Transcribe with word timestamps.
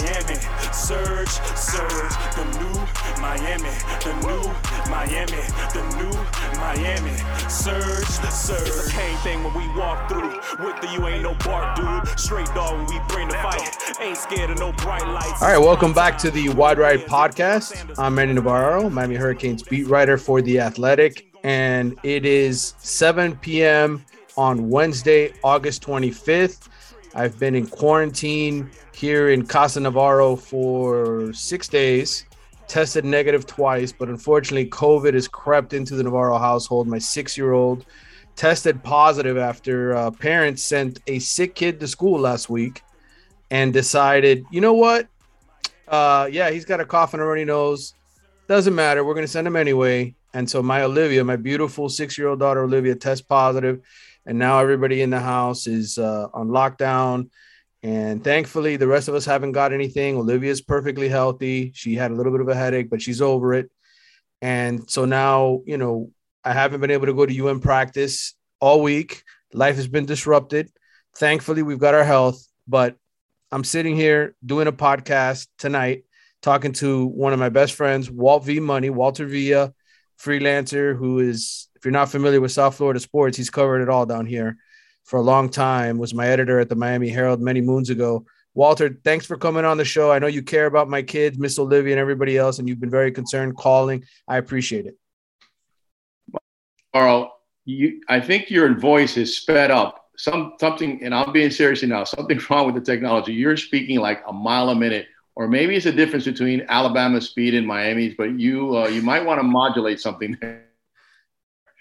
Miami, 0.00 0.40
surge, 0.72 1.28
surge, 1.28 2.14
the 2.34 2.44
new 2.58 3.20
Miami, 3.20 3.68
the 4.02 4.14
new 4.24 4.40
Miami, 4.88 5.42
the 5.74 5.82
new 5.98 6.58
Miami, 6.58 7.16
surge, 7.50 8.06
surge. 8.06 8.66
It's 8.66 8.88
a 8.88 8.90
cane 8.92 9.16
thing 9.18 9.44
when 9.44 9.52
we 9.52 9.68
walk 9.78 10.08
through. 10.08 10.30
With 10.64 10.80
the 10.80 10.88
you 10.90 11.06
ain't 11.06 11.22
no 11.22 11.34
bark, 11.44 11.76
dude. 11.76 12.18
Straight 12.18 12.46
dog 12.54 12.78
when 12.78 12.86
we 12.86 12.98
bring 13.08 13.28
the 13.28 13.34
fight. 13.34 14.00
Ain't 14.00 14.16
scared 14.16 14.48
of 14.48 14.58
no 14.58 14.72
bright 14.72 15.06
lights. 15.06 15.42
All 15.42 15.48
right, 15.48 15.58
welcome 15.58 15.92
back 15.92 16.16
to 16.18 16.30
the 16.30 16.48
Wide 16.48 16.78
Right 16.78 17.00
Podcast. 17.00 17.94
I'm 17.98 18.14
Manny 18.14 18.32
Navarro, 18.32 18.88
Miami 18.88 19.16
Hurricanes 19.16 19.62
beat 19.62 19.86
writer 19.86 20.16
for 20.16 20.40
The 20.40 20.60
Athletic, 20.60 21.30
and 21.44 21.98
it 22.02 22.24
is 22.24 22.72
7 22.78 23.36
p.m. 23.36 24.06
on 24.38 24.70
Wednesday, 24.70 25.34
August 25.44 25.82
25th. 25.86 26.70
I've 27.14 27.38
been 27.38 27.54
in 27.54 27.66
quarantine 27.66 28.70
here 28.94 29.30
in 29.30 29.44
Casa 29.44 29.80
Navarro 29.80 30.36
for 30.36 31.32
six 31.32 31.66
days, 31.66 32.26
tested 32.68 33.04
negative 33.04 33.46
twice, 33.46 33.92
but 33.92 34.08
unfortunately, 34.08 34.70
COVID 34.70 35.14
has 35.14 35.26
crept 35.26 35.72
into 35.72 35.96
the 35.96 36.04
Navarro 36.04 36.38
household. 36.38 36.86
My 36.86 36.98
six 36.98 37.36
year 37.36 37.52
old 37.52 37.84
tested 38.36 38.82
positive 38.82 39.36
after 39.36 39.94
uh, 39.94 40.10
parents 40.12 40.62
sent 40.62 41.00
a 41.06 41.18
sick 41.18 41.54
kid 41.54 41.80
to 41.80 41.88
school 41.88 42.18
last 42.20 42.48
week 42.48 42.82
and 43.50 43.72
decided, 43.72 44.44
you 44.50 44.60
know 44.60 44.74
what? 44.74 45.08
Uh, 45.88 46.28
yeah, 46.30 46.50
he's 46.50 46.64
got 46.64 46.80
a 46.80 46.84
cough 46.84 47.12
and 47.14 47.22
a 47.22 47.26
runny 47.26 47.44
nose. 47.44 47.94
Doesn't 48.46 48.74
matter. 48.74 49.04
We're 49.04 49.14
going 49.14 49.26
to 49.26 49.32
send 49.32 49.46
him 49.46 49.56
anyway. 49.56 50.14
And 50.32 50.48
so 50.48 50.62
my 50.62 50.82
Olivia, 50.82 51.24
my 51.24 51.36
beautiful 51.36 51.88
six 51.88 52.16
year 52.16 52.28
old 52.28 52.38
daughter 52.38 52.62
Olivia, 52.62 52.94
test 52.94 53.28
positive, 53.28 53.80
and 54.26 54.38
now 54.38 54.58
everybody 54.58 55.02
in 55.02 55.10
the 55.10 55.20
house 55.20 55.66
is 55.66 55.98
uh, 55.98 56.28
on 56.32 56.48
lockdown. 56.48 57.30
And 57.82 58.22
thankfully, 58.22 58.76
the 58.76 58.86
rest 58.86 59.08
of 59.08 59.14
us 59.14 59.24
haven't 59.24 59.52
got 59.52 59.72
anything. 59.72 60.16
Olivia's 60.16 60.60
perfectly 60.60 61.08
healthy. 61.08 61.72
She 61.74 61.94
had 61.94 62.10
a 62.10 62.14
little 62.14 62.32
bit 62.32 62.42
of 62.42 62.48
a 62.48 62.54
headache, 62.54 62.90
but 62.90 63.00
she's 63.00 63.22
over 63.22 63.54
it. 63.54 63.70
And 64.42 64.88
so 64.90 65.04
now, 65.04 65.62
you 65.64 65.78
know, 65.78 66.10
I 66.44 66.52
haven't 66.52 66.80
been 66.80 66.90
able 66.90 67.06
to 67.06 67.14
go 67.14 67.26
to 67.26 67.48
UM 67.48 67.60
practice 67.60 68.34
all 68.60 68.82
week. 68.82 69.22
Life 69.52 69.76
has 69.76 69.88
been 69.88 70.06
disrupted. 70.06 70.70
Thankfully, 71.16 71.62
we've 71.62 71.78
got 71.78 71.94
our 71.94 72.04
health, 72.04 72.46
but 72.68 72.96
I'm 73.50 73.64
sitting 73.64 73.96
here 73.96 74.36
doing 74.44 74.68
a 74.68 74.72
podcast 74.72 75.48
tonight, 75.58 76.04
talking 76.40 76.72
to 76.74 77.06
one 77.06 77.32
of 77.32 77.38
my 77.38 77.48
best 77.48 77.74
friends, 77.74 78.10
Walt 78.10 78.44
V 78.44 78.60
Money, 78.60 78.90
Walter 78.90 79.26
Villa, 79.26 79.74
freelancer 80.18 80.96
who 80.96 81.18
is, 81.18 81.68
if 81.80 81.86
you're 81.86 81.92
not 81.92 82.10
familiar 82.10 82.42
with 82.42 82.52
South 82.52 82.76
Florida 82.76 83.00
sports, 83.00 83.38
he's 83.38 83.48
covered 83.48 83.80
it 83.80 83.88
all 83.88 84.04
down 84.04 84.26
here 84.26 84.58
for 85.04 85.18
a 85.18 85.22
long 85.22 85.48
time. 85.48 85.96
Was 85.96 86.12
my 86.12 86.26
editor 86.26 86.60
at 86.60 86.68
the 86.68 86.74
Miami 86.74 87.08
Herald 87.08 87.40
many 87.40 87.62
moons 87.62 87.88
ago. 87.88 88.26
Walter, 88.52 89.00
thanks 89.02 89.24
for 89.24 89.38
coming 89.38 89.64
on 89.64 89.78
the 89.78 89.84
show. 89.86 90.12
I 90.12 90.18
know 90.18 90.26
you 90.26 90.42
care 90.42 90.66
about 90.66 90.90
my 90.90 91.00
kids, 91.00 91.38
Miss 91.38 91.58
Olivia, 91.58 91.94
and 91.94 92.00
everybody 92.00 92.36
else, 92.36 92.58
and 92.58 92.68
you've 92.68 92.80
been 92.80 92.90
very 92.90 93.10
concerned 93.10 93.56
calling. 93.56 94.04
I 94.28 94.36
appreciate 94.36 94.84
it. 94.84 94.98
Carl, 96.92 97.32
you, 97.64 98.02
I 98.10 98.20
think 98.20 98.50
your 98.50 98.74
voice 98.78 99.16
is 99.16 99.34
sped 99.34 99.70
up. 99.70 100.10
Some 100.18 100.56
something, 100.60 101.02
and 101.02 101.14
I'm 101.14 101.32
being 101.32 101.50
serious 101.50 101.82
now. 101.82 102.04
Something's 102.04 102.50
wrong 102.50 102.66
with 102.66 102.74
the 102.74 102.82
technology. 102.82 103.32
You're 103.32 103.56
speaking 103.56 104.00
like 104.00 104.22
a 104.28 104.34
mile 104.34 104.68
a 104.68 104.74
minute, 104.74 105.06
or 105.34 105.48
maybe 105.48 105.76
it's 105.76 105.86
a 105.86 105.92
difference 105.92 106.26
between 106.26 106.66
Alabama 106.68 107.22
speed 107.22 107.54
and 107.54 107.66
Miami's. 107.66 108.16
But 108.18 108.38
you 108.38 108.76
uh, 108.76 108.88
you 108.88 109.00
might 109.00 109.24
want 109.24 109.38
to 109.38 109.44
modulate 109.44 109.98
something 109.98 110.36
there 110.42 110.64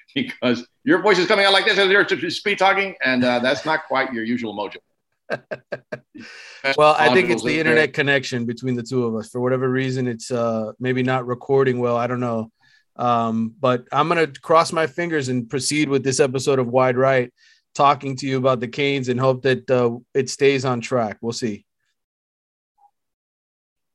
because 0.16 0.68
your 0.84 1.02
voice 1.02 1.20
is 1.20 1.28
coming 1.28 1.46
out 1.46 1.54
like 1.54 1.66
this 1.66 1.78
as 1.78 1.90
you're 1.90 2.30
speed 2.30 2.58
talking, 2.58 2.96
and 3.04 3.24
uh, 3.24 3.40
that's 3.40 3.66
not 3.66 3.86
quite 3.88 4.14
your 4.14 4.24
usual 4.24 4.56
mojo. 4.56 4.78
well, 6.78 6.96
I 6.98 7.14
think 7.14 7.30
it's 7.30 7.44
the 7.44 7.60
internet 7.60 7.94
connection 7.94 8.46
between 8.46 8.76
the 8.76 8.84
two 8.84 9.06
of 9.06 9.16
us. 9.16 9.30
For 9.30 9.40
whatever 9.40 9.70
reason, 9.70 10.08
it's 10.08 10.32
uh, 10.32 10.72
maybe 10.80 11.04
not 11.04 11.28
recording 11.28 11.80
well. 11.80 11.98
I 11.98 12.08
don't 12.08 12.20
know. 12.20 12.52
Um, 12.96 13.54
but 13.60 13.88
I'm 13.92 14.08
gonna 14.08 14.28
cross 14.28 14.74
my 14.74 14.88
fingers 14.88 15.30
and 15.30 15.50
proceed 15.50 15.90
with 15.90 16.04
this 16.04 16.20
episode 16.20 16.60
of 16.60 16.68
Wide 16.68 16.98
Right, 16.98 17.32
talking 17.76 18.16
to 18.18 18.28
you 18.28 18.38
about 18.38 18.60
the 18.60 18.68
Canes 18.68 19.10
and 19.10 19.20
hope 19.20 19.44
that 19.44 19.70
uh, 19.70 19.98
it 20.14 20.30
stays 20.30 20.66
on 20.66 20.82
track. 20.82 21.18
We'll 21.22 21.34
see. 21.34 21.66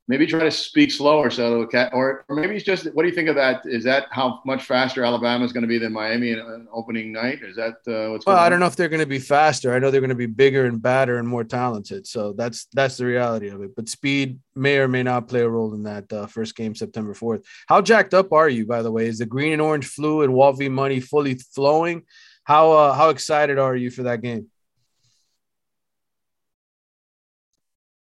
Maybe 0.07 0.27
try 0.27 0.41
to 0.41 0.51
speak 0.51 0.91
slower, 0.91 1.31
so 1.31 1.61
okay, 1.61 1.89
or, 1.91 2.25
or 2.29 2.35
maybe 2.35 2.55
it's 2.55 2.63
just. 2.63 2.85
What 2.93 3.01
do 3.01 3.09
you 3.09 3.15
think 3.15 3.27
of 3.27 3.35
that? 3.37 3.63
Is 3.65 3.83
that 3.85 4.05
how 4.11 4.39
much 4.45 4.63
faster 4.63 5.03
Alabama 5.03 5.43
is 5.43 5.51
going 5.51 5.63
to 5.63 5.67
be 5.67 5.79
than 5.79 5.93
Miami 5.93 6.29
in 6.29 6.67
opening 6.71 7.11
night? 7.11 7.39
Is 7.41 7.55
that 7.55 7.77
uh, 7.87 8.11
what's? 8.11 8.23
Well, 8.23 8.37
I 8.37 8.47
don't 8.47 8.59
know 8.59 8.67
if 8.67 8.75
they're 8.75 8.87
going 8.87 8.99
to 8.99 9.07
be 9.07 9.17
faster. 9.17 9.73
I 9.73 9.79
know 9.79 9.89
they're 9.89 10.01
going 10.01 10.09
to 10.09 10.15
be 10.15 10.27
bigger 10.27 10.67
and 10.67 10.79
badder 10.79 11.17
and 11.17 11.27
more 11.27 11.43
talented. 11.43 12.05
So 12.05 12.33
that's 12.33 12.67
that's 12.71 12.97
the 12.97 13.05
reality 13.07 13.47
of 13.47 13.63
it. 13.63 13.75
But 13.75 13.89
speed 13.89 14.37
may 14.55 14.77
or 14.77 14.87
may 14.87 15.01
not 15.01 15.27
play 15.27 15.41
a 15.41 15.49
role 15.49 15.73
in 15.73 15.81
that 15.83 16.13
uh, 16.13 16.27
first 16.27 16.55
game, 16.55 16.75
September 16.75 17.15
fourth. 17.15 17.43
How 17.67 17.81
jacked 17.81 18.13
up 18.13 18.31
are 18.31 18.47
you, 18.47 18.67
by 18.67 18.83
the 18.83 18.91
way? 18.91 19.07
Is 19.07 19.17
the 19.17 19.25
green 19.25 19.53
and 19.53 19.61
orange 19.61 19.87
flu 19.87 20.21
and 20.21 20.35
Walt 20.35 20.59
V 20.59 20.69
money 20.69 20.99
fully 20.99 21.33
flowing? 21.33 22.03
How 22.43 22.71
uh, 22.73 22.93
how 22.93 23.09
excited 23.09 23.57
are 23.57 23.75
you 23.75 23.89
for 23.89 24.03
that 24.03 24.21
game? 24.21 24.51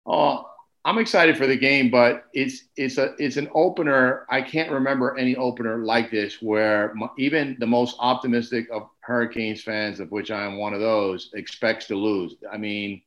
Oh, 0.06 0.48
I'm 0.88 1.00
excited 1.00 1.38
for 1.38 1.48
the 1.48 1.58
game, 1.58 1.92
but 1.92 2.28
it's 2.34 2.64
it's 2.78 2.98
a 2.98 3.14
it's 3.20 3.36
an 3.36 3.50
opener. 3.54 4.26
I 4.30 4.42
can't 4.42 4.72
remember 4.72 5.18
any 5.18 5.36
opener 5.36 5.80
like 5.80 6.10
this 6.10 6.42
where 6.42 6.94
even 7.18 7.58
the 7.60 7.68
most 7.68 7.98
optimistic 8.00 8.70
of 8.72 8.90
Hurricanes 9.02 9.62
fans, 9.62 10.00
of 10.00 10.12
which 10.12 10.32
I 10.32 10.46
am 10.46 10.58
one 10.58 10.74
of 10.74 10.80
those, 10.80 11.30
expects 11.34 11.88
to 11.88 11.96
lose. 11.98 12.36
I 12.50 12.56
mean, 12.56 13.02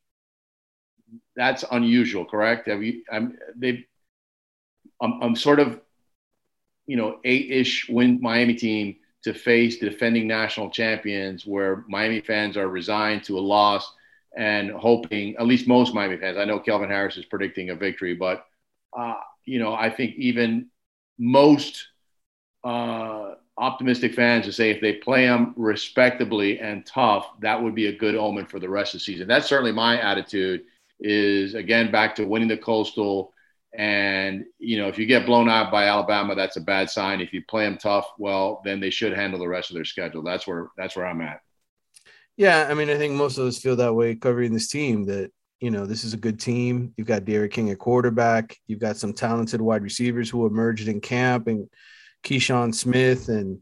that's 1.35 1.65
unusual, 1.71 2.23
correct? 2.23 2.67
Have 2.67 2.83
you? 2.83 3.01
I'm 3.11 3.39
they. 3.55 3.87
I'm, 5.01 5.19
I'm 5.19 5.35
sort 5.35 5.59
of, 5.59 5.81
you 6.85 6.97
know, 6.97 7.17
eight-ish 7.23 7.89
win 7.89 8.21
Miami 8.21 8.53
team 8.53 8.97
to 9.23 9.33
face 9.33 9.79
the 9.79 9.89
defending 9.89 10.27
national 10.27 10.69
champions, 10.69 11.47
where 11.47 11.83
Miami 11.89 12.21
fans 12.21 12.57
are 12.57 12.67
resigned 12.67 13.23
to 13.23 13.39
a 13.39 13.41
loss 13.41 13.91
and 14.37 14.71
hoping, 14.71 15.35
at 15.37 15.45
least 15.47 15.67
most 15.67 15.93
Miami 15.93 16.17
fans, 16.17 16.37
I 16.37 16.45
know 16.45 16.59
Kelvin 16.59 16.89
Harris 16.89 17.17
is 17.17 17.25
predicting 17.25 17.69
a 17.69 17.75
victory, 17.75 18.13
but, 18.15 18.45
uh, 18.97 19.15
you 19.45 19.59
know, 19.59 19.73
I 19.73 19.89
think 19.89 20.15
even 20.15 20.69
most 21.17 21.87
uh, 22.63 23.35
optimistic 23.57 24.13
fans 24.15 24.45
to 24.45 24.53
say 24.53 24.71
if 24.71 24.81
they 24.81 24.93
play 24.93 25.25
them 25.25 25.53
respectably 25.57 26.59
and 26.59 26.85
tough, 26.85 27.27
that 27.41 27.61
would 27.61 27.75
be 27.75 27.87
a 27.87 27.97
good 27.97 28.15
omen 28.15 28.45
for 28.45 28.59
the 28.59 28.69
rest 28.69 28.93
of 28.93 28.99
the 28.99 29.05
season. 29.05 29.27
That's 29.27 29.47
certainly 29.47 29.71
my 29.71 29.99
attitude 30.01 30.63
is, 30.99 31.55
again, 31.55 31.91
back 31.91 32.15
to 32.15 32.25
winning 32.25 32.47
the 32.47 32.57
Coastal 32.57 33.33
And 33.73 34.45
you 34.59 34.77
know, 34.77 34.87
if 34.87 34.97
you 34.99 35.05
get 35.05 35.25
blown 35.25 35.49
out 35.49 35.71
by 35.71 35.85
Alabama, 35.85 36.35
that's 36.35 36.57
a 36.57 36.61
bad 36.61 36.89
sign. 36.89 37.21
If 37.21 37.33
you 37.33 37.41
play 37.47 37.63
them 37.65 37.77
tough, 37.77 38.07
well, 38.17 38.61
then 38.65 38.79
they 38.79 38.89
should 38.89 39.13
handle 39.13 39.39
the 39.39 39.47
rest 39.47 39.69
of 39.71 39.75
their 39.75 39.85
schedule. 39.85 40.23
That's 40.23 40.45
where 40.45 40.69
that's 40.77 40.95
where 40.95 41.05
I'm 41.05 41.21
at. 41.21 41.41
Yeah, 42.41 42.65
I 42.67 42.73
mean, 42.73 42.89
I 42.89 42.97
think 42.97 43.13
most 43.13 43.37
of 43.37 43.45
us 43.45 43.59
feel 43.59 43.75
that 43.75 43.93
way 43.93 44.15
covering 44.15 44.51
this 44.51 44.67
team. 44.67 45.03
That 45.03 45.29
you 45.59 45.69
know, 45.69 45.85
this 45.85 46.03
is 46.03 46.15
a 46.15 46.17
good 46.17 46.39
team. 46.39 46.91
You've 46.97 47.05
got 47.05 47.23
D'Eriq 47.23 47.51
King 47.51 47.69
at 47.69 47.77
quarterback. 47.77 48.57
You've 48.65 48.79
got 48.79 48.97
some 48.97 49.13
talented 49.13 49.61
wide 49.61 49.83
receivers 49.83 50.27
who 50.27 50.47
emerged 50.47 50.87
in 50.87 51.01
camp, 51.01 51.45
and 51.45 51.69
Keyshawn 52.23 52.73
Smith, 52.73 53.27
and 53.27 53.59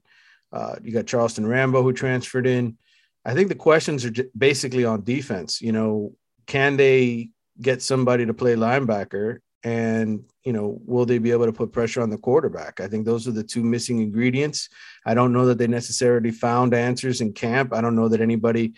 uh, 0.53 0.75
you 0.81 0.93
got 0.93 1.07
Charleston 1.07 1.45
Rambo 1.45 1.83
who 1.83 1.91
transferred 1.91 2.47
in. 2.47 2.77
I 3.25 3.33
think 3.33 3.49
the 3.49 3.55
questions 3.55 4.05
are 4.05 4.13
basically 4.37 4.85
on 4.85 5.03
defense. 5.03 5.61
You 5.61 5.73
know, 5.73 6.13
can 6.47 6.77
they 6.77 7.31
get 7.61 7.81
somebody 7.81 8.27
to 8.27 8.33
play 8.33 8.55
linebacker 8.55 9.39
and 9.63 10.23
you 10.43 10.53
know 10.53 10.79
will 10.85 11.05
they 11.05 11.17
be 11.17 11.31
able 11.31 11.45
to 11.45 11.53
put 11.53 11.71
pressure 11.71 12.01
on 12.01 12.09
the 12.09 12.17
quarterback? 12.17 12.79
I 12.79 12.87
think 12.87 13.05
those 13.05 13.27
are 13.27 13.31
the 13.31 13.43
two 13.43 13.63
missing 13.63 14.01
ingredients. 14.01 14.69
I 15.05 15.13
don't 15.13 15.33
know 15.33 15.45
that 15.47 15.57
they 15.57 15.67
necessarily 15.67 16.31
found 16.31 16.73
answers 16.73 17.21
in 17.21 17.33
camp. 17.33 17.73
I 17.73 17.81
don't 17.81 17.95
know 17.95 18.07
that 18.09 18.21
anybody 18.21 18.73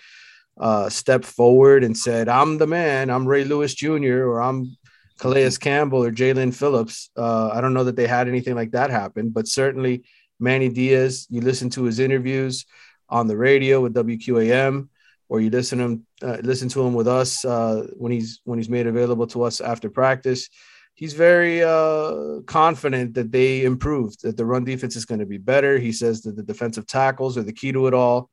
uh, 0.60 0.90
stepped 0.90 1.26
forward 1.26 1.84
and 1.84 1.98
said 1.98 2.30
i'm 2.30 2.58
the 2.58 2.68
man. 2.68 3.10
I'm 3.10 3.28
ray 3.28 3.44
lewis 3.44 3.74
jr 3.74 4.26
or 4.26 4.42
i'm 4.42 4.78
calais 5.20 5.56
campbell 5.60 6.04
or 6.04 6.12
Jaelan 6.12 6.54
phillips. 6.54 7.10
Uh, 7.16 7.50
i 7.54 7.62
don't 7.62 7.74
know 7.74 7.84
that 7.84 7.96
they 7.96 8.08
had 8.08 8.28
anything 8.28 8.56
like 8.56 8.72
that 8.72 8.90
happen 8.90 9.30
but 9.30 9.48
certainly 9.48 10.04
manny 10.40 10.70
diaz 10.70 11.28
you 11.30 11.42
listen 11.42 11.70
to 11.70 11.84
his 11.84 12.00
interviews 12.00 12.66
on 13.10 13.28
the 13.28 13.38
radio 13.38 13.82
with 13.82 13.94
wqam 13.94 14.90
or 15.30 15.40
you 15.40 15.50
listen 15.50 15.80
to 15.80 15.84
him 15.86 16.06
uh, 16.22 16.38
listen 16.44 16.70
to 16.70 16.82
him 16.82 16.94
with 16.94 17.08
us 17.08 17.46
uh, 17.46 17.88
when 17.96 18.12
he's 18.12 18.42
when 18.44 18.60
he's 18.60 18.70
made 18.70 18.88
available 18.88 19.28
to 19.28 19.44
us 19.44 19.62
after 19.62 19.90
practice 19.90 20.50
he's 20.94 21.14
very 21.14 21.64
uh, 21.64 22.42
confident 22.46 23.16
that 23.16 23.32
they 23.32 23.64
improved, 23.64 24.24
that 24.24 24.38
the 24.38 24.46
run 24.46 24.64
defense 24.64 24.96
is 24.96 25.06
going 25.06 25.20
to 25.20 25.26
be 25.26 25.38
better. 25.38 25.78
He 25.78 25.92
says 25.92 26.22
that 26.22 26.36
the 26.36 26.44
defensive 26.44 26.88
tackles 26.88 27.38
are 27.38 27.44
the 27.44 27.54
key 27.54 27.72
to 27.72 27.88
it 27.88 27.94
all. 27.94 28.30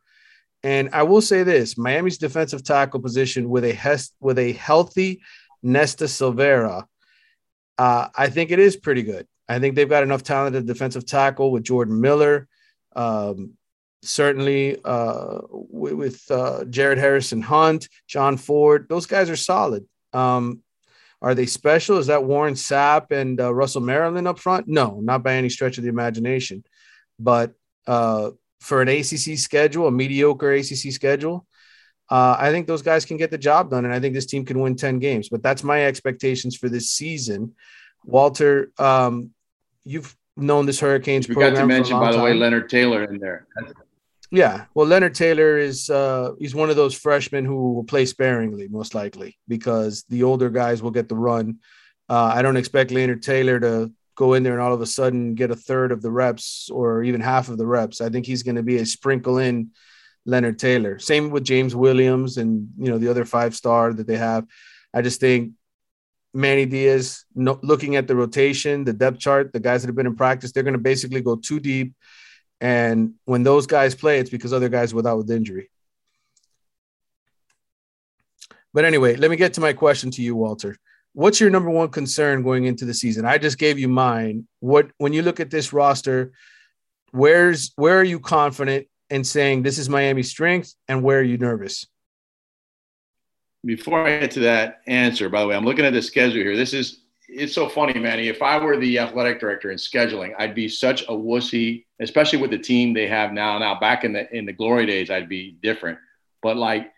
And 0.62 0.90
I 0.92 1.04
will 1.04 1.22
say 1.22 1.44
this: 1.44 1.78
Miami's 1.78 2.18
defensive 2.18 2.64
tackle 2.64 3.00
position 3.00 3.48
with 3.48 3.64
a 3.64 3.72
hes- 3.72 4.12
with 4.20 4.38
a 4.38 4.52
healthy 4.52 5.20
Nesta 5.62 6.04
Silvera, 6.04 6.84
uh, 7.78 8.08
I 8.14 8.28
think 8.28 8.50
it 8.50 8.58
is 8.58 8.76
pretty 8.76 9.02
good. 9.02 9.26
I 9.48 9.58
think 9.58 9.74
they've 9.74 9.88
got 9.88 10.02
enough 10.02 10.22
talented 10.22 10.66
defensive 10.66 11.06
tackle 11.06 11.50
with 11.50 11.62
Jordan 11.62 12.00
Miller, 12.00 12.48
um, 12.94 13.54
certainly 14.02 14.78
uh, 14.84 15.38
with, 15.50 15.94
with 15.94 16.30
uh, 16.30 16.64
Jared 16.66 16.98
Harrison 16.98 17.40
Hunt, 17.40 17.88
John 18.06 18.36
Ford. 18.36 18.86
Those 18.88 19.06
guys 19.06 19.30
are 19.30 19.36
solid. 19.36 19.86
Um, 20.12 20.62
are 21.20 21.34
they 21.34 21.46
special? 21.46 21.98
Is 21.98 22.06
that 22.06 22.24
Warren 22.24 22.54
Sapp 22.54 23.10
and 23.10 23.40
uh, 23.40 23.52
Russell 23.52 23.80
Maryland 23.80 24.28
up 24.28 24.38
front? 24.38 24.68
No, 24.68 25.00
not 25.00 25.22
by 25.22 25.34
any 25.34 25.48
stretch 25.48 25.78
of 25.78 25.84
the 25.84 25.90
imagination. 25.90 26.64
But 27.18 27.54
uh, 27.86 28.30
for 28.60 28.82
an 28.82 28.88
ACC 28.88 29.38
schedule, 29.38 29.88
a 29.88 29.90
mediocre 29.90 30.52
ACC 30.52 30.92
schedule, 30.92 31.46
uh, 32.10 32.36
I 32.38 32.50
think 32.50 32.66
those 32.66 32.82
guys 32.82 33.04
can 33.04 33.16
get 33.16 33.30
the 33.30 33.38
job 33.38 33.70
done, 33.70 33.84
and 33.84 33.92
I 33.92 34.00
think 34.00 34.14
this 34.14 34.26
team 34.26 34.44
can 34.44 34.60
win 34.60 34.76
ten 34.76 34.98
games. 34.98 35.28
But 35.28 35.42
that's 35.42 35.62
my 35.62 35.84
expectations 35.84 36.56
for 36.56 36.68
this 36.68 36.90
season. 36.90 37.54
Walter, 38.04 38.70
um, 38.78 39.30
you've 39.84 40.16
known 40.36 40.66
this 40.66 40.80
Hurricanes. 40.80 41.28
We 41.28 41.34
got 41.34 41.50
to 41.50 41.66
mention, 41.66 41.98
by 41.98 42.12
the 42.12 42.22
way, 42.22 42.32
Leonard 42.32 42.70
Taylor 42.70 43.04
in 43.04 43.18
there. 43.18 43.46
Yeah, 44.30 44.66
well, 44.74 44.86
Leonard 44.86 45.14
Taylor 45.14 45.56
is 45.56 45.88
uh, 45.88 46.32
he's 46.38 46.54
one 46.54 46.68
of 46.68 46.76
those 46.76 46.94
freshmen 46.94 47.46
who 47.46 47.72
will 47.72 47.84
play 47.84 48.04
sparingly, 48.04 48.68
most 48.68 48.94
likely, 48.94 49.38
because 49.48 50.04
the 50.10 50.22
older 50.22 50.50
guys 50.50 50.82
will 50.82 50.90
get 50.90 51.08
the 51.08 51.16
run. 51.16 51.58
Uh, 52.10 52.32
I 52.34 52.42
don't 52.42 52.58
expect 52.58 52.90
Leonard 52.90 53.22
Taylor 53.22 53.58
to 53.60 53.90
go 54.16 54.34
in 54.34 54.42
there 54.42 54.52
and 54.52 54.60
all 54.60 54.74
of 54.74 54.80
a 54.82 54.86
sudden 54.86 55.34
get 55.34 55.50
a 55.50 55.56
third 55.56 55.92
of 55.92 56.02
the 56.02 56.10
reps 56.10 56.68
or 56.70 57.04
even 57.04 57.20
half 57.20 57.48
of 57.48 57.56
the 57.56 57.66
reps. 57.66 58.00
I 58.00 58.10
think 58.10 58.26
he's 58.26 58.42
going 58.42 58.56
to 58.56 58.62
be 58.62 58.78
a 58.78 58.86
sprinkle 58.86 59.38
in 59.38 59.70
Leonard 60.26 60.58
Taylor. 60.58 60.98
Same 60.98 61.30
with 61.30 61.44
James 61.44 61.74
Williams 61.74 62.36
and 62.36 62.68
you 62.78 62.90
know 62.90 62.98
the 62.98 63.08
other 63.08 63.24
five 63.24 63.54
star 63.54 63.94
that 63.94 64.06
they 64.06 64.16
have. 64.18 64.44
I 64.92 65.00
just 65.00 65.20
think 65.20 65.52
Manny 66.34 66.66
Diaz, 66.66 67.24
no, 67.34 67.58
looking 67.62 67.96
at 67.96 68.06
the 68.06 68.16
rotation, 68.16 68.84
the 68.84 68.92
depth 68.92 69.20
chart, 69.20 69.52
the 69.52 69.60
guys 69.60 69.82
that 69.82 69.88
have 69.88 69.96
been 69.96 70.06
in 70.06 70.16
practice, 70.16 70.52
they're 70.52 70.62
going 70.62 70.72
to 70.74 70.78
basically 70.78 71.22
go 71.22 71.36
too 71.36 71.60
deep 71.60 71.94
and 72.60 73.14
when 73.24 73.42
those 73.42 73.66
guys 73.66 73.94
play, 73.94 74.18
it's 74.18 74.30
because 74.30 74.52
other 74.52 74.68
guys 74.68 74.92
without 74.92 75.18
with 75.18 75.30
injury. 75.30 75.70
But 78.74 78.84
anyway, 78.84 79.16
let 79.16 79.30
me 79.30 79.36
get 79.36 79.54
to 79.54 79.60
my 79.60 79.72
question 79.72 80.10
to 80.12 80.22
you, 80.22 80.34
Walter. 80.34 80.76
What's 81.12 81.40
your 81.40 81.50
number 81.50 81.70
one 81.70 81.88
concern 81.88 82.42
going 82.42 82.66
into 82.66 82.84
the 82.84 82.94
season? 82.94 83.24
I 83.24 83.38
just 83.38 83.58
gave 83.58 83.78
you 83.78 83.88
mine. 83.88 84.46
What 84.60 84.90
when 84.98 85.12
you 85.12 85.22
look 85.22 85.40
at 85.40 85.50
this 85.50 85.72
roster, 85.72 86.32
where's 87.12 87.72
where 87.76 87.98
are 87.98 88.04
you 88.04 88.20
confident 88.20 88.86
in 89.10 89.24
saying 89.24 89.62
this 89.62 89.78
is 89.78 89.88
Miami's 89.88 90.30
strength 90.30 90.74
and 90.86 91.02
where 91.02 91.18
are 91.18 91.22
you 91.22 91.38
nervous? 91.38 91.86
Before 93.64 94.06
I 94.06 94.20
get 94.20 94.30
to 94.32 94.40
that 94.40 94.82
answer, 94.86 95.28
by 95.28 95.40
the 95.40 95.48
way, 95.48 95.56
I'm 95.56 95.64
looking 95.64 95.84
at 95.84 95.92
the 95.92 96.02
schedule 96.02 96.42
here. 96.42 96.56
This 96.56 96.74
is 96.74 97.00
it's 97.28 97.54
so 97.54 97.68
funny, 97.68 97.98
Manny. 97.98 98.28
If 98.28 98.42
I 98.42 98.58
were 98.58 98.76
the 98.76 98.98
athletic 98.98 99.38
director 99.38 99.70
in 99.70 99.76
scheduling, 99.76 100.34
I'd 100.38 100.54
be 100.54 100.68
such 100.68 101.02
a 101.02 101.12
wussy, 101.12 101.84
especially 102.00 102.38
with 102.38 102.50
the 102.50 102.58
team 102.58 102.94
they 102.94 103.06
have 103.06 103.32
now. 103.32 103.58
Now, 103.58 103.78
back 103.78 104.04
in 104.04 104.14
the 104.14 104.34
in 104.34 104.46
the 104.46 104.52
glory 104.52 104.86
days, 104.86 105.10
I'd 105.10 105.28
be 105.28 105.56
different. 105.62 105.98
But 106.42 106.56
like 106.56 106.90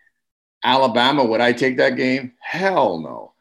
Alabama, 0.63 1.25
would 1.25 1.41
I 1.41 1.51
take 1.51 1.77
that 1.77 1.97
game? 1.97 2.33
Hell 2.39 2.99
no. 2.99 3.33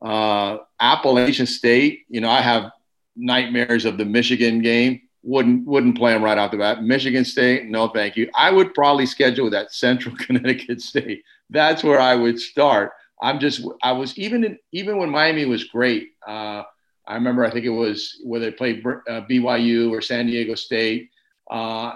Uh, 0.00 0.58
Appalachian 0.80 1.46
State, 1.46 2.04
you 2.08 2.20
know, 2.20 2.30
I 2.30 2.40
have 2.40 2.70
nightmares 3.16 3.84
of 3.84 3.98
the 3.98 4.04
Michigan 4.04 4.62
game. 4.62 5.02
Wouldn't 5.22 5.66
wouldn't 5.66 5.98
play 5.98 6.12
them 6.12 6.24
right 6.24 6.38
off 6.38 6.52
the 6.52 6.58
bat. 6.58 6.82
Michigan 6.82 7.24
State, 7.24 7.66
no, 7.66 7.88
thank 7.88 8.16
you. 8.16 8.30
I 8.34 8.50
would 8.50 8.72
probably 8.72 9.04
schedule 9.04 9.50
that 9.50 9.72
Central 9.72 10.16
Connecticut 10.18 10.80
State. 10.80 11.24
That's 11.50 11.84
where 11.84 12.00
I 12.00 12.14
would 12.14 12.40
start. 12.40 12.92
I'm 13.20 13.40
just 13.40 13.66
I 13.82 13.92
was 13.92 14.16
even 14.16 14.44
in, 14.44 14.58
even 14.72 14.96
when 14.98 15.10
Miami 15.10 15.44
was 15.44 15.64
great. 15.64 16.10
Uh, 16.28 16.62
I 17.06 17.14
remember 17.14 17.44
I 17.44 17.50
think 17.50 17.64
it 17.64 17.70
was 17.70 18.20
where 18.22 18.38
they 18.38 18.50
played 18.50 18.84
uh, 18.86 19.22
BYU 19.22 19.90
or 19.90 20.02
San 20.02 20.26
Diego 20.26 20.54
State. 20.54 21.10
Uh, 21.50 21.94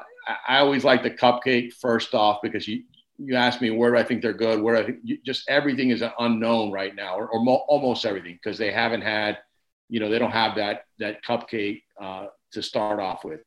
I, 0.49 0.58
always 0.58 0.84
like 0.84 1.02
the 1.02 1.11
cupcake 1.11 1.75
first 1.75 2.14
off 2.14 2.40
because 2.43 2.67
you 2.67 2.84
you 3.19 3.34
ask 3.37 3.61
me 3.61 3.70
where 3.70 3.93
do 3.93 3.99
I 3.99 4.02
think 4.05 4.23
they're 4.23 4.32
good, 4.32 4.62
where 4.62 4.76
I 4.76 4.84
think 4.84 4.99
you, 5.05 5.19
just 5.25 5.49
everything 5.49 5.90
is 5.90 6.00
an 6.00 6.12
unknown 6.19 6.73
right 6.73 6.94
now, 6.94 7.17
or, 7.17 7.29
or 7.29 7.44
mo- 7.44 7.64
almost 7.69 8.06
everything 8.06 8.38
because 8.43 8.56
they 8.56 8.73
haven't 8.73 9.02
had, 9.02 9.38
you 9.90 10.00
know, 10.00 10.08
they 10.08 10.19
don't 10.19 10.31
have 10.31 10.56
that 10.56 10.87
that 10.99 11.23
cupcake 11.23 11.82
uh, 12.00 12.29
to 12.52 12.62
start 12.62 12.99
off 12.99 13.23
with. 13.23 13.40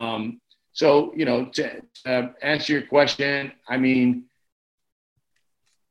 Um, 0.00 0.40
so 0.72 1.12
you 1.14 1.24
know, 1.24 1.44
to, 1.44 1.82
to 2.04 2.34
answer 2.42 2.72
your 2.72 2.82
question, 2.82 3.52
I 3.68 3.76
mean 3.76 4.24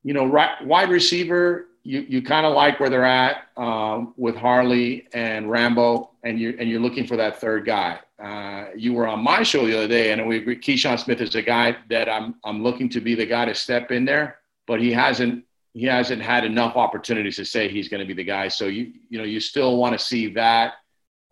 you 0.03 0.13
know, 0.13 0.25
right, 0.25 0.65
wide 0.65 0.89
receiver, 0.89 1.67
you, 1.83 2.01
you 2.01 2.21
kind 2.21 2.45
of 2.45 2.53
like 2.53 2.79
where 2.79 2.89
they're 2.89 3.05
at 3.05 3.47
um, 3.57 4.13
with 4.17 4.35
Harley 4.35 5.07
and 5.13 5.49
Rambo, 5.49 6.11
and 6.23 6.39
you're 6.39 6.53
and 6.59 6.69
you're 6.69 6.79
looking 6.79 7.07
for 7.07 7.15
that 7.17 7.39
third 7.39 7.65
guy. 7.65 7.99
Uh, 8.21 8.65
you 8.75 8.93
were 8.93 9.07
on 9.07 9.23
my 9.23 9.43
show 9.43 9.65
the 9.65 9.77
other 9.77 9.87
day, 9.87 10.11
and 10.11 10.27
we 10.27 10.37
agree. 10.37 10.57
Keyshawn 10.57 10.99
Smith 10.99 11.21
is 11.21 11.35
a 11.35 11.41
guy 11.41 11.77
that 11.89 12.09
I'm 12.09 12.35
I'm 12.43 12.61
looking 12.63 12.89
to 12.89 13.01
be 13.01 13.15
the 13.15 13.25
guy 13.25 13.45
to 13.45 13.55
step 13.55 13.91
in 13.91 14.05
there, 14.05 14.39
but 14.67 14.81
he 14.81 14.91
hasn't 14.91 15.45
he 15.73 15.85
hasn't 15.85 16.21
had 16.21 16.43
enough 16.43 16.75
opportunities 16.75 17.37
to 17.37 17.45
say 17.45 17.69
he's 17.69 17.87
going 17.87 18.01
to 18.01 18.07
be 18.07 18.13
the 18.13 18.23
guy. 18.23 18.49
So 18.49 18.65
you 18.65 18.93
you 19.09 19.17
know 19.17 19.23
you 19.23 19.39
still 19.39 19.77
want 19.77 19.97
to 19.97 20.03
see 20.03 20.33
that. 20.33 20.73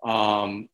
Um, 0.04 0.70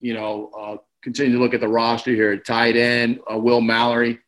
you 0.00 0.14
know, 0.14 0.50
uh, 0.58 0.76
continue 1.02 1.32
to 1.34 1.38
look 1.38 1.54
at 1.54 1.60
the 1.60 1.68
roster 1.68 2.10
here. 2.10 2.36
Tight 2.36 2.76
end, 2.76 3.20
uh, 3.32 3.38
Will 3.38 3.60
Mallory. 3.60 4.18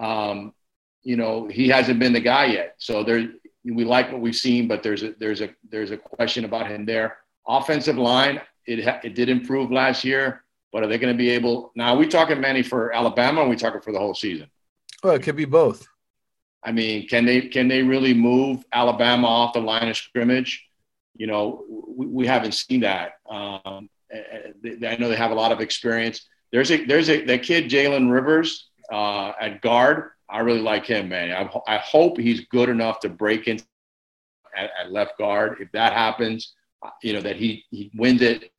Um, 0.00 0.54
you 1.02 1.16
know, 1.16 1.48
he 1.48 1.68
hasn't 1.68 1.98
been 1.98 2.12
the 2.12 2.20
guy 2.20 2.46
yet. 2.46 2.74
So 2.78 3.04
there, 3.04 3.28
we 3.74 3.84
like 3.84 4.10
what 4.12 4.20
we've 4.20 4.36
seen, 4.36 4.68
but 4.68 4.82
there's 4.82 5.02
a 5.02 5.14
there's 5.18 5.40
a 5.40 5.50
there's 5.68 5.90
a 5.90 5.96
question 5.96 6.44
about 6.44 6.68
him 6.68 6.84
there. 6.84 7.18
Offensive 7.46 7.96
line, 7.96 8.40
it 8.66 8.80
it 9.04 9.14
did 9.14 9.28
improve 9.28 9.70
last 9.70 10.04
year, 10.04 10.44
but 10.72 10.82
are 10.82 10.86
they 10.86 10.98
going 10.98 11.12
to 11.12 11.18
be 11.18 11.30
able? 11.30 11.72
Now, 11.74 11.94
are 11.94 11.96
we 11.96 12.06
talking 12.06 12.40
Manny 12.40 12.62
for 12.62 12.94
Alabama? 12.94 13.40
Or 13.40 13.46
are 13.46 13.48
we 13.48 13.56
talking 13.56 13.80
for 13.80 13.92
the 13.92 13.98
whole 13.98 14.14
season? 14.14 14.48
Well, 15.02 15.14
it 15.14 15.22
could 15.22 15.36
be 15.36 15.44
both. 15.44 15.86
I 16.62 16.72
mean, 16.72 17.06
can 17.08 17.24
they 17.24 17.42
can 17.42 17.68
they 17.68 17.82
really 17.82 18.14
move 18.14 18.64
Alabama 18.72 19.26
off 19.26 19.52
the 19.54 19.60
line 19.60 19.88
of 19.88 19.96
scrimmage? 19.96 20.66
You 21.16 21.26
know, 21.26 21.64
we, 21.88 22.06
we 22.06 22.26
haven't 22.26 22.52
seen 22.52 22.80
that. 22.80 23.12
Um, 23.28 23.88
I 24.12 24.96
know 24.98 25.08
they 25.08 25.16
have 25.16 25.30
a 25.30 25.34
lot 25.34 25.52
of 25.52 25.60
experience. 25.60 26.26
There's 26.52 26.70
a 26.70 26.84
there's 26.84 27.10
a 27.10 27.24
that 27.24 27.42
kid 27.42 27.70
Jalen 27.70 28.10
Rivers 28.10 28.70
uh, 28.90 29.32
at 29.40 29.60
guard 29.60 30.10
I 30.30 30.40
really 30.40 30.60
like 30.60 30.86
him, 30.86 31.08
man. 31.08 31.32
I, 31.32 31.74
I 31.74 31.78
hope 31.78 32.18
he's 32.18 32.46
good 32.46 32.68
enough 32.68 33.00
to 33.00 33.08
break 33.08 33.48
in 33.48 33.60
at, 34.56 34.70
at, 34.78 34.92
left 34.92 35.18
guard. 35.18 35.58
If 35.60 35.72
that 35.72 35.92
happens, 35.92 36.54
uh, 36.82 36.90
you 37.02 37.14
know, 37.14 37.20
that 37.20 37.36
he, 37.36 37.64
he 37.70 37.90
wins 37.94 38.22
it 38.22 38.52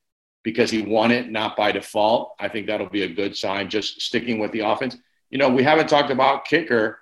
because 0.43 0.71
he 0.71 0.81
won 0.81 1.11
it, 1.11 1.29
not 1.29 1.55
by 1.55 1.71
default. 1.71 2.33
I 2.39 2.47
think 2.47 2.67
that'll 2.67 2.89
be 2.89 3.03
a 3.03 3.13
good 3.13 3.37
sign, 3.37 3.69
just 3.69 4.01
sticking 4.01 4.39
with 4.39 4.51
the 4.51 4.61
offense. 4.61 4.97
You 5.29 5.37
know, 5.37 5.49
we 5.49 5.63
haven't 5.63 5.89
talked 5.89 6.09
about 6.09 6.45
kicker. 6.45 6.99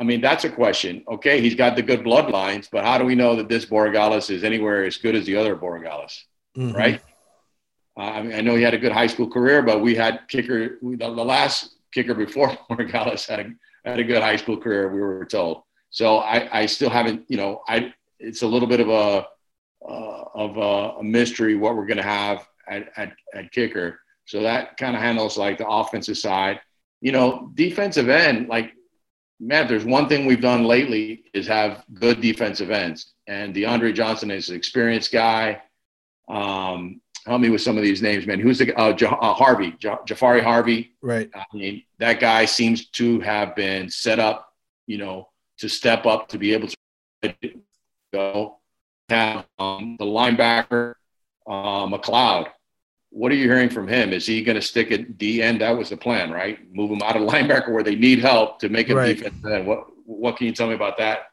I 0.00 0.04
mean, 0.04 0.20
that's 0.20 0.44
a 0.44 0.50
question. 0.50 1.04
Okay, 1.08 1.40
he's 1.40 1.54
got 1.54 1.76
the 1.76 1.82
good 1.82 2.02
bloodlines, 2.02 2.68
but 2.70 2.84
how 2.84 2.98
do 2.98 3.04
we 3.04 3.14
know 3.14 3.36
that 3.36 3.48
this 3.48 3.66
Borregales 3.66 4.30
is 4.30 4.44
anywhere 4.44 4.84
as 4.84 4.96
good 4.96 5.14
as 5.14 5.26
the 5.26 5.36
other 5.36 5.56
Borregales? 5.56 6.22
mm-hmm. 6.56 6.76
right? 6.76 7.00
Uh, 7.96 8.00
I 8.00 8.22
mean, 8.22 8.34
I 8.34 8.40
know 8.40 8.54
he 8.54 8.62
had 8.62 8.74
a 8.74 8.78
good 8.78 8.92
high 8.92 9.06
school 9.06 9.28
career, 9.28 9.62
but 9.62 9.80
we 9.80 9.94
had 9.94 10.20
kicker. 10.28 10.78
The, 10.82 10.96
the 10.96 11.08
last 11.08 11.76
kicker 11.92 12.14
before 12.14 12.48
Borregales 12.70 13.26
had 13.26 13.40
a, 13.40 13.50
had 13.90 13.98
a 14.00 14.04
good 14.04 14.22
high 14.22 14.36
school 14.36 14.56
career. 14.56 14.88
We 14.88 15.00
were 15.00 15.24
told. 15.24 15.62
So 15.90 16.18
I, 16.18 16.60
I 16.60 16.66
still 16.66 16.90
haven't. 16.90 17.24
You 17.28 17.36
know, 17.36 17.62
I 17.68 17.92
it's 18.18 18.42
a 18.42 18.46
little 18.46 18.68
bit 18.68 18.80
of 18.80 18.88
a 18.88 19.26
uh, 19.88 20.24
of 20.34 20.56
a, 20.56 20.98
a, 20.98 21.04
mystery 21.04 21.54
what 21.54 21.76
we're 21.76 21.86
going 21.86 21.96
to 21.96 22.02
have 22.02 22.46
at, 22.68 22.88
at, 22.96 23.12
at 23.34 23.52
kicker. 23.52 24.00
So 24.24 24.42
that 24.42 24.76
kind 24.76 24.96
of 24.96 25.02
handles 25.02 25.38
like 25.38 25.58
the 25.58 25.68
offensive 25.68 26.18
side. 26.18 26.60
You 27.00 27.12
know, 27.12 27.50
defensive 27.54 28.08
end, 28.08 28.48
like 28.48 28.72
man, 29.38 29.68
there's 29.68 29.84
one 29.84 30.08
thing 30.08 30.26
we've 30.26 30.40
done 30.40 30.64
lately 30.64 31.24
is 31.34 31.46
have 31.46 31.84
good 31.94 32.20
defensive 32.20 32.70
ends. 32.70 33.12
And 33.26 33.54
DeAndre 33.54 33.94
Johnson 33.94 34.30
is 34.30 34.48
an 34.48 34.56
experienced 34.56 35.12
guy. 35.12 35.62
Um, 36.28 37.00
help 37.26 37.40
me 37.40 37.50
with 37.50 37.60
some 37.60 37.76
of 37.76 37.82
these 37.82 38.02
names, 38.02 38.26
man. 38.26 38.38
Who's 38.38 38.58
the 38.58 38.74
uh, 38.78 38.92
J- 38.92 39.06
uh, 39.06 39.34
Harvey, 39.34 39.72
J- 39.78 39.96
Jahfari 40.06 40.42
Harvey? 40.42 40.92
Right. 41.02 41.28
I 41.34 41.44
mean, 41.52 41.82
that 41.98 42.20
guy 42.20 42.44
seems 42.44 42.88
to 42.90 43.20
have 43.20 43.56
been 43.56 43.90
set 43.90 44.18
up, 44.18 44.52
you 44.86 44.98
know, 44.98 45.28
to 45.58 45.68
step 45.68 46.06
up 46.06 46.28
to 46.28 46.38
be 46.38 46.52
able 46.52 46.68
to 47.22 47.34
go. 48.12 48.58
Have 49.08 49.46
um, 49.60 49.96
the 50.00 50.04
linebacker, 50.04 50.94
uh, 51.46 51.86
McCloud. 51.86 52.48
What 53.10 53.30
are 53.30 53.36
you 53.36 53.44
hearing 53.44 53.70
from 53.70 53.86
him? 53.86 54.12
Is 54.12 54.26
he 54.26 54.42
going 54.42 54.56
to 54.56 54.62
stick 54.62 54.90
at 54.90 55.16
D 55.16 55.42
end? 55.42 55.60
That 55.60 55.76
was 55.78 55.90
the 55.90 55.96
plan, 55.96 56.32
right? 56.32 56.58
Move 56.74 56.90
him 56.90 57.02
out 57.02 57.16
of 57.16 57.22
linebacker 57.28 57.72
where 57.72 57.84
they 57.84 57.94
need 57.94 58.18
help 58.18 58.58
to 58.60 58.68
make 58.68 58.88
him 58.88 58.96
right. 58.96 59.16
defense. 59.16 59.66
What? 59.66 59.86
What 60.06 60.36
can 60.36 60.46
you 60.46 60.52
tell 60.52 60.68
me 60.68 60.74
about 60.74 60.98
that? 60.98 61.30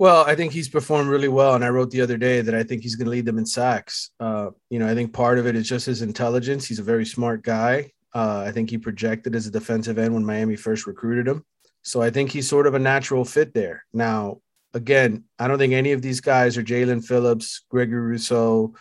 Well, 0.00 0.24
I 0.24 0.34
think 0.34 0.54
he's 0.54 0.70
performed 0.70 1.10
really 1.10 1.28
well, 1.28 1.54
and 1.54 1.62
I 1.62 1.68
wrote 1.68 1.90
the 1.90 2.00
other 2.00 2.16
day 2.16 2.40
that 2.40 2.54
I 2.54 2.62
think 2.62 2.82
he's 2.82 2.96
going 2.96 3.04
to 3.04 3.10
lead 3.10 3.26
them 3.26 3.36
in 3.36 3.44
sacks. 3.44 4.12
Uh, 4.18 4.48
you 4.70 4.78
know, 4.78 4.88
I 4.88 4.94
think 4.94 5.12
part 5.12 5.38
of 5.38 5.46
it 5.46 5.54
is 5.54 5.68
just 5.68 5.84
his 5.84 6.00
intelligence. 6.00 6.64
He's 6.66 6.78
a 6.78 6.82
very 6.82 7.04
smart 7.04 7.42
guy. 7.42 7.92
Uh, 8.14 8.42
I 8.46 8.50
think 8.50 8.70
he 8.70 8.78
projected 8.78 9.34
as 9.34 9.46
a 9.46 9.50
defensive 9.50 9.98
end 9.98 10.14
when 10.14 10.24
Miami 10.24 10.56
first 10.56 10.86
recruited 10.86 11.28
him, 11.28 11.44
so 11.82 12.00
I 12.00 12.08
think 12.08 12.30
he's 12.30 12.48
sort 12.48 12.66
of 12.66 12.72
a 12.72 12.78
natural 12.78 13.26
fit 13.26 13.52
there. 13.52 13.84
Now, 13.92 14.40
again, 14.72 15.24
I 15.38 15.46
don't 15.48 15.58
think 15.58 15.74
any 15.74 15.92
of 15.92 16.00
these 16.00 16.22
guys 16.22 16.56
are 16.56 16.62
Jaelan 16.62 17.04
Phillips, 17.04 17.66
Gregory 17.68 18.00
Rousseau, 18.00 18.74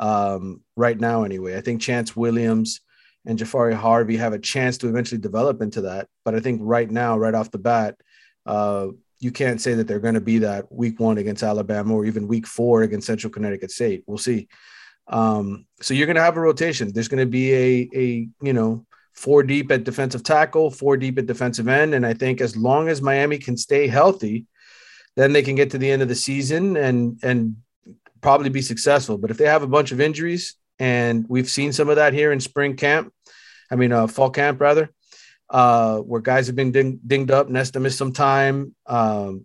um, 0.00 0.62
right 0.74 0.98
now 0.98 1.24
anyway. 1.24 1.54
I 1.54 1.60
think 1.60 1.82
Chance 1.82 2.16
Williams 2.16 2.80
and 3.26 3.38
Jahfari 3.38 3.74
Harvey 3.74 4.16
have 4.16 4.32
a 4.32 4.38
chance 4.38 4.78
to 4.78 4.88
eventually 4.88 5.20
develop 5.20 5.60
into 5.60 5.82
that, 5.82 6.08
but 6.24 6.34
I 6.34 6.40
think 6.40 6.62
right 6.64 6.90
now, 6.90 7.18
right 7.18 7.34
off 7.34 7.50
the 7.50 7.58
bat. 7.58 7.96
Uh, 8.46 8.88
you 9.22 9.30
can't 9.30 9.60
say 9.60 9.74
that 9.74 9.86
they're 9.86 10.00
going 10.00 10.14
to 10.14 10.20
be 10.20 10.38
that 10.38 10.70
week 10.72 10.98
one 10.98 11.16
against 11.16 11.44
Alabama 11.44 11.94
or 11.94 12.04
even 12.04 12.26
week 12.26 12.46
four 12.46 12.82
against 12.82 13.06
Central 13.06 13.32
Connecticut 13.32 13.70
State. 13.70 14.02
We'll 14.06 14.18
see. 14.18 14.48
Um, 15.06 15.66
so 15.80 15.94
you're 15.94 16.06
going 16.06 16.16
to 16.16 16.22
have 16.22 16.36
a 16.36 16.40
rotation. 16.40 16.92
There's 16.92 17.08
going 17.08 17.24
to 17.24 17.30
be 17.30 17.52
a, 17.52 17.88
a, 17.94 18.28
you 18.42 18.52
know, 18.52 18.84
four 19.12 19.44
deep 19.44 19.70
at 19.70 19.84
defensive 19.84 20.24
tackle, 20.24 20.72
four 20.72 20.96
deep 20.96 21.18
at 21.18 21.26
defensive 21.26 21.68
end. 21.68 21.94
And 21.94 22.04
I 22.04 22.14
think 22.14 22.40
as 22.40 22.56
long 22.56 22.88
as 22.88 23.00
Miami 23.00 23.38
can 23.38 23.56
stay 23.56 23.86
healthy, 23.86 24.46
then 25.14 25.32
they 25.32 25.42
can 25.42 25.54
get 25.54 25.70
to 25.70 25.78
the 25.78 25.90
end 25.90 26.02
of 26.02 26.08
the 26.08 26.14
season 26.16 26.76
and, 26.76 27.20
and 27.22 27.56
probably 28.22 28.48
be 28.48 28.62
successful. 28.62 29.18
But 29.18 29.30
if 29.30 29.38
they 29.38 29.46
have 29.46 29.62
a 29.62 29.68
bunch 29.68 29.92
of 29.92 30.00
injuries, 30.00 30.56
and 30.80 31.26
we've 31.28 31.48
seen 31.48 31.72
some 31.72 31.88
of 31.88 31.96
that 31.96 32.12
here 32.12 32.32
in 32.32 32.40
spring 32.40 32.74
camp, 32.76 33.12
I 33.70 33.76
mean, 33.76 33.92
uh, 33.92 34.08
fall 34.08 34.30
camp 34.30 34.60
rather, 34.60 34.90
uh, 35.52 35.98
where 35.98 36.20
guys 36.20 36.46
have 36.48 36.56
been 36.56 36.72
ding- 36.72 36.98
dinged 37.06 37.30
up. 37.30 37.48
Nesta 37.48 37.78
missed 37.78 37.98
some 37.98 38.12
time. 38.12 38.74
Um, 38.86 39.44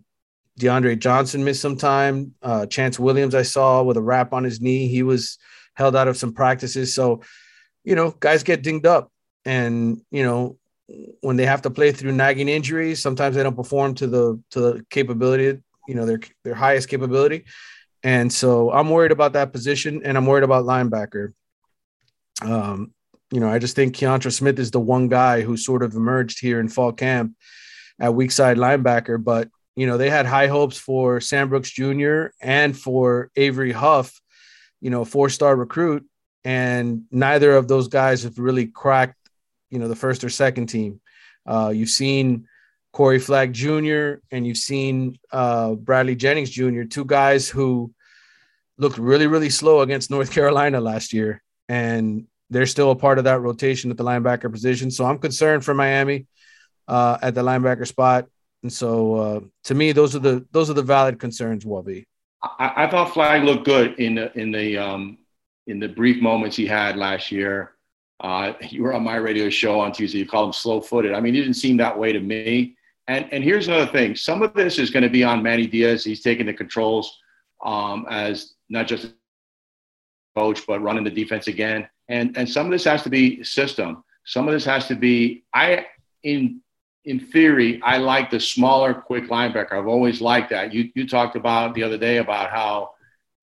DeAndre 0.58 0.98
Johnson 0.98 1.44
missed 1.44 1.60
some 1.60 1.76
time. 1.76 2.34
Uh, 2.42 2.66
Chance 2.66 2.98
Williams, 2.98 3.34
I 3.34 3.42
saw 3.42 3.82
with 3.82 3.96
a 3.96 4.02
wrap 4.02 4.32
on 4.32 4.42
his 4.42 4.60
knee. 4.60 4.88
He 4.88 5.02
was 5.02 5.38
held 5.74 5.94
out 5.94 6.08
of 6.08 6.16
some 6.16 6.32
practices. 6.32 6.94
So, 6.94 7.22
you 7.84 7.94
know, 7.94 8.10
guys 8.10 8.42
get 8.42 8.62
dinged 8.62 8.86
up. 8.86 9.12
And, 9.44 10.00
you 10.10 10.24
know, 10.24 10.58
when 11.20 11.36
they 11.36 11.46
have 11.46 11.62
to 11.62 11.70
play 11.70 11.92
through 11.92 12.12
nagging 12.12 12.48
injuries, 12.48 13.00
sometimes 13.00 13.36
they 13.36 13.42
don't 13.42 13.54
perform 13.54 13.94
to 13.96 14.06
the 14.06 14.42
to 14.50 14.60
the 14.60 14.86
capability, 14.90 15.60
you 15.86 15.94
know, 15.94 16.06
their 16.06 16.20
their 16.42 16.54
highest 16.54 16.88
capability. 16.88 17.44
And 18.02 18.32
so 18.32 18.72
I'm 18.72 18.90
worried 18.90 19.12
about 19.12 19.34
that 19.34 19.52
position 19.52 20.02
and 20.04 20.16
I'm 20.16 20.26
worried 20.26 20.44
about 20.44 20.64
linebacker. 20.64 21.34
Um, 22.42 22.92
you 23.30 23.40
know, 23.40 23.48
I 23.48 23.58
just 23.58 23.76
think 23.76 23.94
Keontra 23.94 24.32
Smith 24.32 24.58
is 24.58 24.70
the 24.70 24.80
one 24.80 25.08
guy 25.08 25.42
who 25.42 25.56
sort 25.56 25.82
of 25.82 25.94
emerged 25.94 26.40
here 26.40 26.60
in 26.60 26.68
fall 26.68 26.92
camp 26.92 27.34
at 28.00 28.14
weak 28.14 28.30
side 28.30 28.56
linebacker. 28.56 29.22
But, 29.22 29.48
you 29.76 29.86
know, 29.86 29.98
they 29.98 30.10
had 30.10 30.26
high 30.26 30.46
hopes 30.46 30.78
for 30.78 31.20
Sam 31.20 31.48
Brooks 31.48 31.70
Jr. 31.70 32.26
and 32.40 32.76
for 32.76 33.30
Avery 33.36 33.72
Huff, 33.72 34.18
you 34.80 34.90
know, 34.90 35.04
four 35.04 35.28
star 35.28 35.54
recruit. 35.54 36.06
And 36.44 37.02
neither 37.10 37.54
of 37.56 37.68
those 37.68 37.88
guys 37.88 38.22
have 38.22 38.38
really 38.38 38.66
cracked, 38.66 39.16
you 39.70 39.78
know, 39.78 39.88
the 39.88 39.96
first 39.96 40.24
or 40.24 40.30
second 40.30 40.68
team. 40.68 41.00
Uh, 41.44 41.70
you've 41.74 41.90
seen 41.90 42.46
Corey 42.92 43.18
Flagg 43.18 43.52
Jr. 43.52 44.14
and 44.30 44.46
you've 44.46 44.56
seen 44.56 45.18
uh, 45.30 45.74
Bradley 45.74 46.16
Jennings 46.16 46.50
Jr., 46.50 46.84
two 46.84 47.04
guys 47.04 47.48
who 47.48 47.92
looked 48.78 48.96
really, 48.96 49.26
really 49.26 49.50
slow 49.50 49.80
against 49.80 50.10
North 50.10 50.30
Carolina 50.30 50.80
last 50.80 51.12
year. 51.12 51.42
And 51.68 52.26
they're 52.50 52.66
still 52.66 52.90
a 52.90 52.96
part 52.96 53.18
of 53.18 53.24
that 53.24 53.40
rotation 53.40 53.90
at 53.90 53.96
the 53.96 54.04
linebacker 54.04 54.50
position. 54.50 54.90
So 54.90 55.04
I'm 55.04 55.18
concerned 55.18 55.64
for 55.64 55.74
Miami 55.74 56.26
uh, 56.86 57.18
at 57.22 57.34
the 57.34 57.42
linebacker 57.42 57.86
spot. 57.86 58.26
And 58.62 58.72
so 58.72 59.14
uh, 59.14 59.40
to 59.64 59.74
me, 59.74 59.92
those 59.92 60.16
are 60.16 60.20
the 60.20 60.46
those 60.50 60.68
are 60.68 60.74
the 60.74 60.82
valid 60.82 61.20
concerns, 61.20 61.64
Wabi. 61.64 62.06
I, 62.42 62.84
I 62.84 62.90
thought 62.90 63.12
Flagg 63.14 63.44
looked 63.44 63.64
good 63.64 63.98
in 64.00 64.16
the 64.16 64.36
in 64.38 64.50
the 64.50 64.78
um, 64.78 65.18
in 65.66 65.78
the 65.78 65.88
brief 65.88 66.20
moments 66.20 66.56
he 66.56 66.66
had 66.66 66.96
last 66.96 67.30
year. 67.30 67.72
Uh, 68.20 68.54
you 68.62 68.82
were 68.82 68.94
on 68.94 69.04
my 69.04 69.14
radio 69.16 69.48
show 69.48 69.78
on 69.78 69.92
Tuesday. 69.92 70.18
You 70.18 70.26
called 70.26 70.48
him 70.48 70.52
slow 70.52 70.80
footed. 70.80 71.14
I 71.14 71.20
mean, 71.20 71.34
he 71.34 71.40
didn't 71.40 71.54
seem 71.54 71.76
that 71.76 71.96
way 71.96 72.12
to 72.12 72.20
me. 72.20 72.76
And 73.06 73.26
and 73.32 73.44
here's 73.44 73.68
another 73.68 73.90
thing. 73.90 74.16
Some 74.16 74.42
of 74.42 74.54
this 74.54 74.78
is 74.78 74.90
going 74.90 75.04
to 75.04 75.08
be 75.08 75.22
on 75.22 75.42
Manny 75.42 75.66
Diaz. 75.66 76.02
He's 76.04 76.22
taking 76.22 76.46
the 76.46 76.54
controls 76.54 77.16
um, 77.64 78.06
as 78.10 78.54
not 78.68 78.88
just 78.88 79.12
coach, 80.36 80.66
but 80.66 80.82
running 80.82 81.04
the 81.04 81.10
defense 81.10 81.46
again. 81.46 81.88
And 82.08 82.36
and 82.36 82.48
some 82.48 82.66
of 82.66 82.72
this 82.72 82.84
has 82.84 83.02
to 83.02 83.10
be 83.10 83.42
system. 83.44 84.04
Some 84.24 84.48
of 84.48 84.54
this 84.54 84.64
has 84.64 84.86
to 84.88 84.94
be 84.94 85.44
I 85.54 85.86
in 86.22 86.60
in 87.04 87.20
theory, 87.20 87.80
I 87.82 87.96
like 87.96 88.30
the 88.30 88.38
smaller, 88.38 88.92
quick 88.92 89.28
linebacker. 89.28 89.72
I've 89.72 89.86
always 89.86 90.20
liked 90.20 90.50
that. 90.50 90.74
You 90.74 90.90
you 90.94 91.08
talked 91.08 91.36
about 91.36 91.74
the 91.74 91.82
other 91.82 91.98
day 91.98 92.18
about 92.18 92.50
how 92.50 92.90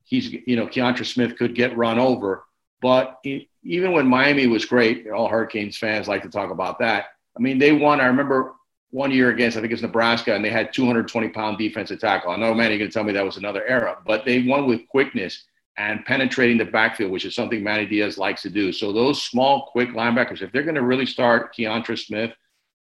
he's 0.04 0.32
you 0.32 0.56
know 0.56 0.68
Keontra 0.68 1.06
Smith 1.06 1.38
could 1.38 1.56
get 1.56 1.76
run 1.76 1.98
over, 1.98 2.46
but 2.82 3.20
it, 3.24 3.48
even 3.64 3.92
when 3.92 4.08
Miami 4.08 4.46
was 4.46 4.66
great, 4.66 5.10
all 5.10 5.28
Hurricanes 5.28 5.78
fans 5.78 6.08
like 6.08 6.22
to 6.22 6.30
talk 6.30 6.52
about 6.52 6.78
that. 6.80 7.06
I 7.36 7.42
mean, 7.42 7.58
they 7.58 7.72
won. 7.72 8.00
I 8.00 8.06
remember 8.06 8.54
one 8.92 9.12
year 9.12 9.30
against 9.30 9.58
I 9.58 9.62
think 9.62 9.74
it's 9.74 9.82
Nebraska, 9.82 10.36
and 10.36 10.46
they 10.46 10.52
had 10.52 10.72
220 10.72 11.30
pound 11.30 11.58
defensive 11.58 12.00
tackle. 12.00 12.32
I 12.32 12.38
know, 12.38 12.54
man, 12.54 12.70
you're 12.70 12.78
gonna 12.78 12.92
tell 12.92 13.04
me 13.04 13.14
that 13.14 13.26
was 13.26 13.38
another 13.38 13.66
era, 13.68 13.98
but 14.06 14.26
they 14.26 14.44
won 14.44 14.68
with 14.68 14.88
quickness 14.88 15.44
and 15.78 16.06
penetrating 16.06 16.58
the 16.58 16.66
backfield, 16.66 17.12
which 17.12 17.26
is 17.26 17.36
something 17.36 17.64
Manny 17.64 17.86
Diaz 17.86 18.18
likes 18.18 18.42
to 18.44 18.50
do. 18.50 18.72
So 18.72 18.94
those 18.94 19.22
small, 19.22 19.68
quick 19.72 19.90
linebackers, 19.90 20.42
if 20.42 20.52
they're 20.52 20.64
going 20.64 20.76
to 20.76 20.84
really 20.84 21.06
start 21.06 21.54
Keontra 21.54 21.98
Smith, 21.98 22.32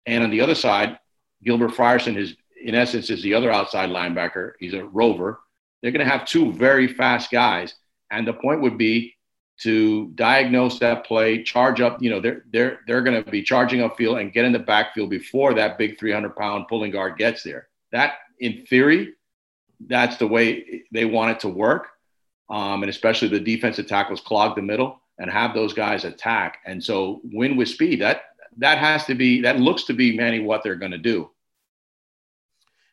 and 0.05 0.23
on 0.23 0.29
the 0.29 0.41
other 0.41 0.55
side, 0.55 0.99
Gilbert 1.43 1.71
Frierson 1.71 2.17
is 2.17 2.35
in 2.63 2.75
essence 2.75 3.09
is 3.09 3.23
the 3.23 3.33
other 3.33 3.51
outside 3.51 3.89
linebacker. 3.89 4.53
He's 4.59 4.73
a 4.73 4.83
rover. 4.83 5.39
They're 5.81 5.91
going 5.91 6.05
to 6.05 6.11
have 6.11 6.25
two 6.25 6.53
very 6.53 6.87
fast 6.87 7.31
guys, 7.31 7.75
and 8.11 8.27
the 8.27 8.33
point 8.33 8.61
would 8.61 8.77
be 8.77 9.15
to 9.61 10.07
diagnose 10.15 10.79
that 10.79 11.05
play, 11.05 11.43
charge 11.43 11.81
up. 11.81 12.01
You 12.01 12.09
know, 12.09 12.19
they're 12.19 12.43
they're 12.51 12.79
they're 12.87 13.01
going 13.01 13.23
to 13.23 13.31
be 13.31 13.43
charging 13.43 13.81
upfield 13.81 14.19
and 14.19 14.33
get 14.33 14.45
in 14.45 14.51
the 14.51 14.59
backfield 14.59 15.09
before 15.09 15.53
that 15.55 15.77
big 15.77 15.97
300 15.97 16.35
pound 16.35 16.67
pulling 16.67 16.91
guard 16.91 17.17
gets 17.17 17.43
there. 17.43 17.67
That, 17.91 18.13
in 18.39 18.65
theory, 18.65 19.13
that's 19.87 20.17
the 20.17 20.27
way 20.27 20.83
they 20.91 21.05
want 21.05 21.31
it 21.31 21.39
to 21.41 21.49
work 21.49 21.87
um, 22.51 22.83
and 22.83 22.89
especially 22.89 23.29
the 23.29 23.39
defensive 23.39 23.87
tackles 23.87 24.21
clog 24.21 24.55
the 24.55 24.61
middle 24.61 25.01
and 25.17 25.31
have 25.31 25.55
those 25.55 25.73
guys 25.73 26.03
attack. 26.03 26.59
And 26.65 26.83
so 26.83 27.21
win 27.23 27.55
with 27.55 27.69
speed. 27.69 28.01
That 28.01 28.23
that 28.57 28.77
has 28.77 29.05
to 29.05 29.15
be 29.15 29.41
that 29.41 29.59
looks 29.59 29.85
to 29.85 29.93
be 29.93 30.15
Manny 30.15 30.39
what 30.39 30.61
they're 30.61 30.75
going 30.75 30.91
to 30.91 30.97
do. 30.97 31.31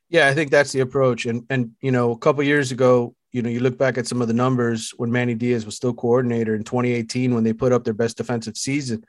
Yeah, 0.09 0.29
I 0.29 0.35
think 0.35 0.51
that's 0.51 0.73
the 0.73 0.81
approach. 0.81 1.27
And 1.27 1.45
and 1.51 1.73
you 1.81 1.91
know, 1.91 2.13
a 2.13 2.19
couple 2.19 2.43
years 2.45 2.71
ago, 2.71 3.15
you 3.33 3.43
know, 3.43 3.51
you 3.51 3.61
look 3.61 3.77
back 3.77 3.99
at 3.99 4.07
some 4.07 4.23
of 4.23 4.29
the 4.29 4.35
numbers 4.35 4.93
when 4.97 5.11
Manny 5.11 5.35
Diaz 5.35 5.67
was 5.67 5.75
still 5.75 5.93
coordinator 5.93 6.55
in 6.55 6.63
2018 6.63 7.35
when 7.35 7.45
they 7.45 7.53
put 7.53 7.73
up 7.73 7.85
their 7.85 7.95
best 7.95 8.17
defensive 8.17 8.57
season. 8.57 9.05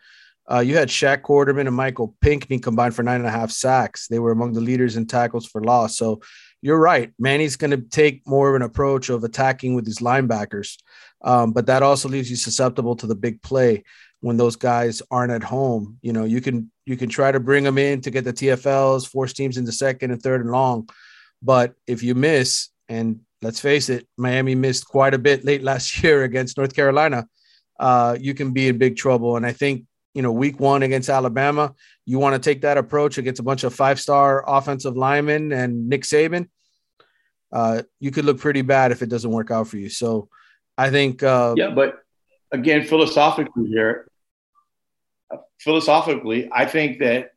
Uh, 0.51 0.60
you 0.60 0.75
had 0.75 0.89
Shaq 0.89 1.22
Quarterman 1.22 1.68
and 1.68 1.75
Michael 1.75 2.15
Pinkney 2.22 2.58
combined 2.58 2.96
for 2.96 3.03
nine 3.03 3.20
and 3.20 3.27
a 3.27 3.32
half 3.32 3.51
sacks. 3.51 4.08
They 4.08 4.18
were 4.18 4.32
among 4.32 4.53
the 4.53 4.62
leaders 4.62 4.98
in 4.98 5.06
tackles 5.06 5.46
for 5.46 5.63
loss. 5.63 5.96
So 5.96 6.22
you're 6.62 6.80
right. 6.80 7.12
Manny's 7.18 7.56
going 7.56 7.72
to 7.72 7.78
take 7.78 8.28
more 8.28 8.50
of 8.50 8.56
an 8.56 8.62
approach 8.62 9.10
of 9.10 9.24
attacking 9.24 9.75
with 9.75 9.86
his 9.86 10.00
linebackers, 10.00 10.78
um, 11.24 11.54
but 11.54 11.68
that 11.68 11.84
also 11.84 12.10
leaves 12.10 12.30
you 12.30 12.36
susceptible 12.36 12.96
to 12.98 13.08
the 13.08 13.16
big 13.16 13.42
play 13.42 13.84
when 14.22 14.36
those 14.38 14.56
guys 14.58 15.01
aren't 15.10 15.32
at 15.32 15.44
home. 15.44 15.98
You 16.01 16.13
know, 16.13 16.25
you 16.25 16.42
can 16.42 16.72
you 16.86 16.98
can 16.98 17.10
try 17.10 17.32
to 17.32 17.39
bring 17.39 17.63
them 17.63 17.78
in 17.78 18.01
to 18.01 18.12
get 18.12 18.25
the 18.25 18.34
TFLs, 18.34 19.08
force 19.08 19.34
teams 19.34 19.58
into 19.58 19.72
second 19.72 20.12
and 20.12 20.22
third 20.22 20.42
and 20.42 20.51
long, 20.51 20.89
but 21.42 21.75
if 21.88 22.04
you 22.04 22.16
miss, 22.16 22.70
and 22.89 23.22
let's 23.42 23.60
face 23.60 23.89
it, 23.89 24.08
Miami 24.18 24.56
missed 24.56 24.88
quite 24.88 25.13
a 25.13 25.20
bit 25.20 25.46
late 25.46 25.63
last 25.63 26.04
year 26.04 26.24
against 26.24 26.58
North 26.58 26.75
Carolina. 26.75 27.28
uh, 27.80 28.18
you 28.20 28.34
can 28.34 28.51
be 28.51 28.68
in 28.68 28.78
big 28.78 28.98
trouble. 28.98 29.38
And 29.38 29.46
I 29.46 29.54
think 29.54 29.86
you 30.13 30.22
know, 30.22 30.32
week 30.32 30.60
one 30.60 30.84
against 30.84 31.10
Alabama, 31.10 31.74
you 32.06 32.20
want 32.20 32.42
to 32.42 32.50
take 32.50 32.62
that 32.62 32.78
approach 32.78 33.18
against 33.18 33.39
a 33.39 33.44
bunch 33.44 33.63
of 33.63 33.74
five 33.74 34.00
star 34.00 34.44
offensive 34.48 34.98
linemen 34.98 35.51
and 35.51 35.88
Nick 35.88 36.04
Saban. 36.04 36.50
Uh, 37.51 37.84
you 38.00 38.12
could 38.12 38.25
look 38.25 38.39
pretty 38.39 38.62
bad 38.62 38.92
if 38.92 39.01
it 39.01 39.10
doesn't 39.10 39.32
work 39.32 39.51
out 39.51 39.68
for 39.68 39.78
you. 39.78 39.89
So 39.89 40.30
I 40.78 40.89
think. 40.89 41.24
Uh, 41.24 41.54
yeah, 41.58 41.70
but 41.70 42.00
again, 42.51 42.84
philosophically 42.84 43.68
here, 43.68 44.08
philosophically, 45.60 46.50
I 46.51 46.66
think 46.66 47.00
that 47.00 47.34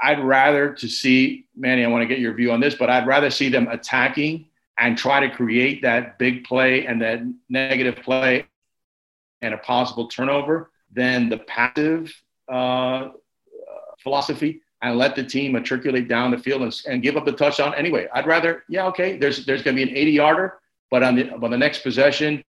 I'd 0.00 0.22
rather 0.22 0.74
to 0.74 0.88
see 0.88 1.46
Manny. 1.56 1.84
I 1.84 1.88
want 1.88 2.02
to 2.02 2.08
get 2.08 2.18
your 2.18 2.34
view 2.34 2.52
on 2.52 2.60
this, 2.60 2.74
but 2.74 2.90
I'd 2.90 3.06
rather 3.06 3.30
see 3.30 3.48
them 3.48 3.68
attacking 3.68 4.46
and 4.78 4.98
try 4.98 5.20
to 5.20 5.34
create 5.34 5.82
that 5.82 6.18
big 6.18 6.44
play 6.44 6.86
and 6.86 7.00
that 7.00 7.20
negative 7.48 7.96
play 8.02 8.46
and 9.40 9.54
a 9.54 9.58
possible 9.58 10.08
turnover 10.08 10.70
than 10.94 11.28
the 11.28 11.38
passive 11.38 12.12
uh, 12.48 13.08
philosophy 14.02 14.60
and 14.82 14.98
let 14.98 15.16
the 15.16 15.24
team 15.24 15.52
matriculate 15.52 16.08
down 16.08 16.30
the 16.30 16.38
field 16.38 16.62
and, 16.62 16.80
and, 16.86 17.02
give 17.02 17.16
up 17.16 17.24
the 17.24 17.32
touchdown 17.32 17.74
anyway. 17.74 18.06
I'd 18.12 18.26
rather, 18.26 18.64
yeah, 18.68 18.86
okay, 18.88 19.16
there's 19.16 19.46
there's 19.46 19.62
going 19.62 19.76
to 19.76 19.84
be 19.84 19.90
an 19.90 19.96
80 19.96 20.10
yarder, 20.10 20.58
but 20.90 21.02
on 21.02 21.16
the 21.16 21.32
on 21.32 21.50
the 21.50 21.56
next 21.56 21.82
possession, 21.82 22.44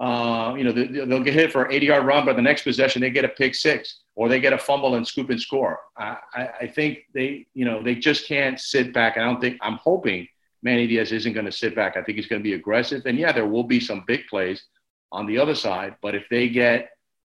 uh, 0.00 0.54
you 0.56 0.64
know, 0.64 0.72
they'll 0.72 1.22
get 1.22 1.34
hit 1.34 1.52
for 1.52 1.64
an 1.64 1.72
80 1.72 1.86
yard 1.86 2.06
run, 2.06 2.24
but 2.24 2.36
the 2.36 2.42
next 2.42 2.62
possession 2.62 3.00
they 3.00 3.10
get 3.10 3.24
a 3.24 3.28
pick 3.28 3.54
six 3.54 4.00
or 4.14 4.28
they 4.28 4.40
get 4.40 4.52
a 4.52 4.58
fumble 4.58 4.94
and 4.94 5.06
scoop 5.06 5.30
and 5.30 5.40
score. 5.40 5.80
I, 5.96 6.16
I, 6.34 6.48
I 6.62 6.66
think 6.66 6.98
they, 7.14 7.46
you 7.54 7.64
know, 7.64 7.82
they 7.82 7.94
just 7.94 8.26
can't 8.26 8.60
sit 8.60 8.92
back. 8.92 9.16
I 9.16 9.24
don't 9.24 9.40
think 9.40 9.58
I'm 9.60 9.76
hoping 9.76 10.28
Manny 10.62 10.86
Diaz 10.86 11.12
isn't 11.12 11.32
going 11.32 11.46
to 11.46 11.52
sit 11.52 11.74
back. 11.74 11.96
I 11.96 12.02
think 12.02 12.16
he's 12.16 12.26
going 12.26 12.40
to 12.40 12.44
be 12.44 12.54
aggressive. 12.54 13.06
And 13.06 13.18
yeah, 13.18 13.32
there 13.32 13.46
will 13.46 13.64
be 13.64 13.80
some 13.80 14.04
big 14.06 14.26
plays 14.28 14.64
on 15.10 15.26
the 15.26 15.38
other 15.38 15.54
side, 15.54 15.96
but 16.00 16.14
if 16.14 16.24
they 16.30 16.48
get 16.48 16.90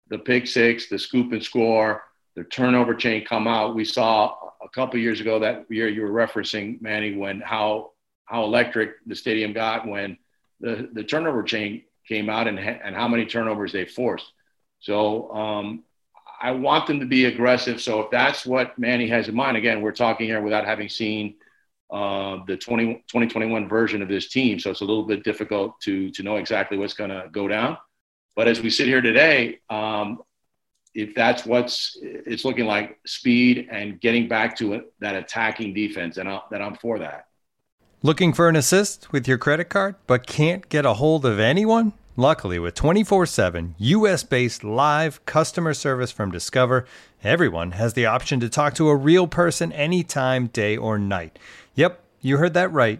the 0.10 0.20
pick 0.20 0.48
six, 0.48 0.90
the 0.90 1.00
scoop 1.00 1.32
and 1.32 1.44
score, 1.44 2.04
the 2.36 2.44
turnover 2.44 2.94
chain 2.94 3.26
come 3.26 3.48
out. 3.48 3.76
We 3.76 3.86
saw 3.86 4.36
a 4.62 4.70
couple 4.70 5.00
years 5.00 5.22
ago 5.22 5.40
that 5.40 5.66
year 5.70 5.88
you 5.88 6.02
were 6.02 6.12
referencing 6.12 6.82
Manny 6.82 7.16
when 7.16 7.42
how 7.42 7.92
how 8.26 8.44
electric 8.44 8.96
the 9.06 9.16
stadium 9.16 9.54
got 9.54 9.88
when 9.88 10.18
the 10.60 10.90
the 10.94 11.04
turnover 11.04 11.44
chain 11.44 11.84
came 12.08 12.30
out 12.30 12.48
and 12.48 12.60
and 12.60 12.96
how 12.96 13.08
many 13.08 13.26
turnovers 13.26 13.72
they 13.72 13.86
forced. 13.86 14.32
So 14.80 15.32
um, 15.32 15.84
I 16.40 16.52
want 16.52 16.88
them 16.88 17.00
to 17.00 17.06
be 17.06 17.26
aggressive. 17.26 17.82
So 17.82 18.02
if 18.02 18.12
that's 18.12 18.46
what 18.46 18.78
Manny 18.78 19.08
has 19.08 19.28
in 19.28 19.36
mind, 19.36 19.58
again, 19.58 19.82
we're 19.82 19.92
talking 19.92 20.28
here 20.28 20.42
without 20.42 20.66
having 20.66 20.88
seen 20.88 21.36
uh, 21.90 22.40
the 22.46 22.58
20, 22.58 22.96
2021 23.08 23.68
version 23.68 24.02
of 24.02 24.08
this 24.08 24.30
team. 24.30 24.60
So 24.60 24.70
it's 24.70 24.82
a 24.82 24.86
little 24.86 25.06
bit 25.06 25.24
difficult 25.24 25.80
to 25.82 26.12
to 26.12 26.24
know 26.24 26.38
exactly 26.38 26.78
what's 26.78 26.94
going 26.94 27.10
to 27.10 27.28
go 27.32 27.48
down. 27.48 27.78
But 28.38 28.48
as 28.48 28.62
we 28.62 28.70
sit 28.70 28.86
here 28.86 29.02
today, 29.02 29.62
um, 29.68 30.22
if 30.94 31.16
that's 31.16 31.44
what's 31.44 31.98
it's 32.02 32.46
looking 32.46 32.68
like 32.68 33.00
speed 33.04 33.68
and 33.72 34.00
getting 34.00 34.28
back 34.28 34.56
to 34.58 34.74
it, 34.74 34.94
that 35.00 35.16
attacking 35.16 35.74
defense, 35.74 36.18
and 36.18 36.30
i 36.30 36.40
that 36.52 36.62
I'm 36.62 36.76
for 36.76 37.00
that. 37.00 37.26
Looking 38.04 38.34
for 38.34 38.48
an 38.48 38.56
assist 38.56 39.12
with 39.12 39.28
your 39.28 39.40
credit 39.40 39.66
card, 39.66 39.96
but 40.06 40.28
can't 40.28 40.70
get 40.70 40.86
a 40.86 40.94
hold 40.94 41.26
of 41.26 41.40
anyone? 41.40 41.94
Luckily, 42.16 42.60
with 42.60 42.76
24 42.76 43.26
7 43.26 43.74
US 43.80 44.22
based 44.22 44.64
live 44.64 45.26
customer 45.26 45.74
service 45.74 46.12
from 46.12 46.30
Discover, 46.30 46.86
everyone 47.24 47.72
has 47.72 47.96
the 47.96 48.06
option 48.06 48.40
to 48.40 48.50
talk 48.50 48.76
to 48.76 48.90
a 48.90 48.96
real 48.96 49.26
person 49.26 49.72
anytime, 49.72 50.46
day 50.46 50.78
or 50.78 51.00
night. 51.00 51.40
Yep, 51.74 52.04
you 52.22 52.38
heard 52.38 52.54
that 52.54 52.72
right 52.72 53.00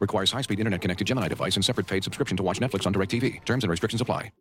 Requires 0.00 0.32
high-speed 0.32 0.58
internet-connected 0.58 1.06
Gemini 1.06 1.28
device 1.28 1.56
and 1.56 1.64
separate 1.64 1.86
paid 1.86 2.02
subscription 2.04 2.36
to 2.36 2.42
watch 2.42 2.58
Netflix 2.58 2.86
on 2.86 2.94
DirecTV. 2.94 3.44
Terms 3.44 3.64
and 3.64 3.70
restrictions 3.70 4.00
apply. 4.00 4.32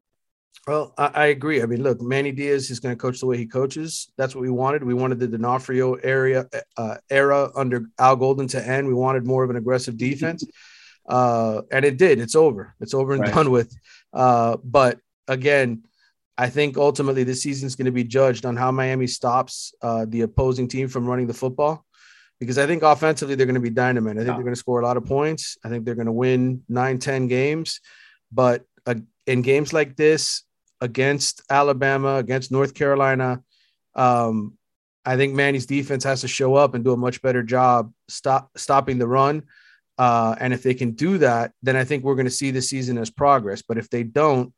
Well, 0.67 0.93
I, 0.97 1.07
I, 1.07 1.25
agree. 1.27 1.61
I 1.61 1.65
mean, 1.65 1.81
look, 1.83 2.01
Manny 2.01 2.31
Diaz 2.31 2.69
is 2.69 2.79
going 2.79 2.95
to 2.95 2.99
coach 2.99 3.19
the 3.19 3.25
way 3.25 3.37
he 3.37 3.45
coaches. 3.45 4.11
That's 4.17 4.35
what 4.35 4.41
we 4.41 4.49
wanted. 4.49 4.83
We 4.83 4.93
wanted 4.93 5.19
the 5.19 5.27
D'Onofrio 5.27 5.95
area 5.95 6.47
uh, 6.77 6.97
era 7.09 7.49
under 7.55 7.85
Al 7.97 8.15
Golden 8.15 8.47
to 8.49 8.67
end. 8.67 8.87
We 8.87 8.93
wanted 8.93 9.25
more 9.25 9.43
of 9.43 9.49
an 9.49 9.55
aggressive 9.55 9.97
defense, 9.97 10.45
uh, 11.09 11.61
and 11.71 11.85
it 11.85 11.97
did. 11.97 12.19
It's 12.19 12.35
over. 12.35 12.75
It's 12.81 12.93
over 12.93 13.13
and 13.13 13.21
right. 13.21 13.33
done 13.33 13.51
with. 13.51 13.75
Uh, 14.13 14.57
but 14.63 14.99
again, 15.27 15.83
I 16.37 16.49
think 16.49 16.77
ultimately 16.77 17.23
this 17.23 17.41
season 17.41 17.67
is 17.67 17.75
going 17.75 17.85
to 17.85 17.91
be 17.91 18.03
judged 18.03 18.45
on 18.45 18.55
how 18.55 18.71
Miami 18.71 19.07
stops 19.07 19.73
uh, 19.81 20.05
the 20.07 20.21
opposing 20.21 20.67
team 20.67 20.87
from 20.87 21.05
running 21.05 21.27
the 21.27 21.33
football. 21.33 21.85
Because 22.39 22.57
I 22.57 22.65
think 22.65 22.83
offensively 22.83 23.35
they're 23.35 23.45
going 23.45 23.55
to 23.55 23.61
be 23.61 23.69
dynamite. 23.69 24.13
I 24.13 24.19
think 24.19 24.27
yeah. 24.27 24.33
they're 24.33 24.43
going 24.43 24.55
to 24.55 24.59
score 24.59 24.79
a 24.79 24.85
lot 24.85 24.97
of 24.97 25.05
points. 25.05 25.57
I 25.63 25.69
think 25.69 25.83
they're 25.83 25.95
going 25.95 26.05
to 26.05 26.11
win 26.11 26.63
nine, 26.69 26.99
10 26.99 27.27
games. 27.27 27.81
But 28.31 28.63
uh, 28.85 28.95
in 29.27 29.41
games 29.41 29.73
like 29.73 29.97
this, 29.97 30.43
against 30.81 31.41
Alabama, 31.49 32.15
against 32.15 32.51
North 32.51 32.73
Carolina. 32.73 33.43
Um, 33.95 34.57
I 35.05 35.17
think 35.17 35.33
Manny's 35.33 35.65
defense 35.65 36.03
has 36.03 36.21
to 36.21 36.27
show 36.27 36.55
up 36.55 36.75
and 36.75 36.83
do 36.83 36.93
a 36.93 36.97
much 36.97 37.21
better 37.21 37.43
job 37.43 37.91
stop 38.07 38.51
stopping 38.57 38.97
the 38.97 39.07
run. 39.07 39.43
Uh, 39.97 40.35
and 40.39 40.53
if 40.53 40.63
they 40.63 40.73
can 40.73 40.91
do 40.91 41.17
that, 41.17 41.51
then 41.61 41.75
I 41.75 41.83
think 41.83 42.03
we're 42.03 42.15
going 42.15 42.25
to 42.25 42.31
see 42.31 42.51
the 42.51 42.61
season 42.61 42.97
as 42.97 43.09
progress. 43.09 43.61
But 43.61 43.77
if 43.77 43.89
they 43.89 44.03
don't, 44.03 44.53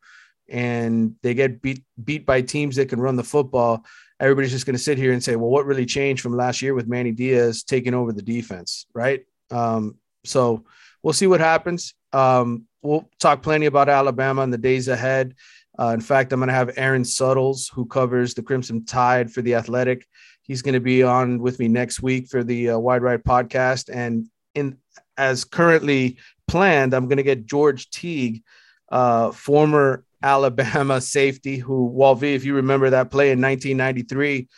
and 0.48 1.16
they 1.22 1.34
get 1.34 1.62
beat 1.62 1.82
beat 2.02 2.26
by 2.26 2.42
teams 2.42 2.76
that 2.76 2.88
can 2.88 3.00
run 3.00 3.16
the 3.16 3.24
football, 3.24 3.84
everybody's 4.22 4.52
just 4.52 4.64
going 4.64 4.76
to 4.76 4.82
sit 4.82 4.96
here 4.96 5.12
and 5.12 5.22
say, 5.22 5.36
"Well, 5.36 5.50
what 5.50 5.66
really 5.66 5.84
changed 5.84 6.22
from 6.22 6.36
last 6.36 6.62
year 6.62 6.74
with 6.74 6.86
Manny 6.86 7.12
Diaz 7.12 7.64
taking 7.64 7.92
over 7.92 8.12
the 8.12 8.22
defense?" 8.22 8.86
Right? 8.94 9.26
Um, 9.50 9.96
so 10.24 10.64
we'll 11.02 11.12
see 11.12 11.26
what 11.26 11.40
happens. 11.40 11.94
Um, 12.12 12.66
we'll 12.80 13.08
talk 13.18 13.42
plenty 13.42 13.66
about 13.66 13.88
Alabama 13.88 14.42
in 14.42 14.50
the 14.50 14.58
days 14.58 14.88
ahead. 14.88 15.34
Uh, 15.78 15.88
in 15.88 16.00
fact, 16.00 16.32
I'm 16.32 16.40
going 16.40 16.48
to 16.48 16.54
have 16.54 16.70
Aaron 16.76 17.04
Suttles, 17.04 17.70
who 17.74 17.86
covers 17.86 18.34
the 18.34 18.42
Crimson 18.42 18.84
Tide 18.84 19.32
for 19.32 19.42
the 19.42 19.54
Athletic. 19.54 20.06
He's 20.42 20.62
going 20.62 20.74
to 20.74 20.80
be 20.80 21.02
on 21.02 21.38
with 21.38 21.58
me 21.58 21.68
next 21.68 22.02
week 22.02 22.28
for 22.28 22.44
the 22.44 22.70
uh, 22.70 22.78
Wide 22.78 23.02
Right 23.02 23.22
podcast. 23.22 23.88
And 23.92 24.28
in 24.54 24.76
as 25.16 25.44
currently 25.44 26.18
planned, 26.46 26.94
I'm 26.94 27.06
going 27.06 27.18
to 27.18 27.22
get 27.22 27.46
George 27.46 27.90
Teague, 27.90 28.42
uh, 28.90 29.30
former 29.32 30.04
Alabama 30.22 31.00
safety, 31.00 31.56
who 31.56 31.86
Walt 31.86 32.20
V, 32.20 32.34
if 32.34 32.44
you 32.44 32.54
remember 32.54 32.90
that 32.90 33.10
play 33.10 33.30
in 33.30 33.40
1993 33.40 34.48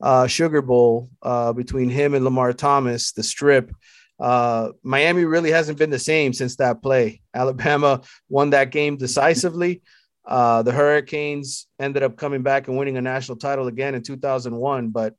uh, 0.00 0.26
Sugar 0.26 0.62
Bowl 0.62 1.10
uh, 1.22 1.52
between 1.52 1.90
him 1.90 2.14
and 2.14 2.24
Lamar 2.24 2.52
Thomas, 2.52 3.12
the 3.12 3.22
strip. 3.22 3.72
Uh, 4.18 4.70
Miami 4.82 5.24
really 5.24 5.50
hasn't 5.50 5.78
been 5.78 5.90
the 5.90 5.98
same 5.98 6.32
since 6.32 6.56
that 6.56 6.82
play. 6.82 7.20
Alabama 7.34 8.02
won 8.28 8.50
that 8.50 8.70
game 8.70 8.96
decisively. 8.96 9.82
Uh, 10.26 10.62
the 10.62 10.72
Hurricanes 10.72 11.66
ended 11.78 12.02
up 12.02 12.16
coming 12.16 12.42
back 12.42 12.68
and 12.68 12.76
winning 12.76 12.96
a 12.96 13.02
national 13.02 13.38
title 13.38 13.66
again 13.66 13.94
in 13.94 14.02
2001. 14.02 14.90
But, 14.90 15.14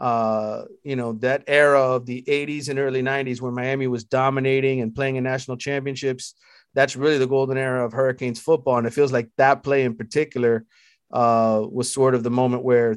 uh, 0.00 0.64
you 0.82 0.96
know, 0.96 1.12
that 1.14 1.44
era 1.46 1.80
of 1.80 2.06
the 2.06 2.22
80s 2.26 2.68
and 2.68 2.78
early 2.78 3.02
90s 3.02 3.40
where 3.40 3.52
Miami 3.52 3.86
was 3.86 4.04
dominating 4.04 4.80
and 4.80 4.94
playing 4.94 5.16
in 5.16 5.24
national 5.24 5.58
championships, 5.58 6.34
that's 6.74 6.96
really 6.96 7.18
the 7.18 7.26
golden 7.26 7.58
era 7.58 7.84
of 7.84 7.92
Hurricanes 7.92 8.40
football. 8.40 8.78
And 8.78 8.86
it 8.86 8.92
feels 8.92 9.12
like 9.12 9.28
that 9.36 9.62
play 9.62 9.84
in 9.84 9.96
particular 9.96 10.64
uh, 11.12 11.64
was 11.70 11.92
sort 11.92 12.14
of 12.14 12.22
the 12.22 12.30
moment 12.30 12.64
where 12.64 12.96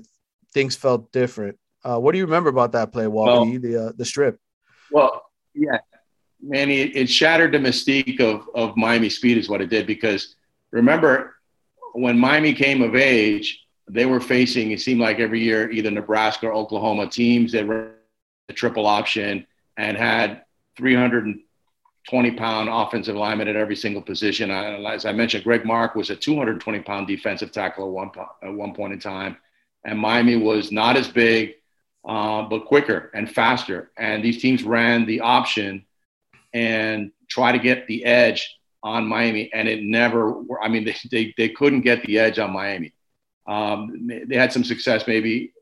things 0.53 0.75
felt 0.75 1.11
different. 1.11 1.57
Uh, 1.83 1.99
what 1.99 2.13
do 2.13 2.17
you 2.17 2.25
remember 2.25 2.49
about 2.49 2.71
that 2.71 2.91
play, 2.91 3.07
Wally, 3.07 3.51
well, 3.51 3.59
the, 3.59 3.85
uh, 3.87 3.91
the 3.95 4.05
strip? 4.05 4.39
Well, 4.91 5.23
yeah, 5.53 5.77
Manny, 6.41 6.79
it, 6.79 6.95
it 6.95 7.09
shattered 7.09 7.51
the 7.51 7.57
mystique 7.57 8.19
of, 8.19 8.49
of 8.55 8.77
Miami 8.77 9.09
speed 9.09 9.37
is 9.37 9.49
what 9.49 9.61
it 9.61 9.69
did 9.69 9.85
because 9.85 10.35
remember 10.71 11.35
when 11.93 12.17
Miami 12.17 12.53
came 12.53 12.81
of 12.81 12.95
age, 12.95 13.65
they 13.87 14.05
were 14.05 14.19
facing, 14.19 14.71
it 14.71 14.81
seemed 14.81 14.99
like 14.99 15.19
every 15.19 15.41
year, 15.41 15.69
either 15.69 15.91
Nebraska 15.91 16.47
or 16.47 16.53
Oklahoma 16.53 17.07
teams 17.07 17.51
that 17.51 17.67
were 17.67 17.91
the 18.47 18.53
triple 18.53 18.85
option 18.85 19.45
and 19.77 19.97
had 19.97 20.41
320 22.07 22.37
pound 22.37 22.69
offensive 22.69 23.15
linemen 23.15 23.47
at 23.47 23.55
every 23.55 23.75
single 23.75 24.01
position. 24.01 24.51
As 24.51 25.05
I 25.05 25.11
mentioned, 25.11 25.43
Greg 25.43 25.65
Mark 25.65 25.95
was 25.95 26.09
a 26.09 26.15
220 26.15 26.79
pound 26.81 27.07
defensive 27.07 27.51
tackle 27.51 27.85
at 27.85 27.91
one, 27.91 28.11
at 28.43 28.53
one 28.53 28.73
point 28.73 28.93
in 28.93 28.99
time. 28.99 29.37
And 29.83 29.99
Miami 29.99 30.35
was 30.35 30.71
not 30.71 30.97
as 30.97 31.07
big, 31.07 31.55
uh, 32.07 32.43
but 32.43 32.65
quicker 32.65 33.11
and 33.13 33.29
faster. 33.29 33.91
And 33.97 34.23
these 34.23 34.41
teams 34.41 34.63
ran 34.63 35.05
the 35.05 35.21
option 35.21 35.85
and 36.53 37.11
try 37.27 37.51
to 37.51 37.59
get 37.59 37.87
the 37.87 38.05
edge 38.05 38.55
on 38.83 39.07
Miami, 39.07 39.51
and 39.51 39.67
it 39.67 39.81
never. 39.81 40.41
I 40.61 40.69
mean, 40.69 40.85
they 40.85 40.95
they, 41.09 41.33
they 41.37 41.49
couldn't 41.49 41.81
get 41.81 42.03
the 42.03 42.19
edge 42.19 42.37
on 42.37 42.53
Miami. 42.53 42.93
Um, 43.47 44.09
they 44.27 44.35
had 44.35 44.53
some 44.53 44.63
success 44.63 45.05
maybe 45.07 45.53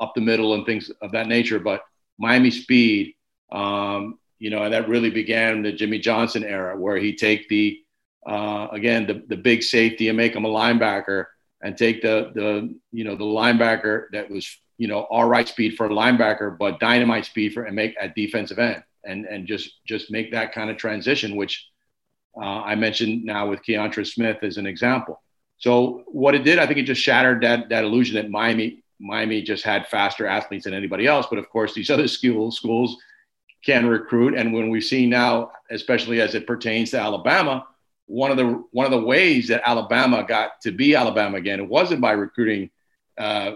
up 0.00 0.14
the 0.14 0.20
middle 0.20 0.54
and 0.54 0.64
things 0.64 0.88
of 1.02 1.12
that 1.12 1.26
nature, 1.26 1.58
but 1.58 1.82
Miami 2.16 2.50
speed, 2.50 3.14
um, 3.50 4.19
you 4.40 4.48
know, 4.48 4.62
and 4.64 4.72
that 4.72 4.88
really 4.88 5.10
began 5.10 5.62
the 5.62 5.70
Jimmy 5.70 5.98
Johnson 5.98 6.42
era, 6.42 6.76
where 6.76 6.96
he 6.96 7.14
take 7.14 7.48
the 7.48 7.80
uh, 8.26 8.68
again 8.72 9.06
the 9.06 9.22
the 9.28 9.36
big 9.36 9.62
safety 9.62 10.08
and 10.08 10.16
make 10.16 10.34
him 10.34 10.46
a 10.46 10.48
linebacker, 10.48 11.26
and 11.62 11.76
take 11.76 12.02
the 12.02 12.32
the 12.34 12.74
you 12.90 13.04
know 13.04 13.14
the 13.14 13.24
linebacker 13.24 14.06
that 14.12 14.30
was 14.30 14.58
you 14.78 14.88
know 14.88 15.00
all 15.02 15.28
right 15.28 15.46
speed 15.46 15.76
for 15.76 15.86
a 15.86 15.90
linebacker, 15.90 16.58
but 16.58 16.80
dynamite 16.80 17.26
speed 17.26 17.52
for 17.52 17.64
and 17.64 17.76
make 17.76 17.94
at 18.00 18.16
defensive 18.16 18.58
end, 18.58 18.82
and 19.04 19.26
and 19.26 19.46
just 19.46 19.84
just 19.86 20.10
make 20.10 20.32
that 20.32 20.52
kind 20.52 20.70
of 20.70 20.78
transition, 20.78 21.36
which 21.36 21.68
uh, 22.34 22.62
I 22.62 22.74
mentioned 22.76 23.24
now 23.24 23.48
with 23.48 23.62
Keontra 23.62 24.10
Smith 24.10 24.38
as 24.42 24.56
an 24.56 24.66
example. 24.66 25.22
So 25.58 26.04
what 26.06 26.34
it 26.34 26.44
did, 26.44 26.58
I 26.58 26.66
think 26.66 26.78
it 26.78 26.84
just 26.84 27.02
shattered 27.02 27.42
that 27.42 27.68
that 27.68 27.84
illusion 27.84 28.14
that 28.16 28.30
Miami 28.30 28.82
Miami 28.98 29.42
just 29.42 29.64
had 29.64 29.86
faster 29.88 30.26
athletes 30.26 30.64
than 30.64 30.72
anybody 30.72 31.06
else. 31.06 31.26
But 31.28 31.38
of 31.38 31.50
course, 31.50 31.74
these 31.74 31.90
other 31.94 32.08
schools 32.08 32.56
schools 32.56 32.96
can 33.64 33.86
recruit, 33.86 34.34
and 34.34 34.52
when 34.52 34.70
we 34.70 34.80
see 34.80 35.06
now, 35.06 35.52
especially 35.70 36.20
as 36.20 36.34
it 36.34 36.46
pertains 36.46 36.90
to 36.90 36.98
Alabama, 37.00 37.66
one 38.06 38.30
of 38.30 38.36
the 38.36 38.64
one 38.72 38.86
of 38.86 38.92
the 38.92 39.06
ways 39.06 39.48
that 39.48 39.62
Alabama 39.64 40.24
got 40.26 40.60
to 40.62 40.72
be 40.72 40.94
Alabama 40.96 41.36
again, 41.36 41.60
it 41.60 41.68
wasn't 41.68 42.00
by 42.00 42.12
recruiting 42.12 42.70
uh, 43.18 43.52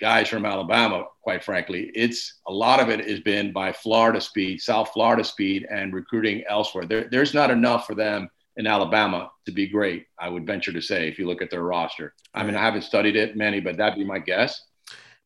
guys 0.00 0.28
from 0.28 0.44
Alabama. 0.44 1.04
Quite 1.22 1.42
frankly, 1.44 1.90
it's 1.94 2.40
a 2.46 2.52
lot 2.52 2.80
of 2.80 2.90
it 2.90 3.08
has 3.08 3.20
been 3.20 3.52
by 3.52 3.72
Florida 3.72 4.20
speed, 4.20 4.60
South 4.60 4.90
Florida 4.92 5.24
speed, 5.24 5.66
and 5.70 5.94
recruiting 5.94 6.44
elsewhere. 6.48 6.84
There, 6.84 7.08
there's 7.10 7.32
not 7.32 7.50
enough 7.50 7.86
for 7.86 7.94
them 7.94 8.28
in 8.56 8.66
Alabama 8.66 9.30
to 9.46 9.52
be 9.52 9.66
great. 9.66 10.06
I 10.18 10.28
would 10.28 10.46
venture 10.46 10.72
to 10.72 10.82
say, 10.82 11.08
if 11.08 11.18
you 11.18 11.26
look 11.26 11.40
at 11.40 11.50
their 11.50 11.62
roster. 11.62 12.12
I 12.34 12.44
mean, 12.44 12.54
I 12.56 12.60
haven't 12.60 12.82
studied 12.82 13.16
it 13.16 13.36
many, 13.36 13.60
but 13.60 13.76
that'd 13.78 13.98
be 13.98 14.04
my 14.04 14.18
guess. 14.18 14.60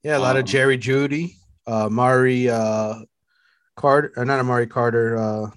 Yeah, 0.05 0.19
a 0.19 0.21
lot 0.21 0.37
Um, 0.37 0.41
of 0.41 0.45
Jerry 0.47 0.79
Jeudy, 0.79 1.35
uh, 1.67 1.89
Mari 1.91 2.49
uh, 2.49 2.95
Carter, 3.79 4.13
uh, 4.17 4.25
not 4.25 4.41
Amari 4.41 4.67
Carter, 4.67 5.17
uh, 5.17 5.51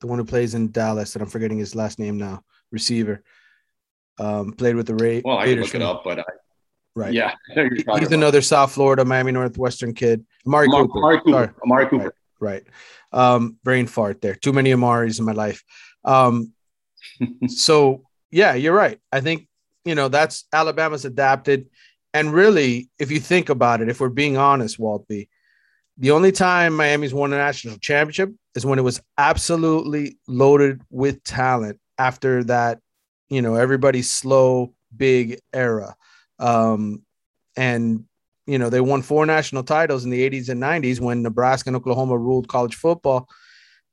the 0.00 0.06
one 0.06 0.18
who 0.18 0.24
plays 0.24 0.54
in 0.54 0.70
Dallas, 0.70 1.14
and 1.16 1.22
I'm 1.22 1.28
forgetting 1.28 1.58
his 1.58 1.74
last 1.74 1.98
name 1.98 2.16
now. 2.18 2.42
Receiver, 2.70 3.22
um, 4.18 4.52
played 4.52 4.76
with 4.76 4.86
the 4.86 4.94
Ray. 4.94 5.22
Well, 5.24 5.38
I 5.38 5.42
can 5.46 5.48
Raiders 5.56 5.66
look 5.66 5.74
it 5.76 5.82
up, 5.82 6.04
but 6.04 6.20
I, 6.20 6.24
Right. 6.94 7.12
yeah, 7.14 7.34
He- 7.54 7.60
He's 7.70 7.82
about- 7.82 8.12
another 8.12 8.42
South 8.42 8.72
Florida, 8.72 9.04
Miami 9.04 9.32
Northwestern 9.32 9.94
kid. 9.94 10.24
Amari 10.46 10.68
Amari, 10.68 10.86
Cooper. 10.86 10.98
Amari 10.98 11.18
Cooper. 11.18 11.30
Sorry. 11.32 11.48
Amari 11.64 11.86
Cooper. 11.88 12.14
Right. 12.40 12.64
Um, 13.12 13.56
brain 13.64 13.86
fart 13.86 14.20
there. 14.20 14.34
Too 14.34 14.52
many 14.52 14.70
Amaris 14.72 15.18
in 15.18 15.24
my 15.24 15.32
life. 15.32 15.62
Um, 16.04 16.52
so 17.48 18.02
yeah, 18.30 18.54
you're 18.54 18.74
right. 18.74 18.98
I 19.12 19.20
think 19.20 19.48
you 19.84 19.94
know 19.94 20.08
that's 20.08 20.44
Alabama's 20.52 21.04
adapted, 21.04 21.68
and 22.14 22.32
really, 22.32 22.90
if 22.98 23.10
you 23.10 23.20
think 23.20 23.48
about 23.48 23.80
it, 23.80 23.88
if 23.88 24.00
we're 24.00 24.08
being 24.08 24.36
honest, 24.36 24.78
Walt 24.78 25.06
B, 25.08 25.28
the 26.02 26.10
only 26.10 26.32
time 26.32 26.74
Miami's 26.74 27.14
won 27.14 27.32
a 27.32 27.36
national 27.36 27.78
championship 27.78 28.34
is 28.56 28.66
when 28.66 28.80
it 28.80 28.82
was 28.82 29.00
absolutely 29.18 30.18
loaded 30.26 30.82
with 30.90 31.22
talent. 31.22 31.78
After 31.96 32.42
that, 32.44 32.80
you 33.30 33.40
know, 33.40 33.54
everybody's 33.54 34.10
slow, 34.10 34.74
big 34.96 35.38
era, 35.52 35.94
um, 36.40 37.02
and 37.56 38.04
you 38.46 38.58
know 38.58 38.68
they 38.68 38.80
won 38.80 39.02
four 39.02 39.24
national 39.26 39.62
titles 39.62 40.04
in 40.04 40.10
the 40.10 40.28
80s 40.28 40.48
and 40.48 40.60
90s 40.60 40.98
when 40.98 41.22
Nebraska 41.22 41.68
and 41.68 41.76
Oklahoma 41.76 42.18
ruled 42.18 42.48
college 42.48 42.74
football 42.74 43.28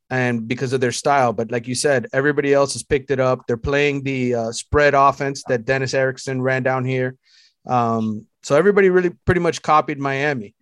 and 0.10 0.48
because 0.48 0.74
of 0.74 0.82
their 0.82 0.91
style. 0.91 1.32
But 1.32 1.52
like 1.52 1.67
you 1.67 1.76
said, 1.76 2.08
everybody 2.12 2.56
else 2.56 2.74
has 2.74 2.82
picked 2.82 3.12
it 3.12 3.19
up. 3.19 3.45
They're 3.45 3.56
playing 3.56 4.02
the 4.02 4.34
uh, 4.34 4.52
spread 4.52 4.95
offense 4.95 5.43
that 5.48 5.63
Dennis 5.63 5.93
Erickson 5.93 6.41
ran 6.41 6.63
down 6.63 6.86
here. 6.86 7.17
Um, 7.67 8.26
so 8.41 8.56
everybody 8.56 8.89
really 8.89 9.12
pretty 9.12 9.41
much 9.41 9.62
copied 9.62 10.00
Miami. 10.00 10.56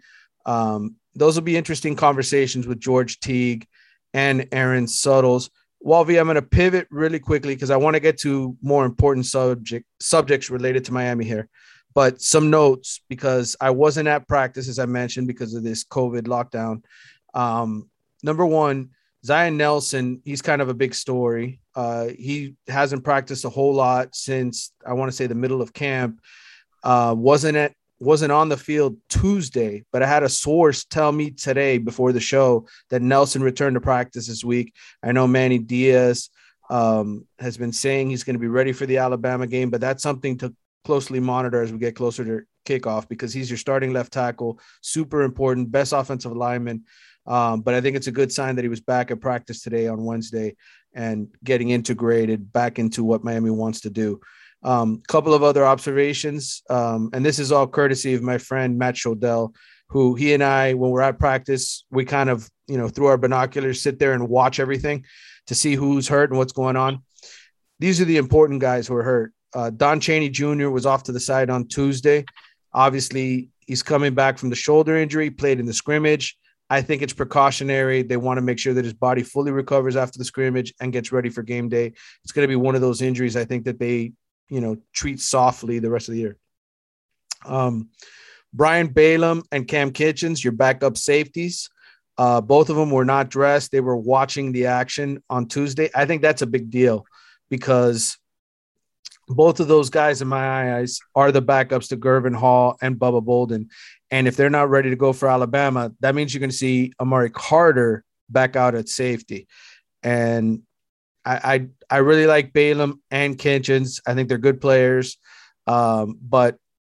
Um, 0.45 0.96
those 1.17 1.35
will 1.35 1.43
be 1.43 1.57
interesting 1.57 1.95
conversations 1.95 2.67
with 2.67 2.79
George 2.79 3.19
Teague 3.19 3.67
and 4.13 4.47
Aaron 4.51 4.87
Suttles. 4.87 5.49
Walvy, 5.85 6.19
I'm 6.19 6.25
going 6.25 6.35
to 6.35 6.41
pivot 6.41 6.87
really 6.89 7.19
quickly 7.19 7.55
because 7.55 7.71
I 7.71 7.77
want 7.77 7.95
to 7.95 7.99
get 7.99 8.17
to 8.19 8.57
more 8.61 8.85
important 8.85 9.25
subject 9.25 9.85
subjects 9.99 10.49
related 10.49 10.85
to 10.85 10.93
Miami 10.93 11.25
here. 11.25 11.49
But 11.93 12.21
some 12.21 12.49
notes 12.49 13.01
because 13.09 13.55
I 13.59 13.71
wasn't 13.71 14.07
at 14.07 14.27
practice, 14.27 14.69
as 14.69 14.79
I 14.79 14.85
mentioned, 14.85 15.27
because 15.27 15.53
of 15.53 15.63
this 15.63 15.83
COVID 15.83 16.23
lockdown. 16.23 16.83
Um, 17.33 17.89
number 18.21 18.45
one, 18.45 18.91
Zion 19.25 19.57
Nelson, 19.57 20.21
he's 20.23 20.41
kind 20.41 20.61
of 20.61 20.69
a 20.69 20.73
big 20.73 20.93
story. 20.93 21.59
Uh, 21.75 22.07
he 22.07 22.55
hasn't 22.67 23.03
practiced 23.03 23.45
a 23.45 23.49
whole 23.49 23.73
lot 23.73 24.15
since 24.15 24.71
I 24.85 24.93
want 24.93 25.11
to 25.11 25.15
say 25.15 25.27
the 25.27 25.35
middle 25.35 25.61
of 25.61 25.73
camp. 25.73 26.21
Uh, 26.83 27.15
wasn't 27.17 27.57
at 27.57 27.73
wasn't 27.99 28.31
on 28.31 28.49
the 28.49 28.57
field 28.57 28.97
Tuesday, 29.09 29.83
but 29.91 30.03
I 30.03 30.07
had 30.07 30.23
a 30.23 30.29
source 30.29 30.85
tell 30.85 31.11
me 31.11 31.31
today 31.31 31.77
before 31.77 32.11
the 32.11 32.19
show 32.19 32.67
that 32.89 33.01
Nelson 33.01 33.41
returned 33.41 33.75
to 33.75 33.81
practice 33.81 34.27
this 34.27 34.43
week. 34.43 34.73
I 35.03 35.11
know 35.11 35.27
Manny 35.27 35.57
Diaz 35.57 36.29
um, 36.69 37.25
has 37.39 37.57
been 37.57 37.71
saying 37.71 38.09
he's 38.09 38.23
going 38.23 38.35
to 38.35 38.39
be 38.39 38.47
ready 38.47 38.73
for 38.73 38.85
the 38.85 38.97
Alabama 38.97 39.47
game, 39.47 39.69
but 39.69 39.81
that's 39.81 40.03
something 40.03 40.37
to 40.39 40.53
closely 40.85 41.19
monitor 41.19 41.61
as 41.61 41.71
we 41.71 41.79
get 41.79 41.95
closer 41.95 42.23
to 42.23 42.41
kickoff 42.65 43.07
because 43.07 43.33
he's 43.33 43.49
your 43.49 43.57
starting 43.57 43.93
left 43.93 44.13
tackle, 44.13 44.59
super 44.81 45.23
important, 45.23 45.71
best 45.71 45.93
offensive 45.93 46.35
lineman. 46.35 46.83
Um, 47.25 47.61
but 47.61 47.73
I 47.73 47.81
think 47.81 47.97
it's 47.97 48.07
a 48.07 48.11
good 48.11 48.31
sign 48.31 48.55
that 48.55 48.63
he 48.63 48.69
was 48.69 48.79
back 48.79 49.11
at 49.11 49.19
practice 49.19 49.61
today 49.61 49.87
on 49.87 50.05
Wednesday 50.05 50.55
and 50.93 51.27
getting 51.43 51.69
integrated 51.71 52.51
back 52.53 52.79
into 52.79 53.03
what 53.03 53.23
Miami 53.23 53.49
wants 53.49 53.81
to 53.81 53.89
do. 53.89 54.21
A 54.63 54.69
um, 54.69 55.01
couple 55.07 55.33
of 55.33 55.43
other 55.43 55.65
observations, 55.65 56.63
um, 56.69 57.09
and 57.13 57.25
this 57.25 57.39
is 57.39 57.51
all 57.51 57.67
courtesy 57.67 58.15
of 58.15 58.23
my 58.23 58.37
friend 58.37 58.77
Matt 58.77 58.95
Shodell, 58.95 59.53
who 59.89 60.15
he 60.15 60.33
and 60.33 60.43
I, 60.43 60.73
when 60.73 60.91
we're 60.91 61.01
at 61.01 61.19
practice, 61.19 61.85
we 61.91 62.05
kind 62.05 62.29
of, 62.29 62.49
you 62.67 62.77
know, 62.77 62.89
through 62.89 63.05
our 63.07 63.17
binoculars, 63.17 63.81
sit 63.81 63.99
there 63.99 64.13
and 64.13 64.27
watch 64.27 64.59
everything 64.59 65.05
to 65.47 65.55
see 65.55 65.75
who's 65.75 66.07
hurt 66.07 66.29
and 66.29 66.37
what's 66.37 66.53
going 66.53 66.75
on. 66.75 67.03
These 67.79 68.01
are 68.01 68.05
the 68.05 68.17
important 68.17 68.59
guys 68.59 68.87
who 68.87 68.95
are 68.95 69.03
hurt. 69.03 69.33
Uh, 69.53 69.69
Don 69.69 69.99
Chaney 69.99 70.29
Jr. 70.29 70.69
was 70.69 70.85
off 70.85 71.03
to 71.03 71.11
the 71.11 71.19
side 71.19 71.49
on 71.49 71.67
Tuesday. 71.67 72.25
Obviously, 72.73 73.49
he's 73.59 73.83
coming 73.83 74.13
back 74.13 74.37
from 74.37 74.49
the 74.49 74.55
shoulder 74.55 74.97
injury, 74.97 75.29
played 75.29 75.59
in 75.59 75.65
the 75.65 75.73
scrimmage. 75.73 76.37
I 76.69 76.81
think 76.81 77.01
it's 77.01 77.13
precautionary. 77.13 78.01
They 78.01 78.17
want 78.17 78.37
to 78.37 78.41
make 78.41 78.59
sure 78.59 78.73
that 78.73 78.83
his 78.83 78.93
body 78.93 79.23
fully 79.23 79.51
recovers 79.51 79.95
after 79.95 80.19
the 80.19 80.25
scrimmage 80.25 80.73
and 80.81 80.91
gets 80.91 81.11
ready 81.11 81.29
for 81.29 81.43
game 81.43 81.69
day. 81.69 81.93
It's 82.23 82.33
going 82.33 82.43
to 82.43 82.49
be 82.49 82.57
one 82.57 82.75
of 82.75 82.81
those 82.81 83.01
injuries 83.01 83.37
I 83.37 83.45
think 83.45 83.65
that 83.65 83.79
they, 83.79 84.11
you 84.49 84.61
know, 84.61 84.77
treat 84.93 85.19
softly 85.19 85.79
the 85.79 85.89
rest 85.89 86.07
of 86.09 86.13
the 86.13 86.21
year. 86.21 86.37
Um, 87.45 87.89
Brian 88.53 88.87
Balaam 88.87 89.43
and 89.51 89.67
Cam 89.67 89.91
Kitchens, 89.91 90.43
your 90.43 90.53
backup 90.53 90.97
safeties. 90.97 91.69
Uh, 92.17 92.41
both 92.41 92.69
of 92.69 92.75
them 92.75 92.89
were 92.89 93.05
not 93.05 93.29
dressed. 93.29 93.71
They 93.71 93.79
were 93.79 93.95
watching 93.95 94.51
the 94.51 94.67
action 94.67 95.21
on 95.29 95.47
Tuesday. 95.47 95.89
I 95.93 96.05
think 96.05 96.21
that's 96.21 96.41
a 96.41 96.47
big 96.47 96.71
deal 96.71 97.05
because 97.49 98.17
both 99.27 99.59
of 99.59 99.67
those 99.67 99.89
guys, 99.89 100.21
in 100.21 100.27
my 100.27 100.75
eyes, 100.77 100.99
are 101.13 101.31
the 101.31 101.41
backups 101.41 101.89
to 101.89 101.97
Gurvan 101.97 102.35
Hall 102.35 102.77
and 102.81 102.95
Bubba 102.95 103.23
Bolden. 103.23 103.69
And 104.09 104.27
if 104.27 104.35
they're 104.35 104.49
not 104.49 104.69
ready 104.69 104.89
to 104.89 104.95
go 104.95 105.13
for 105.13 105.29
Alabama, 105.29 105.91
that 105.99 106.15
means 106.15 106.33
you're 106.33 106.39
going 106.39 106.49
to 106.49 106.55
see 106.55 106.93
Amari 106.99 107.29
Carter 107.29 108.03
back 108.29 108.55
out 108.55 108.73
at 108.73 108.89
safety. 108.89 109.47
And 110.01 110.63
I, 111.27 111.53
I, 111.53 111.67
I 111.89 111.97
really 111.97 112.25
like 112.25 112.53
Balaam 112.53 113.01
and 113.11 113.37
Kitchens. 113.37 113.99
I 114.07 114.13
think 114.13 114.29
they're 114.29 114.37
good 114.37 114.61
players. 114.61 115.17
Um, 115.67 116.17
but, 116.21 116.57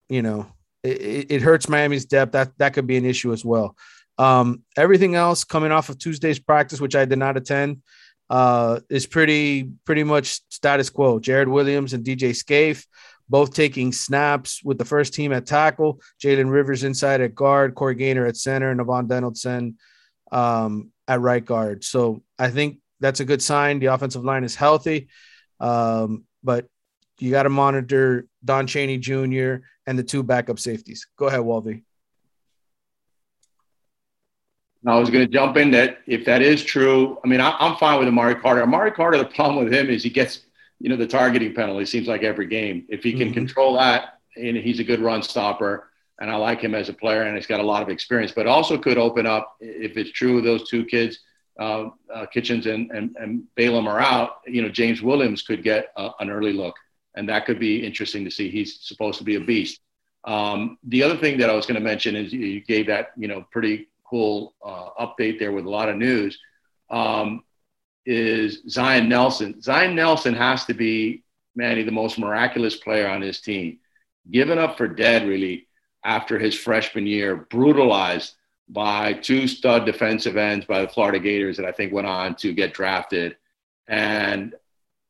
you 0.10 0.22
know, 0.22 0.48
it, 0.84 1.32
it 1.32 1.42
hurts 1.42 1.70
Miami's 1.70 2.06
depth. 2.06 2.34
That, 2.34 2.52
that 2.58 2.74
could 2.74 2.88
be 2.88 2.98
an 2.98 3.06
issue 3.06 3.32
as 3.32 3.46
well. 3.46 3.76
Um, 4.18 4.64
everything 4.76 5.16
else 5.16 5.44
coming 5.44 5.72
off 5.72 5.90
of 5.90 5.98
Tuesday's 5.98 6.40
practice, 6.40 6.82
which 6.82 6.96
I 6.96 7.06
did 7.06 7.20
not 7.20 7.38
attend, 7.38 7.82
uh, 8.30 8.82
is 8.90 9.08
pretty 9.08 9.72
pretty 9.86 10.04
much 10.04 10.42
status 10.50 10.90
quo. 10.90 11.20
Jared 11.20 11.48
Williams 11.48 11.94
and 11.94 12.04
DJ 12.04 12.36
Scaife 12.36 12.86
both 13.30 13.54
taking 13.54 13.92
snaps 13.92 14.62
with 14.64 14.78
the 14.78 14.86
first 14.86 15.14
team 15.14 15.32
at 15.32 15.46
tackle. 15.46 16.02
Jalen 16.22 16.52
Rivers 16.52 16.84
inside 16.84 17.22
at 17.22 17.36
guard, 17.36 17.76
Corey 17.76 17.96
Gaynor 17.96 18.26
at 18.26 18.38
center, 18.38 18.72
and 18.72 18.80
Navaughn 18.80 19.08
Donaldson 19.08 19.78
um, 20.32 20.92
at 21.08 21.22
right 21.22 21.44
guard. 21.46 21.84
So 21.84 22.24
I 22.40 22.50
think 22.50 22.80
that's 23.00 23.20
a 23.20 23.26
good 23.26 23.42
sign. 23.42 23.80
The 23.80 23.88
offensive 23.88 24.24
line 24.24 24.44
is 24.44 24.56
healthy, 24.56 25.08
um, 25.60 26.26
but 26.44 26.68
you 27.20 27.32
got 27.32 27.44
to 27.44 27.50
monitor 27.50 28.28
Don 28.44 28.68
Chaney 28.68 28.98
Jr. 28.98 29.56
and 29.86 29.98
the 29.98 30.04
two 30.04 30.24
backup 30.24 30.60
safeties. 30.60 31.08
Go 31.18 31.28
ahead, 31.28 31.42
Walvy. 31.42 31.84
I 34.86 34.98
was 34.98 35.10
going 35.10 35.26
to 35.26 35.32
jump 35.32 35.58
in 35.58 35.72
that 35.72 36.00
if 36.08 36.24
that 36.26 36.42
is 36.42 36.64
true, 36.64 37.20
I 37.24 37.28
mean, 37.28 37.42
I, 37.42 37.56
am 37.60 37.76
fine 37.76 38.00
with 38.00 38.08
Amari 38.08 38.36
Carter. 38.36 38.64
Amari 38.64 38.92
Carter, 38.92 39.18
the 39.18 39.26
problem 39.26 39.64
with 39.64 39.74
him 39.74 39.90
is 39.90 40.02
he 40.02 40.10
gets, 40.10 40.42
you 40.80 40.90
know, 40.90 40.96
the 40.96 41.08
targeting 41.08 41.54
penalty. 41.54 41.86
Seems 41.86 42.08
like 42.08 42.24
every 42.24 42.46
game. 42.46 42.86
If 42.88 43.04
he 43.04 43.14
can 43.14 43.32
Mhm. 43.32 43.34
control 43.34 43.74
that, 43.74 44.20
and 44.38 44.56
he's 44.56 44.80
a 44.80 44.84
good 44.84 45.02
run 45.02 45.22
stopper. 45.24 45.90
and 46.20 46.32
I 46.32 46.36
like 46.36 46.62
him 46.62 46.74
as 46.74 46.90
a 46.90 46.94
player, 46.94 47.22
and 47.22 47.36
he's 47.38 47.46
got 47.46 47.60
a 47.60 47.64
lot 47.64 47.84
of 47.84 47.90
experience. 47.90 48.32
But 48.32 48.48
also 48.48 48.76
could 48.76 48.98
open 48.98 49.28
up 49.28 49.56
if 49.60 49.98
it's 49.98 50.10
true 50.10 50.40
of 50.40 50.44
those 50.44 50.68
two 50.68 50.84
kids, 50.84 51.20
uh, 51.60 51.90
uh, 52.14 52.26
Kitchens 52.28 52.68
and, 52.68 52.92
and 52.92 53.16
and 53.20 53.44
Balaam 53.56 53.88
are 53.88 54.00
out. 54.00 54.42
You 54.46 54.62
know, 54.62 54.70
James 54.70 55.02
Williams 55.02 55.42
could 55.42 55.64
get 55.64 55.88
uh, 55.96 56.12
an 56.20 56.30
early 56.30 56.54
look, 56.54 56.76
and 57.16 57.28
that 57.30 57.46
could 57.46 57.60
be 57.60 57.86
interesting 57.86 58.24
to 58.26 58.32
see. 58.32 58.50
He's 58.50 58.82
supposed 58.82 59.18
to 59.18 59.24
be 59.24 59.36
a 59.36 59.42
beast. 59.42 59.80
Um, 60.26 60.78
the 60.84 61.04
other 61.04 61.18
thing 61.18 61.38
that 61.40 61.50
I 61.50 61.54
was 61.54 61.66
going 61.66 61.80
to 61.80 61.82
mention 61.82 62.16
is 62.16 62.34
you 62.34 62.62
gave 62.62 62.88
that 62.88 63.12
you 63.18 63.28
know 63.28 63.46
pretty 63.52 63.88
cool 64.10 64.54
uh, 64.64 64.90
update 65.00 65.40
there 65.40 65.52
with 65.52 65.66
a 65.66 65.70
lot 65.70 65.90
of 65.90 65.98
news. 65.98 66.38
Um, 66.90 67.44
is 68.06 68.62
Zion 68.70 69.10
Nelson? 69.10 69.62
Zion 69.62 69.96
Nelson 69.96 70.34
has 70.34 70.66
to 70.66 70.74
be 70.74 71.24
Manny 71.56 71.84
the 71.84 71.92
most 71.92 72.20
miraculous 72.20 72.76
player 72.76 73.08
on 73.08 73.22
his 73.22 73.42
team, 73.42 73.80
given 74.32 74.60
up 74.60 74.78
for 74.78 74.88
dead 74.88 75.28
really 75.28 75.68
after 76.04 76.40
his 76.40 76.56
freshman 76.56 77.06
year, 77.06 77.36
brutalized 77.50 78.34
by 78.70 79.14
two 79.14 79.48
stud 79.48 79.86
defensive 79.86 80.38
ends 80.38 80.66
by 80.66 80.82
the 80.82 80.88
Florida 80.88 81.20
Gators 81.20 81.58
that 81.58 81.66
I 81.66 81.72
think 81.72 81.94
went 81.94 82.08
on 82.08 82.36
to 82.36 82.54
get 82.54 82.74
drafted, 82.74 83.38
and 83.88 84.54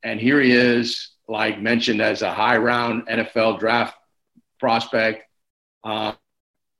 and 0.03 0.19
here 0.19 0.39
he 0.39 0.51
is, 0.51 1.11
like 1.27 1.61
mentioned 1.61 2.01
as 2.01 2.21
a 2.21 2.33
high 2.33 2.57
round 2.57 3.07
NFL 3.07 3.59
draft 3.59 3.95
prospect. 4.59 5.23
Uh, 5.83 6.13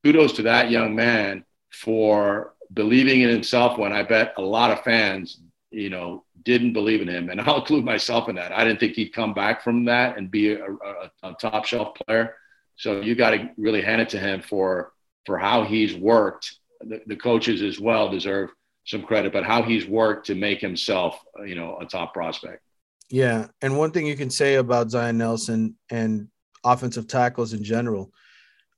kudos 0.04 0.34
to 0.34 0.44
that 0.44 0.72
young 0.72 0.96
man 0.96 1.44
for 1.72 2.54
believing 2.74 3.22
in 3.22 3.30
himself 3.30 3.78
when 3.78 3.94
I 3.94 4.04
bet 4.04 4.34
a 4.38 4.42
lot 4.42 4.72
of 4.72 4.84
fans, 4.84 5.40
you 5.72 5.90
know, 5.90 6.24
didn't 6.44 6.74
believe 6.74 7.02
in 7.02 7.08
him. 7.08 7.30
And 7.30 7.42
I'll 7.42 7.60
include 7.60 7.86
myself 7.86 8.30
in 8.30 8.36
that. 8.36 8.52
I 8.52 8.63
didn't 8.63 8.80
think 8.80 8.94
he'd 8.94 9.13
come 9.13 9.34
back 9.34 9.63
from 9.63 9.86
that 9.86 10.18
and 10.18 10.32
be 10.32 10.54
a, 10.54 10.66
a, 10.66 11.12
a 11.24 11.34
top 11.34 11.66
shelf 11.66 11.96
player. 11.96 12.36
So 12.76 13.02
you 13.02 13.16
got 13.16 13.32
to 13.32 13.50
really 13.58 13.82
hand 13.82 14.02
it 14.02 14.10
to 14.10 14.20
him 14.20 14.42
for 14.42 14.94
for 15.26 15.38
how 15.38 15.63
he's 15.63 15.94
worked. 15.94 16.56
The, 16.82 17.02
the, 17.08 17.16
coaches 17.16 17.62
as 17.62 17.80
well 17.80 18.10
deserve 18.10 18.50
some 18.86 19.04
credit, 19.04 19.34
but 19.34 19.44
how 19.44 19.63
he's 19.63 19.86
worked 19.88 20.28
to 20.28 20.36
make 20.36 20.62
himself, 20.62 21.20
you 21.46 21.56
know, 21.56 21.78
a 21.82 21.86
top 21.86 22.13
prospect. 22.13 22.62
Yeah, 23.10 23.48
and 23.62 23.78
one 23.78 23.92
thing 23.92 24.06
you 24.06 24.16
can 24.16 24.30
say 24.30 24.56
about 24.56 24.92
Zion 24.92 25.18
Nelson 25.18 25.76
and 25.90 26.28
offensive 26.63 27.08
tackles 27.08 27.54
in 27.54 27.63
general, 27.63 28.12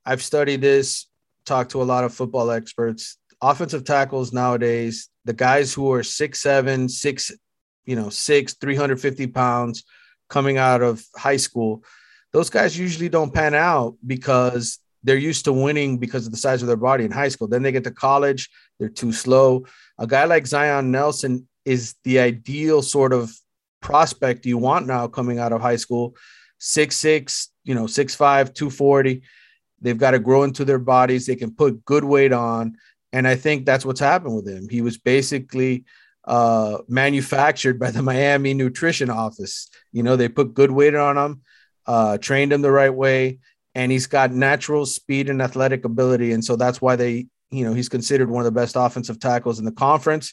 I've 0.04 0.22
studied 0.22 0.60
this, 0.60 1.06
talked 1.44 1.72
to 1.72 1.82
a 1.82 1.84
lot 1.84 2.04
of 2.04 2.14
football 2.14 2.50
experts. 2.50 3.18
Offensive 3.42 3.84
tackles 3.84 4.32
nowadays, 4.32 5.08
the 5.24 5.32
guys 5.32 5.72
who 5.72 5.92
are 5.92 6.02
six 6.02 6.40
seven, 6.40 6.88
six, 6.88 7.32
you 7.84 7.96
know, 7.96 8.08
six, 8.08 8.54
350 8.54 9.26
pounds 9.28 9.84
coming 10.28 10.58
out 10.58 10.82
of 10.82 11.04
high 11.16 11.36
school, 11.36 11.82
those 12.32 12.50
guys 12.50 12.78
usually 12.78 13.08
don't 13.08 13.34
pan 13.34 13.54
out 13.54 13.96
because 14.06 14.78
they're 15.02 15.16
used 15.16 15.44
to 15.46 15.52
winning 15.52 15.98
because 15.98 16.26
of 16.26 16.32
the 16.32 16.38
size 16.38 16.62
of 16.62 16.68
their 16.68 16.76
body 16.76 17.04
in 17.04 17.10
high 17.10 17.28
school. 17.28 17.48
Then 17.48 17.62
they 17.62 17.72
get 17.72 17.84
to 17.84 17.90
college, 17.90 18.50
they're 18.78 18.88
too 18.88 19.12
slow. 19.12 19.66
A 19.98 20.06
guy 20.06 20.24
like 20.24 20.46
Zion 20.46 20.90
Nelson 20.90 21.48
is 21.64 21.94
the 22.04 22.18
ideal 22.18 22.82
sort 22.82 23.12
of 23.12 23.30
prospect 23.80 24.46
you 24.46 24.58
want 24.58 24.86
now 24.86 25.08
coming 25.08 25.38
out 25.38 25.52
of 25.52 25.60
high 25.60 25.76
school. 25.76 26.16
Six 26.58 26.96
six, 26.96 27.50
you 27.64 27.74
know, 27.74 27.86
six 27.86 28.14
five, 28.14 28.52
240. 28.52 29.22
They've 29.80 29.96
got 29.96 30.10
to 30.10 30.18
grow 30.18 30.42
into 30.42 30.64
their 30.64 30.78
bodies. 30.78 31.26
They 31.26 31.36
can 31.36 31.54
put 31.54 31.84
good 31.84 32.04
weight 32.04 32.32
on. 32.32 32.76
And 33.12 33.26
I 33.26 33.34
think 33.34 33.64
that's 33.64 33.84
what's 33.84 34.00
happened 34.00 34.36
with 34.36 34.46
him. 34.46 34.68
He 34.68 34.82
was 34.82 34.98
basically 34.98 35.84
uh, 36.24 36.78
manufactured 36.86 37.78
by 37.78 37.90
the 37.90 38.02
Miami 38.10 38.52
nutrition 38.52 39.08
office. 39.08 39.70
You 39.92 40.02
know, 40.02 40.16
they 40.16 40.28
put 40.28 40.52
good 40.52 40.70
weight 40.70 40.94
on 40.94 41.16
him 41.16 41.42
uh, 41.90 42.18
trained 42.18 42.52
him 42.52 42.62
the 42.62 42.70
right 42.70 42.94
way, 42.94 43.38
and 43.74 43.92
he's 43.92 44.06
got 44.06 44.32
natural 44.32 44.86
speed 44.86 45.28
and 45.28 45.40
athletic 45.40 45.84
ability. 45.84 46.32
And 46.32 46.44
so 46.44 46.56
that's 46.56 46.80
why 46.80 46.96
they, 46.96 47.26
you 47.50 47.64
know, 47.64 47.72
he's 47.72 47.88
considered 47.88 48.30
one 48.30 48.44
of 48.44 48.52
the 48.52 48.60
best 48.60 48.76
offensive 48.76 49.20
tackles 49.20 49.58
in 49.58 49.64
the 49.64 49.72
conference. 49.72 50.32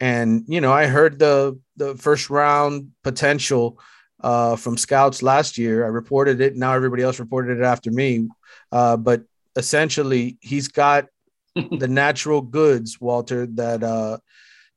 And 0.00 0.44
you 0.48 0.60
know, 0.60 0.72
I 0.72 0.86
heard 0.86 1.18
the 1.18 1.58
the 1.76 1.94
first 1.96 2.30
round 2.30 2.90
potential 3.02 3.78
uh, 4.20 4.56
from 4.56 4.76
scouts 4.76 5.22
last 5.22 5.56
year. 5.56 5.84
I 5.84 5.88
reported 5.88 6.40
it. 6.40 6.56
Now 6.56 6.72
everybody 6.72 7.02
else 7.02 7.20
reported 7.20 7.58
it 7.58 7.64
after 7.64 7.90
me. 7.90 8.28
Uh, 8.72 8.96
but 8.96 9.22
essentially, 9.56 10.38
he's 10.40 10.68
got 10.68 11.06
the 11.54 11.88
natural 11.88 12.40
goods, 12.40 13.00
Walter, 13.00 13.46
that 13.46 13.82
uh, 13.82 14.18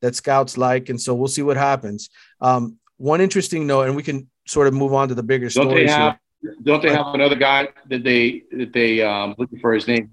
that 0.01 0.15
scouts 0.15 0.57
like, 0.57 0.89
and 0.89 1.01
so 1.01 1.15
we'll 1.15 1.27
see 1.27 1.41
what 1.41 1.57
happens. 1.57 2.09
Um, 2.39 2.77
one 2.97 3.21
interesting 3.21 3.65
note, 3.65 3.87
and 3.87 3.95
we 3.95 4.03
can 4.03 4.29
sort 4.45 4.67
of 4.67 4.73
move 4.73 4.93
on 4.93 5.09
to 5.09 5.15
the 5.15 5.23
bigger 5.23 5.49
don't 5.49 5.65
stories. 5.67 5.89
They 5.89 5.93
have, 5.93 6.19
don't 6.63 6.81
they 6.81 6.91
have 6.91 7.07
another 7.13 7.35
guy 7.35 7.69
that 7.89 8.03
they 8.03 8.43
that 8.51 8.73
they 8.73 9.01
um, 9.01 9.35
looking 9.37 9.59
for 9.59 9.73
his 9.73 9.87
name? 9.87 10.11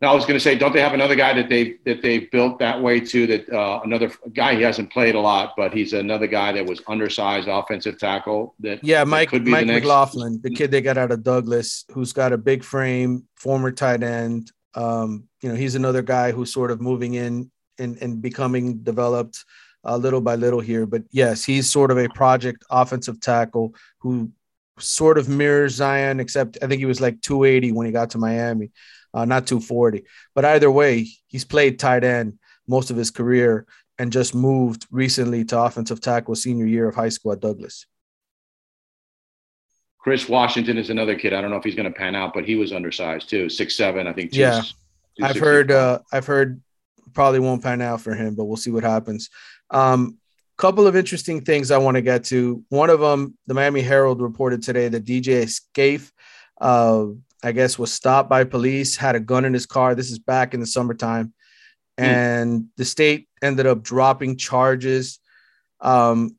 No, 0.00 0.08
I 0.08 0.14
was 0.14 0.24
going 0.24 0.34
to 0.34 0.40
say, 0.40 0.56
don't 0.56 0.72
they 0.72 0.80
have 0.80 0.94
another 0.94 1.14
guy 1.14 1.32
that 1.34 1.48
they 1.48 1.76
that 1.84 2.02
they 2.02 2.20
built 2.20 2.58
that 2.58 2.82
way 2.82 2.98
too? 2.98 3.26
That 3.28 3.48
uh, 3.48 3.80
another 3.84 4.10
guy 4.32 4.56
he 4.56 4.62
hasn't 4.62 4.92
played 4.92 5.14
a 5.14 5.20
lot, 5.20 5.54
but 5.56 5.72
he's 5.72 5.92
another 5.92 6.26
guy 6.26 6.50
that 6.52 6.66
was 6.66 6.82
undersized 6.88 7.46
offensive 7.46 7.98
tackle. 7.98 8.56
That 8.58 8.82
yeah, 8.82 9.04
Mike 9.04 9.30
that 9.30 9.46
Mike 9.46 9.66
the 9.66 9.74
McLaughlin, 9.74 10.40
the 10.42 10.50
kid 10.50 10.72
they 10.72 10.80
got 10.80 10.98
out 10.98 11.12
of 11.12 11.22
Douglas, 11.22 11.84
who's 11.92 12.12
got 12.12 12.32
a 12.32 12.38
big 12.38 12.64
frame, 12.64 13.28
former 13.36 13.70
tight 13.70 14.02
end. 14.02 14.50
Um, 14.74 15.28
you 15.40 15.48
know, 15.48 15.54
he's 15.54 15.76
another 15.76 16.02
guy 16.02 16.32
who's 16.32 16.52
sort 16.52 16.72
of 16.72 16.80
moving 16.80 17.14
in 17.14 17.52
and, 17.78 17.96
and 18.02 18.20
becoming 18.20 18.78
developed 18.78 19.44
uh, 19.84 19.96
little 19.96 20.20
by 20.20 20.36
little 20.36 20.60
here. 20.60 20.86
But 20.86 21.02
yes, 21.10 21.44
he's 21.44 21.70
sort 21.70 21.90
of 21.90 21.98
a 21.98 22.08
project 22.08 22.64
offensive 22.70 23.20
tackle 23.20 23.74
who 24.00 24.30
sort 24.78 25.18
of 25.18 25.28
mirrors 25.28 25.74
Zion, 25.74 26.20
except 26.20 26.58
I 26.62 26.66
think 26.66 26.80
he 26.80 26.86
was 26.86 27.00
like 27.00 27.20
280 27.20 27.72
when 27.72 27.86
he 27.86 27.92
got 27.92 28.10
to 28.10 28.18
Miami, 28.18 28.70
uh, 29.14 29.24
not 29.24 29.46
240. 29.46 30.04
But 30.34 30.44
either 30.44 30.70
way, 30.70 31.08
he's 31.26 31.44
played 31.44 31.78
tight 31.78 32.04
end 32.04 32.38
most 32.66 32.90
of 32.90 32.96
his 32.96 33.10
career 33.10 33.66
and 33.98 34.12
just 34.12 34.34
moved 34.34 34.86
recently 34.90 35.44
to 35.44 35.60
offensive 35.60 36.00
tackle 36.00 36.34
senior 36.34 36.66
year 36.66 36.88
of 36.88 36.94
high 36.94 37.08
school 37.08 37.32
at 37.32 37.40
Douglas. 37.40 37.86
Chris 39.98 40.28
Washington 40.28 40.78
is 40.78 40.90
another 40.90 41.16
kid. 41.16 41.32
I 41.32 41.40
don't 41.40 41.50
know 41.50 41.56
if 41.56 41.64
he's 41.64 41.76
going 41.76 41.92
to 41.92 41.96
pan 41.96 42.16
out, 42.16 42.34
but 42.34 42.44
he 42.44 42.56
was 42.56 42.72
undersized 42.72 43.30
too, 43.30 43.48
six 43.48 43.76
seven, 43.76 44.08
I 44.08 44.12
think. 44.12 44.32
Two, 44.32 44.40
yeah, 44.40 44.62
i 45.20 45.28
I've 45.28 45.38
heard. 45.38 45.70
Uh, 45.70 46.00
I've 46.12 46.26
heard 46.26 46.60
probably 47.14 47.38
won't 47.38 47.62
pan 47.62 47.80
out 47.80 48.00
for 48.00 48.14
him, 48.14 48.34
but 48.34 48.44
we'll 48.44 48.56
see 48.56 48.70
what 48.70 48.82
happens. 48.82 49.30
Um, 49.72 50.18
couple 50.62 50.86
of 50.86 50.94
interesting 50.94 51.40
things 51.40 51.72
I 51.72 51.78
want 51.78 51.96
to 51.96 52.02
get 52.02 52.22
to. 52.26 52.62
One 52.68 52.88
of 52.88 53.00
them, 53.00 53.36
the 53.48 53.54
Miami 53.54 53.80
Herald 53.80 54.22
reported 54.22 54.62
today 54.62 54.86
that 54.86 55.04
DJ 55.04 55.48
Scaife, 55.48 56.12
uh, 56.60 57.06
I 57.42 57.50
guess, 57.50 57.80
was 57.80 57.92
stopped 57.92 58.30
by 58.30 58.44
police, 58.44 58.96
had 58.96 59.16
a 59.16 59.20
gun 59.20 59.44
in 59.44 59.52
his 59.52 59.66
car. 59.66 59.96
This 59.96 60.12
is 60.12 60.20
back 60.20 60.54
in 60.54 60.60
the 60.60 60.66
summertime. 60.66 61.34
Mm. 61.98 62.04
And 62.04 62.66
the 62.76 62.84
state 62.84 63.28
ended 63.42 63.66
up 63.66 63.82
dropping 63.82 64.36
charges. 64.36 65.18
Um, 65.80 66.36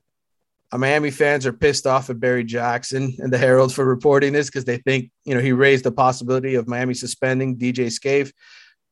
Miami 0.71 1.11
fans 1.11 1.45
are 1.45 1.51
pissed 1.51 1.85
off 1.85 2.09
at 2.09 2.21
Barry 2.21 2.45
Jackson 2.45 3.13
and 3.19 3.31
the 3.31 3.37
Herald 3.37 3.73
for 3.73 3.83
reporting 3.83 4.31
this 4.31 4.47
because 4.47 4.63
they 4.63 4.77
think, 4.77 5.11
you 5.25 5.35
know, 5.35 5.41
he 5.41 5.51
raised 5.51 5.83
the 5.83 5.91
possibility 5.91 6.55
of 6.55 6.67
Miami 6.67 6.93
suspending 6.93 7.57
DJ 7.57 7.91
Scaife. 7.91 8.31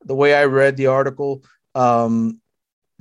The 0.03 0.13
way 0.13 0.35
I 0.35 0.43
read 0.43 0.75
the 0.75 0.87
article, 0.87 1.45
um, 1.73 2.40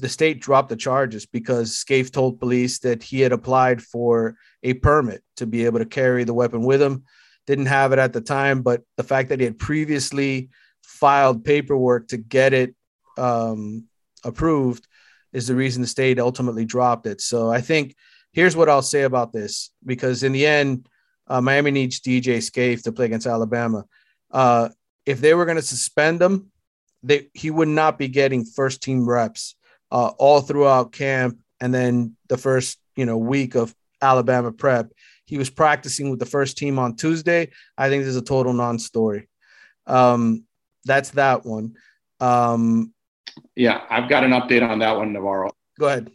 the 0.01 0.09
state 0.09 0.41
dropped 0.41 0.69
the 0.69 0.77
charges 0.77 1.27
because 1.27 1.77
Scaife 1.77 2.11
told 2.11 2.41
police 2.41 2.79
that 2.81 3.03
he 3.03 3.21
had 3.21 3.33
applied 3.33 3.83
for 3.83 4.37
a 4.63 4.75
permit 4.75 5.23
to 5.37 5.47
be 5.47 5.65
able 5.65 5.79
to 5.79 5.85
carry 5.85 6.25
the 6.25 6.35
weapon 6.35 6.63
with 6.63 6.81
him. 6.81 7.05
Didn't 7.47 7.67
have 7.67 7.93
it 7.93 7.99
at 7.99 8.13
the 8.13 8.21
time, 8.21 8.63
but 8.63 8.83
the 8.97 9.03
fact 9.03 9.29
that 9.31 9.41
he 9.41 9.45
had 9.45 9.59
previously 9.59 10.51
filed 10.83 11.45
paperwork 11.45 12.09
to 12.09 12.17
get 12.17 12.53
it 12.53 12.75
um, 13.17 13.87
approved 14.25 14.87
is 15.33 15.47
the 15.47 15.55
reason 15.55 15.83
the 15.83 15.89
state 15.89 16.19
ultimately 16.19 16.65
dropped 16.65 17.07
it. 17.07 17.21
So 17.21 17.51
I 17.51 17.61
think 17.61 17.95
here's 18.33 18.57
what 18.57 18.69
I'll 18.69 18.83
say 18.83 19.03
about 19.03 19.33
this 19.33 19.71
because 19.85 20.23
in 20.23 20.33
the 20.33 20.47
end, 20.47 20.89
uh, 21.27 21.41
Miami 21.41 21.71
needs 21.71 22.01
DJ 22.01 22.43
Scaife 22.43 22.83
to 22.83 22.93
play 22.93 23.07
against 23.07 23.27
Alabama. 23.27 23.85
Uh, 24.31 24.69
if 25.07 25.21
they 25.21 25.35
were 25.35 25.45
going 25.45 25.57
to 25.57 25.63
suspend 25.63 26.21
him, 26.21 26.51
they, 27.03 27.29
he 27.35 27.51
would 27.51 27.69
not 27.69 27.99
be 27.99 28.09
getting 28.09 28.45
first 28.45 28.83
team 28.83 29.09
reps 29.09 29.55
uh, 29.91 30.13
all 30.19 30.41
throughout 30.41 30.93
camp 30.93 31.39
and 31.61 31.75
then 31.75 32.17
the 32.29 32.39
first 32.39 32.79
you 32.97 33.07
know 33.07 33.17
week 33.17 33.55
of 33.55 33.75
Alabama 34.03 34.53
prep. 34.53 34.93
He 35.25 35.39
was 35.39 35.51
practicing 35.51 36.11
with 36.11 36.19
the 36.19 36.27
first 36.27 36.59
team 36.59 36.79
on 36.79 36.97
Tuesday. 36.97 37.51
I 37.79 37.89
think 37.89 38.03
this 38.03 38.11
is 38.11 38.17
a 38.17 38.23
total 38.23 38.53
non-story. 38.53 39.29
Um, 39.87 40.45
that's 40.85 41.11
that 41.11 41.45
one. 41.45 41.77
Um, 42.19 42.93
yeah, 43.55 43.83
I've 43.89 44.09
got 44.09 44.25
an 44.25 44.33
update 44.33 44.69
on 44.69 44.81
that 44.81 44.97
one, 44.97 45.13
Navarro. 45.13 45.51
Go 45.79 45.87
ahead. 45.87 46.11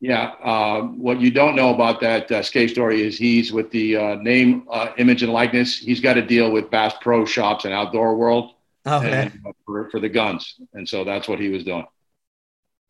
Yeah, 0.00 0.34
uh, 0.42 0.82
what 0.82 1.20
you 1.20 1.30
don't 1.30 1.56
know 1.56 1.72
about 1.74 2.00
that 2.00 2.30
uh, 2.30 2.42
Scaife 2.42 2.70
story 2.70 3.02
is 3.02 3.16
he's 3.16 3.52
with 3.52 3.70
the 3.70 3.96
uh, 3.96 4.14
name, 4.16 4.66
uh, 4.70 4.88
image, 4.98 5.22
and 5.22 5.32
likeness. 5.32 5.78
He's 5.78 6.00
got 6.00 6.14
to 6.14 6.22
deal 6.22 6.50
with 6.50 6.70
Bass 6.70 6.94
Pro 7.00 7.24
Shops 7.24 7.64
and 7.64 7.72
Outdoor 7.72 8.16
World 8.16 8.52
okay. 8.86 9.30
and, 9.32 9.46
uh, 9.46 9.52
for, 9.66 9.90
for 9.90 10.00
the 10.00 10.08
guns, 10.08 10.54
and 10.72 10.88
so 10.88 11.04
that's 11.04 11.28
what 11.28 11.38
he 11.38 11.48
was 11.48 11.64
doing. 11.64 11.86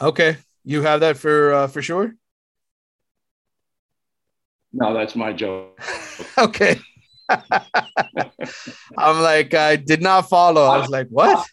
Okay, 0.01 0.37
you 0.65 0.83
have 0.83 1.01
that 1.01 1.17
for 1.17 1.53
uh, 1.53 1.67
for 1.67 1.83
sure. 1.83 2.15
No, 4.73 4.93
that's 4.93 5.15
my 5.15 5.33
joke. 5.33 5.81
okay. 6.39 6.81
I'm 8.99 9.23
like, 9.23 9.55
I 9.55 9.77
did 9.77 10.03
not 10.03 10.29
follow. 10.29 10.65
I 10.65 10.79
was 10.79 10.91
like, 10.91 11.09
what? 11.09 11.47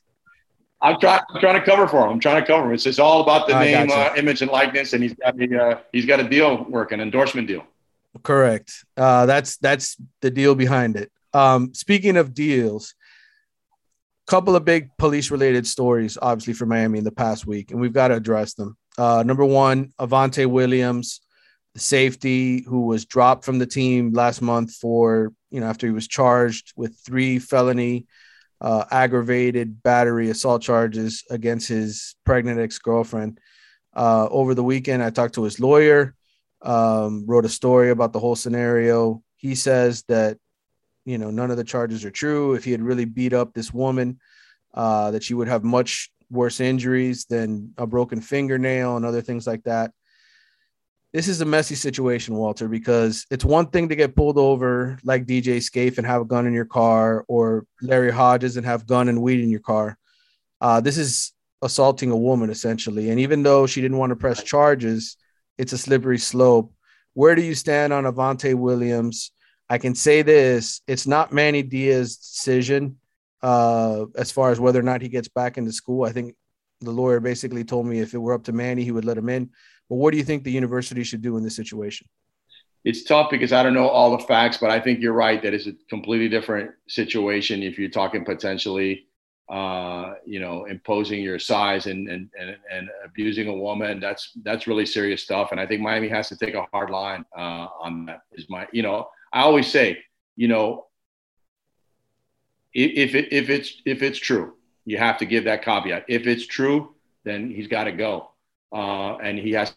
I'm 0.82 1.00
trying. 1.00 1.22
I'm 1.30 1.40
trying 1.40 1.60
to 1.60 1.66
cover 1.66 1.88
for 1.88 2.06
him. 2.06 2.14
I'm 2.14 2.20
trying 2.20 2.42
to 2.42 2.48
cover 2.48 2.68
him. 2.68 2.74
It's 2.74 2.84
just 2.84 3.00
all 3.00 3.22
about 3.22 3.48
the 3.48 3.56
I 3.56 3.66
name, 3.66 3.88
gotcha. 3.88 4.14
uh, 4.14 4.16
image, 4.16 4.42
and 4.42 4.50
likeness, 4.50 4.94
and 4.94 5.04
he's 5.04 5.14
got 5.14 5.38
the 5.38 5.56
uh, 5.56 5.80
he's 5.92 6.08
got 6.08 6.20
a 6.20 6.28
deal 6.28 6.66
working, 6.68 7.00
endorsement 7.00 7.48
deal. 7.48 7.64
Correct. 8.24 8.84
Uh, 8.98 9.28
that's 9.28 9.58
that's 9.58 9.98
the 10.22 10.32
deal 10.32 10.56
behind 10.56 10.96
it. 10.96 11.12
Um, 11.34 11.74
speaking 11.74 12.18
of 12.18 12.34
deals, 12.34 12.96
couple 14.28 14.56
of 14.56 14.66
big 14.66 14.90
police 14.98 15.32
related 15.32 15.68
stories, 15.68 16.18
obviously 16.22 16.54
for 16.54 16.66
Miami 16.66 17.00
in 17.00 17.04
the 17.04 17.12
past 17.12 17.46
week, 17.46 17.72
and 17.72 17.80
we've 17.80 17.94
got 17.94 18.10
to 18.10 18.16
address 18.16 18.54
them. 18.54 18.78
Uh, 18.98 19.24
number 19.26 19.46
one, 19.46 19.92
Avantae 20.00 20.46
Williams, 20.46 21.22
the 21.74 21.80
safety 21.80 22.62
who 22.62 22.86
was 22.86 23.06
dropped 23.06 23.46
from 23.46 23.60
the 23.60 23.66
team 23.66 24.12
last 24.14 24.42
month 24.42 24.74
for 24.76 25.32
you 25.50 25.60
know 25.60 25.68
after 25.68 25.88
he 25.88 25.94
was 25.94 26.08
charged 26.08 26.74
with 26.76 26.98
three 27.06 27.40
felony 27.40 28.06
uh, 28.62 28.86
aggravated 28.92 29.82
battery 29.82 30.30
assault 30.30 30.62
charges 30.62 31.24
against 31.30 31.68
his 31.68 32.16
pregnant 32.26 32.60
ex 32.60 32.78
girlfriend. 32.78 33.40
Uh, 33.94 34.28
over 34.30 34.54
the 34.54 34.64
weekend, 34.64 35.04
I 35.04 35.10
talked 35.10 35.36
to 35.36 35.44
his 35.44 35.60
lawyer, 35.60 36.16
um, 36.62 37.26
wrote 37.28 37.46
a 37.46 37.50
story 37.50 37.90
about 37.90 38.14
the 38.14 38.20
whole 38.20 38.36
scenario. 38.36 39.22
He 39.36 39.56
says 39.56 40.04
that, 40.08 40.38
you 41.06 41.18
know, 41.18 41.32
none 41.32 41.52
of 41.52 41.58
the 41.58 41.64
charges 41.64 42.06
are 42.06 42.12
true. 42.12 42.54
If 42.54 42.64
he 42.64 42.72
had 42.72 42.82
really 42.82 43.06
beat 43.06 43.34
up 43.34 43.54
this 43.54 43.74
woman, 43.74 44.20
uh, 44.74 45.12
that 45.12 45.24
she 45.24 45.34
would 45.34 45.48
have 45.48 45.64
much 45.64 46.12
worse 46.30 46.60
injuries 46.60 47.26
than 47.26 47.74
a 47.78 47.86
broken 47.86 48.22
fingernail 48.22 48.96
and 48.96 49.06
other 49.06 49.22
things 49.22 49.46
like 49.46 49.64
that. 49.64 49.92
This 51.14 51.28
is 51.28 51.42
a 51.42 51.46
messy 51.46 51.76
situation, 51.76 52.36
Walter, 52.36 52.70
because 52.70 53.26
it's 53.30 53.44
one 53.44 53.68
thing 53.68 53.90
to 53.90 53.98
get 53.98 54.16
pulled 54.16 54.38
over 54.38 54.98
like 55.04 55.26
DJ 55.26 55.62
Scaife 55.62 55.98
and 55.98 56.08
have 56.08 56.22
a 56.22 56.26
gun 56.26 56.48
in 56.48 56.54
your 56.54 56.66
car, 56.66 57.26
or 57.28 57.66
Larry 57.82 58.12
Hodges 58.12 58.56
and 58.56 58.66
have 58.66 58.88
gun 58.88 59.10
and 59.10 59.22
weed 59.22 59.42
in 59.42 59.50
your 59.50 59.60
car. 59.60 59.98
Uh, 60.62 60.80
this 60.80 60.98
is 60.98 61.34
assaulting 61.62 62.12
a 62.12 62.18
woman 62.18 62.50
essentially, 62.50 63.10
and 63.10 63.20
even 63.20 63.44
though 63.44 63.68
she 63.68 63.82
didn't 63.82 63.98
want 63.98 64.12
to 64.12 64.16
press 64.16 64.42
charges, 64.42 65.18
it's 65.58 65.74
a 65.74 65.78
slippery 65.78 66.18
slope. 66.18 66.74
Where 67.14 67.36
do 67.36 67.42
you 67.42 67.56
stand 67.56 67.92
on 67.92 68.06
Avantae 68.06 68.56
Williams? 68.56 69.32
I 69.72 69.78
can 69.78 69.96
say 69.96 70.22
this: 70.22 70.82
it's 70.86 71.08
not 71.08 71.32
Manny 71.32 71.64
Diaz's 71.64 72.18
decision 72.18 72.98
uh, 73.42 74.04
as 74.18 74.30
far 74.30 74.52
as 74.52 74.60
whether 74.60 74.78
or 74.78 74.84
not 74.84 75.02
he 75.02 75.08
gets 75.08 75.30
back 75.30 75.58
into 75.58 75.72
school. 75.72 76.04
I 76.04 76.12
think 76.12 76.36
the 76.82 76.92
lawyer 76.92 77.22
basically 77.22 77.64
told 77.64 77.86
me 77.86 78.02
if 78.02 78.14
it 78.14 78.18
were 78.18 78.34
up 78.34 78.44
to 78.44 78.52
Manny, 78.52 78.84
he 78.84 78.92
would 78.92 79.06
let 79.06 79.18
him 79.18 79.30
in. 79.30 79.50
But 79.90 79.96
what 79.96 80.12
do 80.12 80.18
you 80.18 80.26
think 80.26 80.44
the 80.44 80.52
university 80.52 81.06
should 81.06 81.22
do 81.22 81.38
in 81.38 81.44
this 81.44 81.56
situation? 81.56 82.06
It's 82.84 83.06
tough 83.06 83.30
because 83.32 83.54
I 83.54 83.64
don't 83.64 83.74
know 83.74 83.88
all 83.88 84.12
the 84.18 84.26
facts, 84.26 84.58
but 84.58 84.72
I 84.72 84.80
think 84.82 85.00
you're 85.00 85.14
right 85.14 85.42
that 85.42 85.54
it's 85.54 85.68
a 85.68 85.74
completely 85.90 86.28
different 86.28 86.72
situation 86.90 87.64
if 87.64 87.80
you're 87.80 87.90
talking 87.90 88.26
potentially, 88.26 89.06
uh, 89.48 90.16
you 90.26 90.42
know, 90.42 90.66
imposing 90.66 91.22
your 91.22 91.40
size 91.40 91.86
and, 91.86 92.10
and 92.10 92.30
and 92.38 92.58
and 92.74 92.90
abusing 93.06 93.48
a 93.48 93.56
woman. 93.56 94.02
That's 94.02 94.32
that's 94.44 94.68
really 94.68 94.86
serious 94.86 95.24
stuff, 95.24 95.54
and 95.54 95.62
I 95.62 95.66
think 95.66 95.82
Miami 95.82 96.10
has 96.10 96.28
to 96.28 96.36
take 96.36 96.56
a 96.56 96.68
hard 96.74 96.90
line 96.90 97.24
uh, 97.38 97.68
on 97.80 98.06
that. 98.08 98.24
Is 98.34 98.50
my, 98.50 98.68
you 98.74 98.84
know, 98.84 99.08
I 99.32 99.42
always 99.42 99.72
say, 99.72 100.00
you 100.36 100.48
know, 100.48 100.88
if 102.74 103.16
it, 103.16 103.34
if 103.34 103.50
it's 103.50 103.82
if 103.86 104.02
it's 104.02 104.20
true, 104.20 104.56
you 104.86 104.98
have 104.98 105.18
to 105.20 105.26
give 105.26 105.44
that 105.46 105.64
caveat. 105.64 106.06
If 106.08 106.28
it's 106.28 106.46
true, 106.46 106.96
then 107.24 107.52
he's 107.52 107.68
got 107.68 107.86
to 107.86 107.92
go, 107.92 108.32
uh, 108.72 109.18
and 109.18 109.38
he 109.38 109.52
has 109.52 109.72
to 109.72 109.76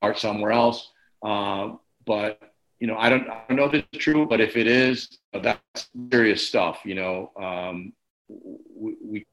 start 0.00 0.18
somewhere 0.18 0.52
else. 0.52 0.90
Uh, 1.22 1.74
but 2.04 2.40
you 2.80 2.88
know, 2.88 2.96
I 2.98 3.08
don't, 3.08 3.28
I 3.30 3.42
don't 3.48 3.56
know 3.56 3.66
if 3.66 3.74
it's 3.74 4.04
true, 4.04 4.26
but 4.26 4.40
if 4.40 4.56
it 4.56 4.66
is, 4.66 5.18
that's 5.32 5.88
serious 6.10 6.46
stuff. 6.48 6.80
You 6.84 6.96
know, 6.96 7.30
um, 7.40 7.92
we, 8.28 8.96
we 9.00 9.26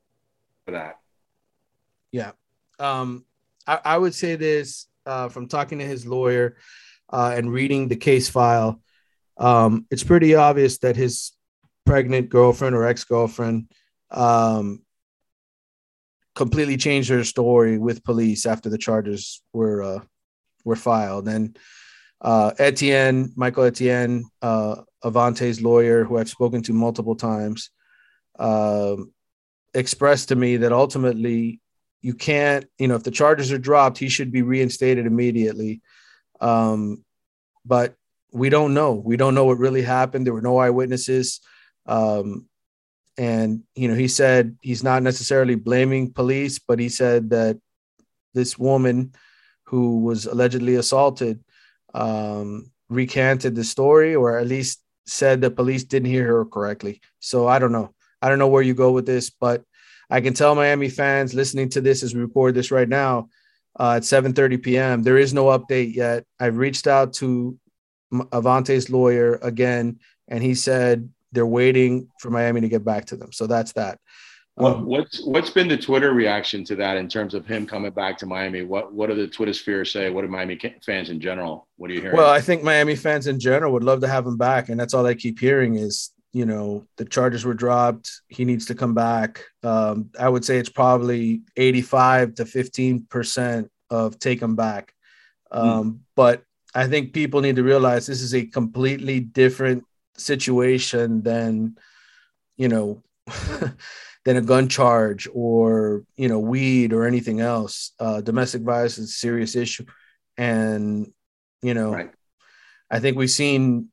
for 0.66 0.74
that. 0.74 1.00
Yeah. 2.12 2.32
Um, 2.78 3.26
I, 3.66 3.80
I 3.84 3.98
would 3.98 4.14
say 4.14 4.36
this 4.36 4.88
uh, 5.06 5.30
from 5.30 5.48
talking 5.48 5.80
to 5.80 5.86
his 5.86 6.06
lawyer 6.06 6.58
uh, 7.10 7.34
and 7.36 7.52
reading 7.52 7.88
the 7.88 7.96
case 7.96 8.30
file. 8.30 8.82
Um, 9.40 9.86
it's 9.90 10.04
pretty 10.04 10.36
obvious 10.36 10.80
that 10.80 10.96
his 10.96 11.32
pregnant 11.86 12.30
girlfriend 12.30 12.76
or 12.76 12.86
ex 12.86 13.04
girlfriend 13.06 13.72
um, 14.12 14.84
completely 16.36 16.78
changed 16.78 17.10
her 17.10 17.24
story 17.24 17.78
with 17.78 18.04
police 18.04 18.46
after 18.46 18.70
the 18.70 18.78
charges 18.78 19.42
were 19.54 19.82
uh, 19.82 20.00
were 20.66 20.76
filed. 20.76 21.28
And 21.28 21.58
uh, 22.22 22.52
Etienne, 22.60 23.32
Michael 23.36 23.64
Etienne, 23.64 24.26
uh, 24.42 24.76
Avantae's 25.04 25.62
lawyer, 25.62 26.04
who 26.04 26.18
I've 26.18 26.30
spoken 26.30 26.62
to 26.64 26.74
multiple 26.74 27.16
times, 27.16 27.70
um, 28.38 29.14
expressed 29.74 30.30
to 30.30 30.36
me 30.36 30.58
that 30.58 30.74
ultimately 30.74 31.62
you 32.02 32.14
can't, 32.14 32.66
you 32.78 32.88
know, 32.88 32.96
if 32.96 33.04
the 33.04 33.12
charges 33.12 33.52
are 33.52 33.58
dropped, 33.58 33.98
he 33.98 34.10
should 34.10 34.32
be 34.32 34.42
reinstated 34.42 35.06
immediately. 35.06 35.82
Um, 36.42 37.04
but 37.66 37.96
we 38.32 38.50
don't 38.50 38.74
know. 38.74 38.94
We 38.94 39.18
don't 39.18 39.36
know 39.36 39.46
what 39.46 39.58
really 39.58 39.82
happened. 39.82 40.26
There 40.26 40.34
were 40.34 40.42
no 40.42 40.58
eyewitnesses. 40.58 41.42
Um, 41.86 42.48
and, 43.18 43.64
you 43.76 43.88
know, 43.88 43.96
he 43.96 44.08
said 44.08 44.58
he's 44.62 44.84
not 44.84 45.04
necessarily 45.04 45.56
blaming 45.56 46.14
police, 46.14 46.60
but 46.60 46.80
he 46.80 46.90
said 46.90 47.32
that 47.32 47.60
this 48.34 48.58
woman 48.58 49.14
who 49.64 50.00
was 50.00 50.26
allegedly 50.26 50.76
assaulted 50.76 51.44
um, 51.94 52.72
recanted 52.90 53.56
the 53.56 53.64
story 53.64 54.16
or 54.16 54.38
at 54.38 54.48
least 54.48 54.82
said 55.06 55.42
the 55.42 55.52
police 55.52 55.84
didn't 55.84 56.10
hear 56.10 56.28
her 56.28 56.46
correctly. 56.46 57.02
So 57.20 57.48
I 57.48 57.60
don't 57.60 57.72
know. 57.72 57.94
I 58.22 58.30
don't 58.30 58.40
know 58.40 58.48
where 58.48 58.62
you 58.62 58.74
go 58.74 58.92
with 58.92 59.06
this, 59.06 59.30
but 59.30 59.64
I 60.10 60.22
can 60.22 60.34
tell 60.34 60.56
Miami 60.56 60.90
fans 60.90 61.34
listening 61.34 61.70
to 61.70 61.82
this 61.82 62.04
as 62.04 62.14
we 62.14 62.22
record 62.22 62.56
this 62.56 62.72
right 62.72 62.90
now 62.90 63.30
uh, 63.80 63.94
at 63.98 64.04
7:30 64.04 64.62
p.m. 64.62 65.04
There 65.04 65.18
is 65.18 65.34
no 65.34 65.46
update 65.46 65.96
yet. 65.96 66.26
I've 66.40 66.58
reached 66.58 66.88
out 66.88 67.14
to 67.16 67.58
Avantae's 68.12 68.90
lawyer 68.90 69.40
again, 69.42 70.00
and 70.28 70.44
he 70.44 70.56
said 70.56 71.10
they're 71.32 71.46
waiting 71.46 72.10
for 72.20 72.30
Miami 72.30 72.62
to 72.62 72.70
get 72.70 72.84
back 72.84 73.06
to 73.06 73.16
them. 73.16 73.32
So 73.32 73.48
that's 73.48 73.74
that. 73.74 74.00
What, 74.56 74.76
Um, 74.76 74.86
what's 74.86 75.24
what's 75.24 75.50
been 75.52 75.68
the 75.68 75.78
Twitter 75.78 76.12
reaction 76.12 76.64
to 76.66 76.76
that 76.78 76.98
in 76.98 77.08
terms 77.08 77.34
of 77.34 77.46
him 77.46 77.66
coming 77.66 77.92
back 77.92 78.18
to 78.18 78.26
Miami? 78.26 78.64
What 78.64 78.94
what 78.94 79.08
do 79.10 79.16
the 79.16 79.28
Twitter 79.28 79.54
sphere 79.54 79.86
say? 79.86 80.10
What 80.10 80.24
do 80.24 80.28
Miami 80.28 80.60
fans 80.86 81.10
in 81.10 81.20
general? 81.22 81.68
What 81.78 81.92
are 81.92 81.94
you 81.94 82.02
hearing? 82.02 82.18
Well, 82.18 82.30
I 82.30 82.42
think 82.42 82.64
Miami 82.64 82.96
fans 82.96 83.28
in 83.28 83.40
general 83.40 83.72
would 83.74 83.84
love 83.84 84.02
to 84.02 84.08
have 84.08 84.26
him 84.26 84.38
back, 84.38 84.70
and 84.70 84.80
that's 84.80 84.94
all 84.94 85.06
I 85.06 85.14
keep 85.14 85.40
hearing 85.40 85.76
is 85.76 86.12
you 86.34 86.46
know 86.46 86.86
the 86.98 87.06
charges 87.06 87.46
were 87.46 87.54
dropped. 87.54 88.22
He 88.28 88.44
needs 88.44 88.66
to 88.66 88.76
come 88.76 88.94
back. 88.94 89.44
Um, 89.64 90.10
I 90.20 90.28
would 90.28 90.44
say 90.44 90.58
it's 90.58 90.70
probably 90.70 91.42
eighty-five 91.56 92.36
to 92.36 92.46
fifteen 92.46 93.06
percent 93.06 93.72
of 93.90 94.20
take 94.20 94.42
him 94.42 94.56
back. 94.56 94.94
Um, 95.52 96.02
But 96.16 96.44
I 96.74 96.88
think 96.88 97.14
people 97.14 97.42
need 97.42 97.56
to 97.56 97.64
realize 97.64 98.06
this 98.06 98.22
is 98.22 98.36
a 98.36 98.46
completely 98.46 99.20
different 99.20 99.84
situation 100.18 101.24
than 101.24 101.78
you 102.58 102.68
know 102.68 103.04
than 104.26 104.38
a 104.38 104.42
gun 104.42 104.68
charge 104.68 105.28
or 105.34 106.04
you 106.16 106.28
know 106.28 106.40
weed 106.40 106.94
or 106.94 107.06
anything 107.06 107.42
else. 107.42 107.94
Uh, 108.00 108.22
domestic 108.22 108.62
violence 108.62 108.98
is 108.98 109.10
a 109.10 109.14
serious 109.14 109.56
issue, 109.56 109.86
and 110.38 111.12
you 111.62 111.74
know. 111.74 111.94
Right. 111.94 112.12
I 112.92 113.00
think 113.00 113.18
we've 113.18 113.30
seen 113.30 113.90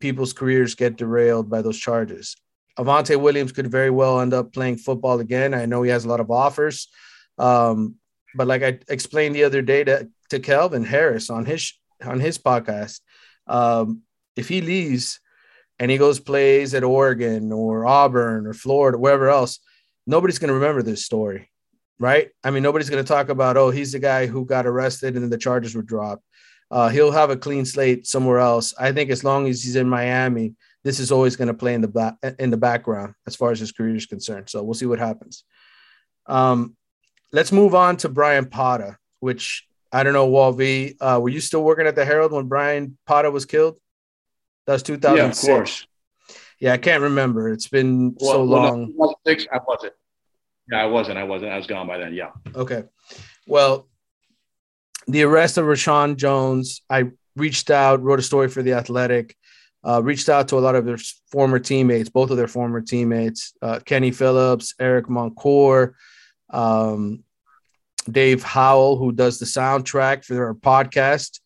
people's 0.00 0.32
careers 0.32 0.74
get 0.74 0.96
derailed 0.96 1.50
by 1.50 1.62
those 1.62 1.78
charges. 1.78 2.36
Avantae 2.78 3.20
Williams 3.20 3.52
could 3.52 3.70
very 3.70 3.90
well 3.90 4.20
end 4.20 4.34
up 4.34 4.52
playing 4.52 4.78
football 4.78 5.20
again. 5.20 5.54
I 5.54 5.66
know 5.66 5.82
he 5.82 5.90
has 5.90 6.04
a 6.04 6.08
lot 6.08 6.20
of 6.20 6.30
offers. 6.30 6.88
Um, 7.38 7.96
but 8.34 8.46
like 8.46 8.62
I 8.62 8.78
explained 8.88 9.34
the 9.34 9.44
other 9.44 9.62
day 9.62 9.84
to, 9.84 10.08
to 10.30 10.40
Kelvin 10.40 10.84
Harris 10.84 11.30
on 11.30 11.44
his 11.44 11.72
on 12.06 12.20
his 12.20 12.38
podcast, 12.38 13.00
um, 13.46 14.02
if 14.36 14.48
he 14.48 14.60
leaves 14.60 15.20
and 15.78 15.90
he 15.90 15.98
goes 15.98 16.20
plays 16.20 16.74
at 16.74 16.84
Oregon 16.84 17.52
or 17.52 17.86
Auburn 17.86 18.46
or 18.46 18.54
Florida, 18.54 18.98
wherever 18.98 19.28
else, 19.28 19.60
nobody's 20.06 20.38
going 20.38 20.48
to 20.48 20.54
remember 20.54 20.82
this 20.82 21.04
story, 21.04 21.50
right? 21.98 22.30
I 22.42 22.50
mean, 22.50 22.62
nobody's 22.62 22.90
going 22.90 23.04
to 23.04 23.08
talk 23.08 23.28
about, 23.28 23.56
oh, 23.56 23.70
he's 23.70 23.92
the 23.92 23.98
guy 23.98 24.26
who 24.26 24.44
got 24.44 24.66
arrested 24.66 25.14
and 25.14 25.22
then 25.22 25.30
the 25.30 25.38
charges 25.38 25.74
were 25.74 25.82
dropped. 25.82 26.22
Uh, 26.70 26.88
he'll 26.88 27.12
have 27.12 27.30
a 27.30 27.36
clean 27.36 27.64
slate 27.64 28.06
somewhere 28.06 28.38
else. 28.38 28.74
I 28.78 28.92
think 28.92 29.10
as 29.10 29.22
long 29.22 29.46
as 29.48 29.62
he's 29.62 29.76
in 29.76 29.88
Miami, 29.88 30.54
this 30.82 30.98
is 30.98 31.12
always 31.12 31.36
going 31.36 31.48
to 31.48 31.54
play 31.54 31.74
in 31.74 31.80
the 31.80 32.34
in 32.38 32.50
the 32.50 32.56
background 32.56 33.14
as 33.26 33.36
far 33.36 33.50
as 33.50 33.60
his 33.60 33.72
career 33.72 33.96
is 33.96 34.06
concerned. 34.06 34.50
So 34.50 34.62
we'll 34.62 34.74
see 34.74 34.86
what 34.86 34.98
happens. 34.98 35.44
Um, 36.26 36.76
let's 37.32 37.52
move 37.52 37.74
on 37.74 37.96
to 37.98 38.08
Bryan 38.08 38.46
Pata, 38.46 38.98
which 39.20 39.66
I 39.94 40.02
don't 40.02 40.12
know, 40.12 40.26
Wall 40.26 40.52
V. 40.52 40.96
Uh, 41.00 41.18
were 41.22 41.28
you 41.28 41.40
still 41.40 41.62
working 41.62 41.86
at 41.86 41.94
the 41.94 42.04
Herald 42.04 42.32
when 42.32 42.46
Bryan 42.48 42.98
Pata 43.06 43.30
was 43.30 43.44
killed? 43.46 43.76
That 44.66 44.72
was 44.74 44.82
2006. 44.82 45.44
yeah, 45.46 45.52
of 45.52 45.56
course. 45.58 45.86
Yeah, 46.60 46.72
I 46.72 46.78
can't 46.78 47.02
remember. 47.02 47.52
It's 47.52 47.68
been 47.68 48.16
so 48.18 48.44
Well, 48.44 48.46
no, 48.46 48.52
long. 48.54 48.86
2006, 49.26 49.46
I 49.52 49.58
wasn't. 49.66 49.92
Yeah, 50.70 50.82
I 50.82 50.86
wasn't. 50.86 51.18
I 51.18 51.24
wasn't. 51.24 51.52
I 51.52 51.56
was 51.58 51.66
gone 51.66 51.86
by 51.86 51.98
then. 51.98 52.14
Yeah. 52.14 52.30
Okay. 52.54 52.84
Well, 53.46 53.88
the 55.06 55.22
arrest 55.22 55.58
of 55.58 55.66
Rashaun 55.66 56.16
Jones, 56.16 56.80
I 56.88 57.10
reached 57.36 57.70
out, 57.70 58.02
wrote 58.02 58.18
a 58.18 58.22
story 58.22 58.48
for 58.48 58.62
The 58.62 58.72
Athletic. 58.72 59.36
uh, 59.86 60.02
reached 60.02 60.30
out 60.30 60.48
to 60.48 60.56
a 60.56 60.60
lot 60.60 60.74
of 60.74 60.86
their 60.86 60.96
former 61.30 61.58
teammates, 61.58 62.08
both 62.08 62.30
of 62.30 62.38
their 62.38 62.48
former 62.48 62.80
teammates, 62.80 63.52
uh, 63.60 63.78
Kenny 63.84 64.10
Phillips, 64.10 64.74
Eric 64.80 65.06
Moncur, 65.08 65.92
um, 66.48 67.22
Dave 68.10 68.42
Howell, 68.42 68.96
who 68.96 69.12
does 69.12 69.38
the 69.38 69.46
soundtrack 69.46 70.24
for 70.24 70.46
our 70.46 70.54
podcast, 70.54 71.40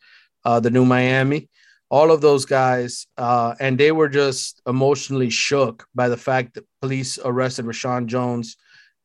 uh, 0.44 0.60
The 0.60 0.70
New 0.70 0.84
Miami. 0.84 1.48
All 1.90 2.10
of 2.10 2.20
those 2.20 2.44
guys, 2.44 3.06
uh, 3.16 3.54
and 3.60 3.78
they 3.78 3.92
were 3.92 4.10
just 4.10 4.60
emotionally 4.66 5.30
shook 5.30 5.86
by 5.94 6.10
the 6.10 6.18
fact 6.18 6.54
that 6.54 6.66
police 6.82 7.18
arrested 7.24 7.64
Rashaun 7.64 8.06
Jones 8.06 8.56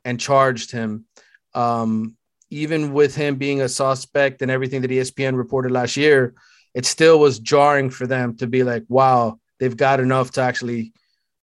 and 0.03 0.19
charged 0.19 0.71
him. 0.71 1.05
Um, 1.53 2.17
even 2.49 2.93
with 2.93 3.15
him 3.15 3.37
being 3.37 3.61
a 3.61 3.69
suspect 3.69 4.41
and 4.41 4.51
everything 4.51 4.81
that 4.81 4.91
ESPN 4.91 5.37
reported 5.37 5.71
last 5.71 5.95
year, 5.95 6.33
it 6.73 6.85
still 6.85 7.19
was 7.19 7.39
jarring 7.39 7.89
for 7.89 8.05
them 8.05 8.35
to 8.37 8.47
be 8.47 8.63
like, 8.63 8.83
wow, 8.89 9.39
they've 9.59 9.77
got 9.77 9.99
enough 9.99 10.31
to 10.31 10.41
actually 10.41 10.93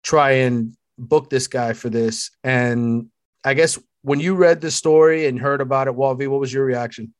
try 0.03 0.31
and 0.31 0.77
book 0.99 1.31
this 1.31 1.49
guy 1.49 1.73
for 1.73 1.91
this. 1.91 2.31
And 2.43 3.09
I 3.43 3.55
guess 3.55 3.79
when 4.05 4.21
you 4.21 4.35
read 4.35 4.61
the 4.61 4.71
story 4.71 5.27
and 5.27 5.39
heard 5.39 5.63
about 5.63 5.89
it, 5.89 5.95
Walvy, 5.95 6.29
what 6.29 6.39
was 6.39 6.53
your 6.53 6.65
reaction? 6.65 7.15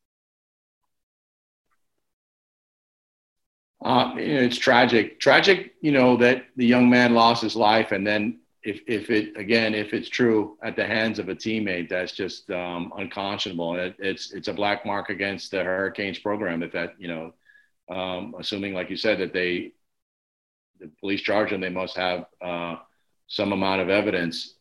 Uh, 3.83 4.13
it's 4.17 4.59
tragic. 4.59 5.19
Tragic, 5.19 5.75
you 5.81 5.93
know, 5.93 6.17
that 6.19 6.45
the 6.57 6.67
young 6.67 6.91
man 6.91 7.15
lost 7.15 7.43
his 7.43 7.57
life, 7.57 7.93
and 7.93 8.07
then 8.07 8.41
if 8.63 8.81
if 8.87 9.11
it 9.11 9.35
again, 9.37 9.75
if 9.75 9.95
it's 9.95 10.09
true 10.09 10.59
at 10.63 10.77
the 10.77 10.85
hands 10.85 11.19
of 11.19 11.31
a 11.31 11.35
teammate, 11.35 11.89
that's 11.89 12.13
just 12.13 12.51
um, 12.51 12.93
unconscionable. 12.99 13.77
It, 13.77 13.95
it's 13.99 14.33
it's 14.33 14.49
a 14.49 14.55
black 14.55 14.85
mark 14.85 15.09
against 15.09 15.51
the 15.51 15.65
Hurricanes 15.65 16.19
program. 16.19 16.63
If 16.63 16.73
that, 16.73 16.95
you 16.99 17.09
know, 17.09 17.35
um, 17.95 18.35
assuming, 18.39 18.75
like 18.75 18.91
you 18.91 18.97
said, 18.97 19.19
that 19.21 19.33
they, 19.33 19.73
the 20.81 20.91
police 21.01 21.23
charge 21.23 21.51
them, 21.51 21.61
they 21.61 21.71
must 21.71 21.97
have 21.97 22.27
uh, 22.43 22.77
some 23.27 23.53
amount 23.53 23.81
of 23.81 23.89
evidence. 23.89 24.54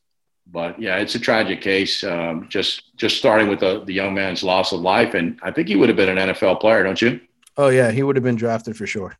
But 0.52 0.80
yeah, 0.80 0.98
it's 0.98 1.16
a 1.16 1.20
tragic 1.20 1.62
case. 1.62 2.04
Um, 2.04 2.48
just 2.50 2.96
just 2.98 3.18
starting 3.18 3.48
with 3.48 3.60
the, 3.60 3.84
the 3.86 3.94
young 3.94 4.14
man's 4.14 4.44
loss 4.44 4.72
of 4.72 4.82
life, 4.82 5.14
and 5.14 5.40
I 5.42 5.52
think 5.52 5.68
he 5.68 5.76
would 5.76 5.90
have 5.90 5.96
been 5.96 6.16
an 6.16 6.30
NFL 6.30 6.60
player, 6.60 6.84
don't 6.84 7.02
you? 7.02 7.20
Oh 7.58 7.70
yeah, 7.70 7.92
he 7.92 8.04
would 8.04 8.16
have 8.16 8.24
been 8.24 8.36
drafted 8.36 8.76
for 8.76 8.86
sure. 8.86 9.18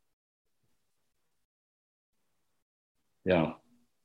Yeah. 3.24 3.52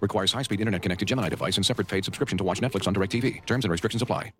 Requires 0.00 0.32
high-speed 0.32 0.60
internet-connected 0.60 1.06
Gemini 1.06 1.28
device 1.28 1.56
and 1.56 1.66
separate 1.66 1.88
paid 1.88 2.04
subscription 2.04 2.38
to 2.38 2.44
watch 2.44 2.60
Netflix 2.60 2.86
on 2.86 2.94
DirecTV. 2.94 3.44
Terms 3.46 3.64
and 3.64 3.72
restrictions 3.72 4.02
apply. 4.02 4.32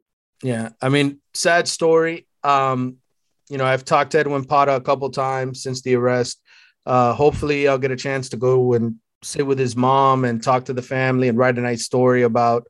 Yeah, 0.43 0.71
I 0.83 0.91
mean, 0.91 1.21
sad 1.35 1.67
story. 1.67 2.27
Um, 2.45 2.97
you 3.49 3.59
know, 3.59 3.65
I've 3.65 3.85
talked 3.85 4.13
to 4.13 4.19
Edwin 4.19 4.45
Pata 4.45 4.77
a 4.77 4.81
couple 4.81 5.09
times 5.11 5.63
since 5.63 5.83
the 5.83 5.95
arrest. 5.95 6.41
Uh, 6.85 7.15
hopefully, 7.15 7.69
I'll 7.69 7.79
get 7.79 7.91
a 7.91 7.97
chance 7.97 8.29
to 8.31 8.37
go 8.37 8.75
and 8.75 8.97
sit 9.23 9.47
with 9.47 9.59
his 9.59 9.77
mom 9.77 10.25
and 10.25 10.43
talk 10.43 10.67
to 10.67 10.73
the 10.73 10.83
family 10.83 11.29
and 11.29 11.39
write 11.39 11.59
a 11.59 11.61
nice 11.61 11.85
story 11.85 12.23
about 12.23 12.67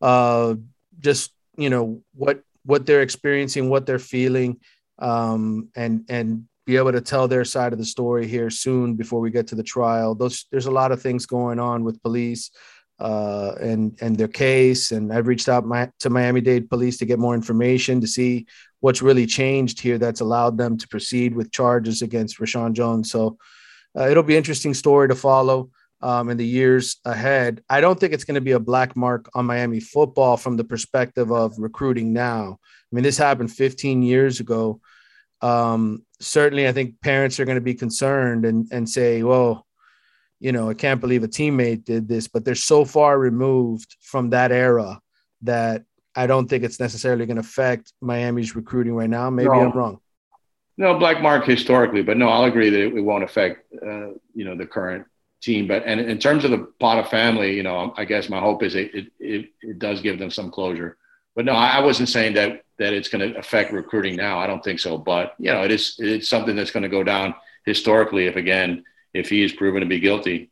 uh, 0.00 0.54
just 0.98 1.32
you 1.56 1.70
know 1.70 2.02
what 2.14 2.42
what 2.64 2.86
they're 2.86 3.02
experiencing, 3.02 3.68
what 3.68 3.86
they're 3.86 3.98
feeling, 3.98 4.60
um, 4.98 5.68
and 5.74 6.04
and 6.08 6.44
be 6.64 6.76
able 6.76 6.92
to 6.92 7.00
tell 7.00 7.26
their 7.26 7.44
side 7.44 7.72
of 7.72 7.78
the 7.78 7.84
story 7.84 8.26
here 8.26 8.50
soon 8.50 8.94
before 8.94 9.20
we 9.20 9.30
get 9.30 9.48
to 9.48 9.54
the 9.54 9.62
trial. 9.62 10.14
Those 10.14 10.46
there's 10.50 10.66
a 10.66 10.70
lot 10.70 10.92
of 10.92 11.02
things 11.02 11.26
going 11.26 11.58
on 11.58 11.84
with 11.84 12.02
police 12.02 12.50
uh, 13.00 13.54
and 13.60 13.98
and 14.00 14.16
their 14.16 14.28
case. 14.28 14.92
And 14.92 15.12
I've 15.12 15.26
reached 15.26 15.48
out 15.48 15.66
my, 15.66 15.90
to 16.00 16.10
Miami 16.10 16.40
Dade 16.40 16.70
Police 16.70 16.98
to 16.98 17.06
get 17.06 17.18
more 17.18 17.34
information 17.34 18.00
to 18.00 18.06
see 18.06 18.46
what's 18.80 19.02
really 19.02 19.26
changed 19.26 19.80
here 19.80 19.98
that's 19.98 20.20
allowed 20.20 20.58
them 20.58 20.76
to 20.76 20.88
proceed 20.88 21.34
with 21.34 21.52
charges 21.52 22.02
against 22.02 22.38
Rashaun 22.38 22.72
Jones. 22.72 23.10
So 23.10 23.38
uh, 23.98 24.08
it'll 24.08 24.22
be 24.22 24.36
interesting 24.36 24.74
story 24.74 25.08
to 25.08 25.14
follow 25.14 25.70
um, 26.00 26.30
in 26.30 26.36
the 26.36 26.46
years 26.46 26.96
ahead. 27.04 27.62
I 27.68 27.80
don't 27.80 27.98
think 27.98 28.12
it's 28.12 28.24
going 28.24 28.34
to 28.34 28.40
be 28.40 28.52
a 28.52 28.60
black 28.60 28.96
mark 28.96 29.30
on 29.34 29.46
Miami 29.46 29.80
football 29.80 30.36
from 30.36 30.56
the 30.56 30.64
perspective 30.64 31.30
of 31.30 31.58
recruiting 31.58 32.12
now. 32.12 32.58
I 32.60 32.94
mean, 32.94 33.04
this 33.04 33.18
happened 33.18 33.52
15 33.52 34.02
years 34.02 34.40
ago. 34.40 34.80
Um, 35.42 36.04
certainly, 36.20 36.66
I 36.68 36.72
think 36.72 37.00
parents 37.00 37.38
are 37.40 37.44
going 37.44 37.56
to 37.56 37.60
be 37.60 37.74
concerned 37.74 38.44
and 38.44 38.68
and 38.72 38.88
say, 38.88 39.22
well 39.22 39.66
you 40.42 40.50
know, 40.50 40.68
I 40.68 40.74
can't 40.74 41.00
believe 41.00 41.22
a 41.22 41.28
teammate 41.28 41.84
did 41.84 42.08
this, 42.08 42.26
but 42.26 42.44
they're 42.44 42.56
so 42.56 42.84
far 42.84 43.16
removed 43.16 43.96
from 44.00 44.30
that 44.30 44.50
era 44.50 45.00
that 45.42 45.84
I 46.16 46.26
don't 46.26 46.48
think 46.48 46.64
it's 46.64 46.80
necessarily 46.80 47.26
going 47.26 47.36
to 47.36 47.42
affect 47.42 47.92
Miami's 48.00 48.56
recruiting 48.56 48.94
right 48.94 49.08
now. 49.08 49.30
Maybe 49.30 49.50
no. 49.50 49.60
I'm 49.60 49.70
wrong. 49.70 50.00
No, 50.76 50.98
black 50.98 51.22
mark 51.22 51.44
historically, 51.44 52.02
but 52.02 52.16
no, 52.16 52.28
I'll 52.28 52.44
agree 52.44 52.70
that 52.70 52.80
it, 52.80 53.04
won't 53.04 53.22
affect, 53.22 53.72
uh, 53.74 54.08
you 54.34 54.44
know, 54.44 54.56
the 54.56 54.66
current 54.66 55.06
team. 55.40 55.68
But 55.68 55.84
and 55.86 56.00
in 56.00 56.18
terms 56.18 56.44
of 56.44 56.50
the 56.50 56.66
Pata 56.80 57.08
family, 57.08 57.54
you 57.54 57.62
know, 57.62 57.94
I 57.96 58.04
guess 58.04 58.28
my 58.28 58.40
hope 58.40 58.64
is 58.64 58.74
it 58.74 58.92
it, 58.92 59.12
it, 59.20 59.50
it 59.60 59.78
does 59.78 60.00
give 60.00 60.18
them 60.18 60.30
some 60.30 60.50
closure. 60.50 60.96
But 61.36 61.44
no, 61.44 61.52
I 61.52 61.78
wasn't 61.80 62.08
saying 62.08 62.34
that 62.34 62.64
that 62.82 62.92
it's 62.92 63.08
going 63.08 63.32
to 63.32 63.38
affect 63.38 63.72
recruiting 63.72 64.16
now. 64.16 64.38
I 64.38 64.46
don't 64.46 64.62
think 64.62 64.80
so. 64.80 64.98
But 64.98 65.34
you 65.38 65.52
know, 65.52 65.62
it 65.62 65.70
is 65.70 65.96
it's 65.98 66.28
something 66.28 66.56
that's 66.56 66.70
going 66.70 66.82
to 66.82 66.88
go 66.88 67.02
down 67.02 67.34
historically 67.64 68.26
if 68.26 68.36
again 68.36 68.84
if 69.14 69.28
he 69.28 69.42
is 69.42 69.52
proven 69.52 69.80
to 69.80 69.86
be 69.86 70.00
guilty. 70.00 70.50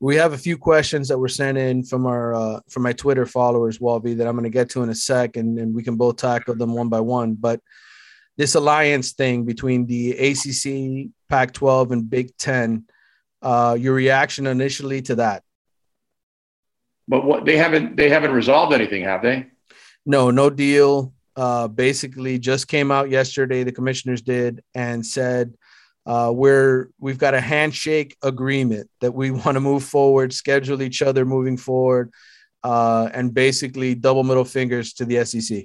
We 0.00 0.16
have 0.16 0.32
a 0.32 0.38
few 0.38 0.58
questions 0.58 1.08
that 1.08 1.18
were 1.18 1.28
sent 1.28 1.56
in 1.56 1.84
from 1.84 2.04
our 2.06 2.34
uh, 2.34 2.60
from 2.68 2.82
my 2.82 2.92
Twitter 2.92 3.26
followers, 3.26 3.80
Walby, 3.80 4.14
that 4.14 4.26
I'm 4.26 4.34
going 4.34 4.44
to 4.44 4.50
get 4.50 4.70
to 4.70 4.82
in 4.82 4.90
a 4.90 4.94
sec, 4.94 5.36
and, 5.36 5.58
and 5.58 5.74
we 5.74 5.82
can 5.82 5.96
both 5.96 6.16
tackle 6.16 6.56
them 6.56 6.74
one 6.74 6.88
by 6.88 7.00
one. 7.00 7.34
But 7.34 7.60
this 8.36 8.54
alliance 8.56 9.12
thing 9.12 9.44
between 9.44 9.86
the 9.86 10.10
ACC, 10.10 11.10
Pac-12, 11.28 11.92
and 11.92 12.10
Big 12.10 12.36
Ten, 12.36 12.86
uh, 13.40 13.76
your 13.78 13.94
reaction 13.94 14.46
initially 14.48 15.00
to 15.02 15.14
that? 15.16 15.44
But 17.06 17.24
what 17.24 17.44
they 17.44 17.56
haven't 17.56 17.96
they 17.96 18.10
haven't 18.10 18.32
resolved 18.32 18.72
anything, 18.72 19.04
have 19.04 19.22
they? 19.22 19.46
No, 20.06 20.30
no 20.30 20.50
deal. 20.50 21.12
Uh, 21.36 21.66
basically, 21.68 22.38
just 22.38 22.68
came 22.68 22.90
out 22.90 23.10
yesterday. 23.10 23.64
The 23.64 23.72
commissioners 23.72 24.22
did 24.22 24.62
and 24.74 25.04
said 25.04 25.54
uh, 26.06 26.30
where 26.30 26.90
we've 26.98 27.18
got 27.18 27.34
a 27.34 27.40
handshake 27.40 28.16
agreement 28.22 28.88
that 29.00 29.12
we 29.12 29.30
want 29.30 29.56
to 29.56 29.60
move 29.60 29.84
forward, 29.84 30.32
schedule 30.32 30.82
each 30.82 31.02
other 31.02 31.24
moving 31.24 31.56
forward, 31.56 32.12
uh, 32.62 33.08
and 33.12 33.34
basically 33.34 33.94
double 33.94 34.24
middle 34.24 34.44
fingers 34.44 34.92
to 34.94 35.04
the 35.04 35.24
SEC. 35.24 35.64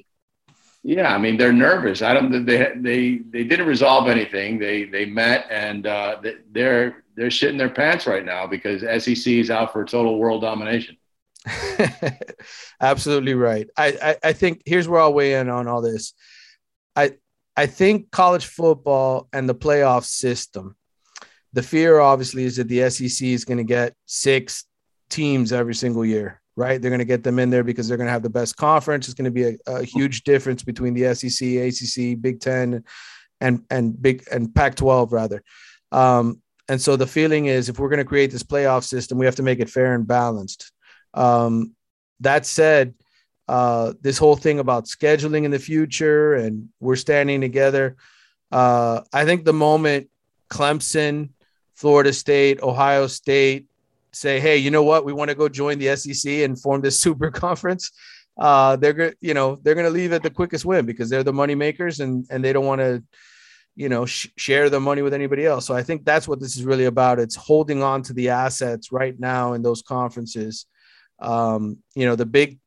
Yeah, 0.82 1.14
I 1.14 1.18
mean 1.18 1.36
they're 1.36 1.52
nervous. 1.52 2.02
I 2.02 2.14
don't. 2.14 2.46
They 2.46 2.72
they 2.76 3.18
they 3.18 3.44
didn't 3.44 3.68
resolve 3.68 4.08
anything. 4.08 4.60
They 4.60 4.86
they 4.86 5.06
met 5.06 5.46
and 5.52 5.86
uh, 5.86 6.22
they're 6.52 7.04
they're 7.16 7.28
shitting 7.28 7.58
their 7.58 7.70
pants 7.70 8.08
right 8.08 8.24
now 8.24 8.48
because 8.48 8.82
SEC 9.04 9.28
is 9.28 9.52
out 9.52 9.74
for 9.74 9.84
total 9.84 10.18
world 10.18 10.42
domination. 10.42 10.96
Absolutely 12.82 13.34
right. 13.34 13.68
I, 13.78 13.98
I 14.02 14.30
I 14.30 14.34
think 14.34 14.62
here's 14.66 14.88
where 14.88 15.02
I'll 15.02 15.14
weigh 15.14 15.36
in 15.36 15.50
on 15.50 15.68
all 15.68 15.82
this. 15.82 16.14
I 16.96 17.14
I 17.56 17.66
think 17.66 18.12
college 18.12 18.46
football 18.46 19.28
and 19.34 19.48
the 19.48 19.56
playoff 19.56 20.06
system, 20.06 20.76
the 21.54 21.64
fear 21.64 22.00
obviously 22.00 22.44
is 22.44 22.58
that 22.58 22.68
the 22.68 22.90
SEC 22.90 23.28
is 23.28 23.46
going 23.46 23.58
to 23.58 23.64
get 23.64 23.96
six 24.06 24.66
teams 25.10 25.52
every 25.52 25.76
single 25.76 26.06
year, 26.06 26.42
right? 26.56 26.82
They're 26.82 26.92
going 26.92 27.00
to 27.00 27.06
get 27.06 27.24
them 27.24 27.40
in 27.40 27.50
there 27.50 27.64
because 27.64 27.88
they're 27.88 27.98
going 27.98 28.08
to 28.08 28.14
have 28.14 28.24
the 28.24 28.30
best 28.30 28.56
conference. 28.56 29.08
It's 29.08 29.16
going 29.16 29.26
to 29.26 29.32
be 29.32 29.44
a, 29.44 29.58
a 29.68 29.84
huge 29.84 30.24
difference 30.24 30.64
between 30.64 30.94
the 30.94 31.14
SEC, 31.16 31.48
ACC, 31.48 32.22
Big 32.22 32.40
Ten, 32.40 32.84
and 33.42 33.64
and 33.70 34.00
Big 34.02 34.24
and 34.32 34.54
Pac-12 34.54 35.12
rather. 35.12 35.44
Um, 35.92 36.42
and 36.70 36.80
so 36.80 36.96
the 36.96 37.08
feeling 37.08 37.48
is, 37.48 37.68
if 37.68 37.80
we're 37.80 37.90
going 37.90 37.98
to 37.98 38.06
create 38.06 38.32
this 38.32 38.44
playoff 38.44 38.84
system, 38.84 39.18
we 39.18 39.26
have 39.26 39.36
to 39.38 39.44
make 39.44 39.60
it 39.60 39.70
fair 39.70 39.96
and 39.96 40.08
balanced. 40.08 40.72
Um, 41.14 41.76
that 42.20 42.46
said, 42.46 42.94
uh, 43.50 43.94
this 44.02 44.20
whole 44.20 44.36
thing 44.36 44.60
about 44.60 44.86
scheduling 44.86 45.44
in 45.44 45.50
the 45.50 45.58
future 45.58 46.36
and 46.36 46.70
we're 46.80 46.96
standing 46.96 47.42
together. 47.42 47.96
Uh, 48.52 49.02
I 49.12 49.26
think 49.26 49.44
the 49.44 49.54
moment 49.54 50.08
Clemson, 50.52 51.30
Florida 51.74 52.14
State, 52.14 52.62
Ohio 52.62 53.08
State 53.08 53.66
say, 54.12 54.40
"Hey, 54.40 54.58
you 54.58 54.70
know 54.70 54.84
what? 54.84 55.04
We 55.04 55.14
want 55.14 55.30
to 55.30 55.36
go 55.36 55.50
join 55.50 55.80
the 55.80 55.96
SEC 55.96 56.32
and 56.44 56.62
form 56.62 56.82
this 56.82 57.00
super 57.06 57.32
conference," 57.32 57.92
uh, 58.38 58.76
they're 58.76 58.94
going, 58.94 59.14
you 59.20 59.34
know, 59.34 59.58
they're 59.64 59.74
to 59.76 59.90
leave 59.90 60.14
at 60.14 60.22
the 60.22 60.30
quickest 60.30 60.64
win 60.64 60.86
because 60.86 61.10
they're 61.10 61.24
the 61.24 61.34
money 61.34 61.56
makers 61.56 62.00
and 62.00 62.28
and 62.30 62.44
they 62.44 62.54
don't 62.54 62.66
want 62.66 62.82
to, 62.82 63.04
you 63.76 63.90
know, 63.90 64.06
sh- 64.06 64.28
share 64.38 64.70
the 64.70 64.80
money 64.80 65.02
with 65.02 65.14
anybody 65.14 65.46
else. 65.48 65.66
So 65.66 65.76
I 65.76 65.82
think 65.82 66.06
that's 66.06 66.28
what 66.28 66.40
this 66.40 66.56
is 66.56 66.64
really 66.64 66.86
about. 66.86 67.20
It's 67.20 67.36
holding 67.36 67.82
on 67.82 68.04
to 68.04 68.14
the 68.14 68.30
assets 68.30 68.92
right 68.92 69.20
now 69.20 69.54
in 69.54 69.64
those 69.64 69.82
conferences 69.82 70.68
Um, 71.22 71.78
you 71.96 72.06
know, 72.06 72.16
the 72.16 72.26
Big 72.26 72.60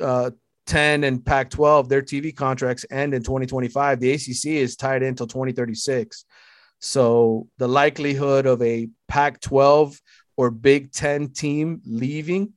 uh, 0.00 0.30
10 0.66 1.04
and 1.04 1.24
Pac 1.24 1.50
12, 1.50 1.88
their 1.88 2.02
TV 2.02 2.34
contracts 2.34 2.84
end 2.90 3.14
in 3.14 3.22
2025. 3.22 4.00
The 4.00 4.12
ACC 4.12 4.46
is 4.46 4.76
tied 4.76 5.02
in 5.02 5.08
until 5.08 5.26
2036. 5.26 6.24
So 6.80 7.48
the 7.58 7.68
likelihood 7.68 8.46
of 8.46 8.60
a 8.62 8.88
Pac 9.08 9.40
12 9.40 10.00
or 10.36 10.50
Big 10.50 10.92
10 10.92 11.30
team 11.30 11.80
leaving 11.86 12.52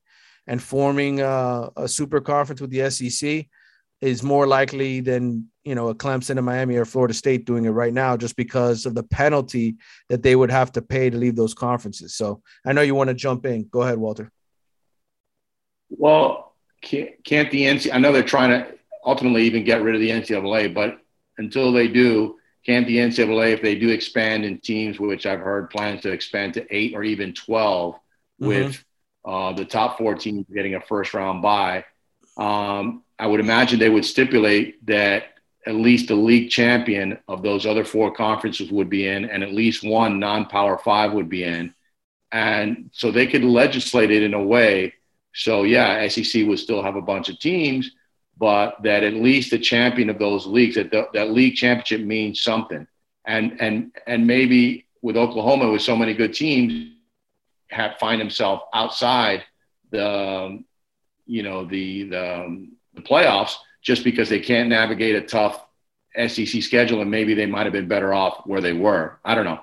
and 0.47 0.61
forming 0.61 1.21
a, 1.21 1.69
a 1.77 1.87
super 1.87 2.19
conference 2.19 2.59
with 2.59 2.71
the 2.71 2.89
SEC 2.89 3.45
is 4.01 4.23
more 4.23 4.47
likely 4.47 5.01
than 5.01 5.49
you 5.63 5.75
know 5.75 5.89
a 5.89 5.95
Clemson 5.95 6.37
and 6.37 6.45
Miami 6.45 6.77
or 6.77 6.85
Florida 6.85 7.13
State 7.13 7.45
doing 7.45 7.65
it 7.65 7.71
right 7.71 7.93
now, 7.93 8.15
just 8.15 8.35
because 8.35 8.85
of 8.85 8.95
the 8.95 9.03
penalty 9.03 9.75
that 10.07 10.23
they 10.23 10.35
would 10.35 10.49
have 10.49 10.71
to 10.71 10.81
pay 10.81 11.09
to 11.09 11.17
leave 11.17 11.35
those 11.35 11.53
conferences. 11.53 12.15
So 12.15 12.41
I 12.65 12.73
know 12.73 12.81
you 12.81 12.95
want 12.95 13.09
to 13.09 13.13
jump 13.13 13.45
in. 13.45 13.67
Go 13.67 13.81
ahead, 13.81 13.97
Walter. 13.97 14.31
Well, 15.89 16.53
can't, 16.81 17.23
can't 17.23 17.51
the 17.51 17.63
NCAA? 17.63 17.93
I 17.93 17.97
know 17.97 18.11
they're 18.11 18.23
trying 18.23 18.51
to 18.51 18.77
ultimately 19.05 19.43
even 19.43 19.63
get 19.63 19.81
rid 19.81 19.95
of 19.95 20.01
the 20.01 20.09
NCAA, 20.09 20.73
but 20.73 20.99
until 21.37 21.71
they 21.71 21.87
do, 21.87 22.37
can't 22.65 22.85
the 22.85 22.97
NCAA, 22.97 23.53
if 23.53 23.61
they 23.61 23.75
do 23.75 23.89
expand 23.89 24.45
in 24.45 24.59
teams, 24.59 24.99
which 24.99 25.25
I've 25.25 25.39
heard 25.39 25.69
plans 25.69 26.01
to 26.01 26.11
expand 26.11 26.53
to 26.55 26.75
eight 26.75 26.93
or 26.95 27.03
even 27.03 27.33
12, 27.33 27.95
mm-hmm. 27.95 28.47
with 28.47 28.83
uh, 29.25 29.53
the 29.53 29.65
top 29.65 29.97
four 29.97 30.15
teams 30.15 30.45
getting 30.53 30.75
a 30.75 30.81
first 30.81 31.13
round 31.13 31.41
bye, 31.41 31.85
um, 32.37 33.03
I 33.17 33.27
would 33.27 33.39
imagine 33.39 33.79
they 33.79 33.89
would 33.89 34.05
stipulate 34.05 34.85
that 34.85 35.33
at 35.65 35.75
least 35.75 36.07
the 36.07 36.15
league 36.15 36.49
champion 36.49 37.19
of 37.27 37.43
those 37.43 37.65
other 37.65 37.83
four 37.83 38.11
conferences 38.11 38.71
would 38.71 38.89
be 38.89 39.07
in, 39.07 39.25
and 39.25 39.43
at 39.43 39.53
least 39.53 39.83
one 39.83 40.19
non 40.19 40.45
power 40.45 40.77
five 40.77 41.13
would 41.13 41.29
be 41.29 41.43
in. 41.43 41.73
And 42.31 42.89
so 42.93 43.11
they 43.11 43.27
could 43.27 43.43
legislate 43.43 44.11
it 44.11 44.23
in 44.23 44.33
a 44.33 44.43
way. 44.43 44.93
So, 45.33 45.63
yeah, 45.63 46.07
SEC 46.07 46.45
would 46.45 46.59
still 46.59 46.83
have 46.83 46.95
a 46.95 47.01
bunch 47.01 47.29
of 47.29 47.39
teams, 47.39 47.91
but 48.37 48.75
that 48.83 49.03
at 49.03 49.13
least 49.13 49.51
the 49.51 49.59
champion 49.59 50.09
of 50.09 50.19
those 50.19 50.45
leagues, 50.45 50.75
that 50.75 50.91
the, 50.91 51.07
that 51.13 51.31
league 51.31 51.55
championship 51.55 52.01
means 52.01 52.41
something. 52.41 52.87
And, 53.25 53.61
and, 53.61 53.91
and 54.07 54.25
maybe 54.25 54.87
with 55.01 55.17
Oklahoma, 55.17 55.71
with 55.71 55.81
so 55.81 55.95
many 55.95 56.13
good 56.13 56.33
teams, 56.33 56.91
have, 57.69 57.97
find 57.99 58.19
himself 58.19 58.63
outside 58.73 59.43
the, 59.91 60.07
um, 60.07 60.65
you 61.25 61.43
know, 61.43 61.65
the, 61.65 62.03
the, 62.09 62.43
um, 62.43 62.73
the 62.95 63.01
playoffs 63.01 63.53
just 63.81 64.03
because 64.03 64.29
they 64.29 64.39
can't 64.39 64.69
navigate 64.69 65.15
a 65.15 65.21
tough 65.21 65.65
SEC 66.27 66.63
schedule 66.63 67.01
and 67.01 67.11
maybe 67.11 67.33
they 67.33 67.45
might 67.45 67.65
have 67.65 67.73
been 67.73 67.87
better 67.87 68.13
off 68.13 68.41
where 68.45 68.61
they 68.61 68.73
were. 68.73 69.19
I 69.23 69.35
don't 69.35 69.45
know. 69.45 69.59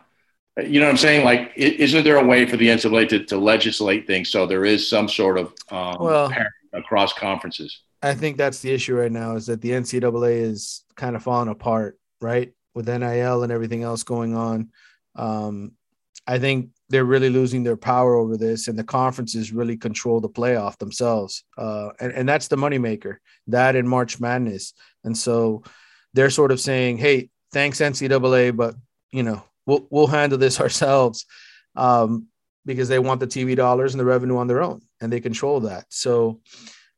You 0.59 0.81
know 0.81 0.87
what 0.87 0.93
I'm 0.93 0.97
saying? 0.97 1.25
Like, 1.25 1.53
isn't 1.57 2.05
there 2.05 2.17
a 2.17 2.25
way 2.25 2.47
for 2.47 2.57
the 2.57 2.69
NCAA 2.69 3.09
to, 3.11 3.25
to 3.25 3.37
legislate 3.37 4.07
things 4.07 4.31
so 4.31 4.47
there 4.47 4.65
is 4.65 4.89
some 4.89 5.09
sort 5.09 5.37
of 5.37 5.53
um, 5.71 5.97
well, 6.01 6.33
across 6.73 7.13
conferences? 7.13 7.83
I 8.03 8.15
think 8.15 8.37
that's 8.37 8.61
the 8.61 8.73
issue 8.73 8.97
right 8.97 9.13
now 9.13 9.37
is 9.37 9.47
that 9.47 9.61
the 9.61 9.71
NCAA 9.71 10.41
is 10.41 10.85
kind 10.95 11.15
of 11.15 11.23
falling 11.23 11.49
apart, 11.49 11.99
right? 12.21 12.53
With 12.75 12.89
NIL 12.89 13.43
and 13.43 13.53
everything 13.53 13.83
else 13.83 14.03
going 14.03 14.35
on. 14.35 14.71
Um, 15.15 15.73
I 16.27 16.39
think 16.39 16.71
they're 16.89 17.05
really 17.05 17.31
losing 17.31 17.63
their 17.63 17.77
power 17.77 18.15
over 18.15 18.37
this, 18.37 18.69
and 18.69 18.79
the 18.79 18.85
conferences 18.85 19.53
really 19.53 19.77
control 19.77 20.21
the 20.21 20.29
playoff 20.29 20.79
themselves. 20.79 21.45
Uh, 21.59 21.91
and, 22.01 22.13
and 22.13 22.29
that's 22.29 22.49
the 22.49 22.57
moneymaker, 22.57 23.17
that 23.49 23.77
in 23.77 23.87
March 23.87 24.21
Madness. 24.21 24.73
And 25.05 25.17
so 25.17 25.63
they're 26.15 26.31
sort 26.31 26.53
of 26.53 26.61
saying, 26.61 26.99
hey, 26.99 27.31
thanks, 27.53 27.81
NCAA, 27.81 28.57
but 28.57 28.75
you 29.13 29.23
know, 29.23 29.43
we'll 29.67 29.87
we'll 29.91 30.07
handle 30.07 30.39
this 30.39 30.61
ourselves. 30.65 31.27
Um, 31.75 32.29
because 32.65 32.89
they 32.89 32.99
want 32.99 33.21
the 33.21 33.27
TV 33.29 33.55
dollars 33.55 33.95
and 33.95 34.01
the 34.01 34.05
revenue 34.05 34.39
on 34.39 34.49
their 34.49 34.61
own, 34.61 34.81
and 35.01 35.13
they 35.13 35.21
control 35.21 35.61
that. 35.61 35.85
So 35.89 36.41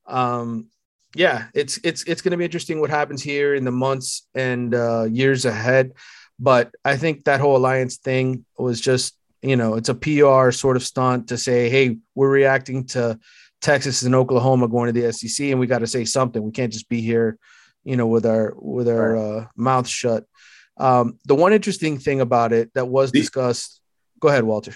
um, 0.07 0.69
yeah, 1.14 1.49
it's 1.55 1.79
it's 1.85 2.03
it's 2.05 2.23
going 2.23 2.33
to 2.33 2.39
be 2.39 2.45
interesting 2.45 2.81
what 2.81 2.91
happens 2.91 3.23
here 3.23 3.55
in 3.55 3.64
the 3.64 3.71
months 3.71 4.27
and 4.35 4.75
uh, 4.75 5.05
years 5.05 5.45
ahead. 5.45 5.93
But 6.41 6.75
I 6.85 6.97
think 6.97 7.25
that 7.25 7.41
whole 7.41 7.57
alliance 7.57 7.97
thing 7.99 8.45
was 8.57 8.81
just 8.81 9.14
you 9.43 9.57
know, 9.57 9.75
it's 9.75 9.89
a 9.89 9.95
PR 9.95 10.51
sort 10.51 10.77
of 10.77 10.83
stunt 10.83 11.29
to 11.29 11.39
say, 11.39 11.71
hey, 11.71 11.99
we're 12.14 12.31
reacting 12.31 12.85
to 12.87 13.19
Texas 13.61 14.03
and 14.03 14.14
Oklahoma 14.14 14.69
going 14.69 14.93
to 14.93 15.01
the 15.01 15.12
SEC, 15.12 15.47
and 15.47 15.61
we 15.61 15.66
got 15.66 15.79
to 15.79 15.87
say 15.87 16.05
something. 16.05 16.43
We 16.43 16.51
can't 16.51 16.73
just 16.73 16.89
be 16.89 17.01
here, 17.01 17.39
you 17.85 17.97
know, 17.97 18.07
with 18.07 18.27
our 18.27 18.55
with 18.57 18.89
our 18.89 19.16
uh, 19.16 19.47
mouth 19.57 19.89
shut. 19.89 20.25
Um, 20.79 21.18
the 21.24 21.35
one 21.35 21.53
interesting 21.53 21.99
thing 21.99 22.20
about 22.20 22.53
it 22.53 22.72
that 22.74 22.87
was 22.87 23.11
discussed. 23.12 23.81
Go 24.20 24.29
ahead, 24.29 24.45
Walter. 24.45 24.74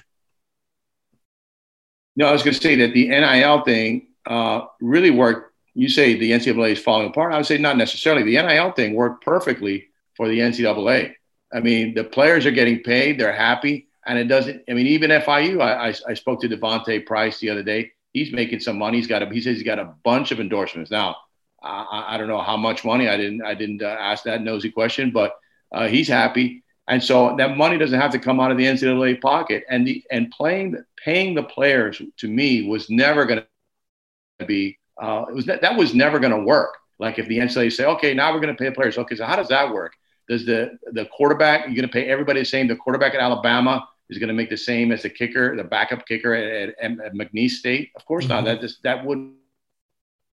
No, 2.15 2.27
I 2.27 2.33
was 2.33 2.43
going 2.43 2.55
to 2.55 2.61
say 2.61 2.77
that 2.77 2.93
the 2.93 3.09
NIL 3.09 3.63
thing 3.63 4.09
uh, 4.27 4.67
really 4.81 5.11
worked. 5.11 5.55
You 5.75 5.89
say 5.89 6.19
the 6.19 6.33
NCAA 6.33 6.73
is 6.73 6.79
falling 6.79 7.09
apart. 7.09 7.33
I 7.33 7.39
would 7.39 7.47
say 7.47 7.57
not 7.57 7.79
necessarily. 7.79 8.23
The 8.25 8.43
NIL 8.43 8.73
thing 8.73 8.95
worked 8.95 9.25
perfectly 9.25 9.89
for 10.17 10.29
the 10.29 10.39
NCAA. 10.39 11.15
I 11.53 11.61
mean, 11.61 11.95
the 11.95 12.05
players 12.05 12.45
are 12.45 12.51
getting 12.51 12.83
paid; 12.83 13.19
they're 13.19 13.33
happy 13.33 13.89
and 14.07 14.19
it 14.19 14.25
doesn't. 14.25 14.63
I 14.69 14.75
mean, 14.75 14.87
even 14.89 15.11
FIU. 15.11 15.61
I, 15.61 15.89
I, 15.89 15.95
I 16.09 16.15
spoke 16.15 16.41
to 16.41 16.49
D'Vonte 16.49 17.07
Price 17.07 17.39
the 17.39 17.51
other 17.51 17.63
day. 17.63 17.93
He's 18.13 18.33
making 18.33 18.61
some 18.61 18.79
money. 18.79 18.99
He's 18.99 19.07
got 19.07 19.23
a. 19.23 19.27
He 19.27 19.41
says 19.41 19.57
he's 19.57 19.65
got 19.65 19.79
a 19.79 19.95
bunch 20.05 20.33
of 20.33 20.41
endorsements 20.41 20.91
now. 20.91 21.17
I, 21.63 22.07
I 22.09 22.19
don't 22.19 22.29
know 22.29 22.43
how 22.43 22.57
much 22.57 22.85
money. 22.85 23.09
I 23.09 23.17
didn't. 23.17 23.43
I 23.43 23.55
didn't 23.55 23.83
uh, 23.83 23.87
ask 23.87 24.25
that 24.25 24.43
nosy 24.43 24.71
question, 24.71 25.11
but 25.11 25.33
uh, 25.73 25.89
he's 25.89 26.09
happy. 26.09 26.63
And 26.89 27.03
so 27.03 27.37
that 27.37 27.57
money 27.57 27.79
doesn't 27.79 27.99
have 27.99 28.13
to 28.13 28.19
come 28.19 28.41
out 28.41 28.51
of 28.51 28.59
the 28.59 28.65
NCAA 28.65 29.21
pocket. 29.21 29.65
And 29.69 29.87
the 29.87 30.05
and 30.11 30.31
playing 30.31 30.83
paying 31.03 31.35
the 31.35 31.43
players 31.43 32.01
to 32.19 32.29
me 32.29 32.69
was 32.69 32.91
never 32.91 33.25
going 33.25 33.45
to 34.39 34.47
be. 34.47 34.79
Uh, 35.01 35.25
it 35.29 35.35
was 35.35 35.47
that, 35.47 35.77
was 35.77 35.95
never 35.95 36.19
going 36.19 36.33
to 36.33 36.45
work. 36.45 36.77
Like 36.99 37.19
if 37.19 37.27
the 37.27 37.39
NCAA 37.39 37.73
say, 37.73 37.85
okay, 37.85 38.15
now 38.15 38.33
we're 38.33 38.41
going 38.41 38.55
to 38.55 38.59
pay 38.59 38.69
the 38.69 38.75
players. 38.75 38.99
Okay, 38.99 39.17
so 39.17 39.25
how 39.25 39.37
does 39.37 39.49
that 39.49 39.73
work? 39.73 39.95
Does 40.29 40.45
the 40.45 40.79
the 40.93 41.07
quarterback 41.07 41.67
you're 41.67 41.75
going 41.75 41.89
to 41.89 41.93
pay 41.93 42.09
everybody 42.09 42.41
the 42.41 42.47
same? 42.47 42.69
The 42.69 42.77
quarterback 42.77 43.15
at 43.15 43.21
Alabama 43.21 43.89
is 44.11 44.19
going 44.19 44.29
to 44.29 44.35
make 44.35 44.51
the 44.51 44.57
same 44.57 44.93
as 44.93 45.03
the 45.03 45.11
kicker, 45.11 45.57
the 45.57 45.65
backup 45.65 46.07
kicker 46.07 46.35
at, 46.35 46.75
at, 46.81 47.01
at 47.01 47.15
McNeese 47.15 47.53
State? 47.53 47.91
Of 47.97 48.05
course 48.05 48.25
mm-hmm. 48.25 48.35
not. 48.35 48.45
That 48.45 48.61
just 48.61 48.83
that 48.83 49.05
wouldn't 49.05 49.35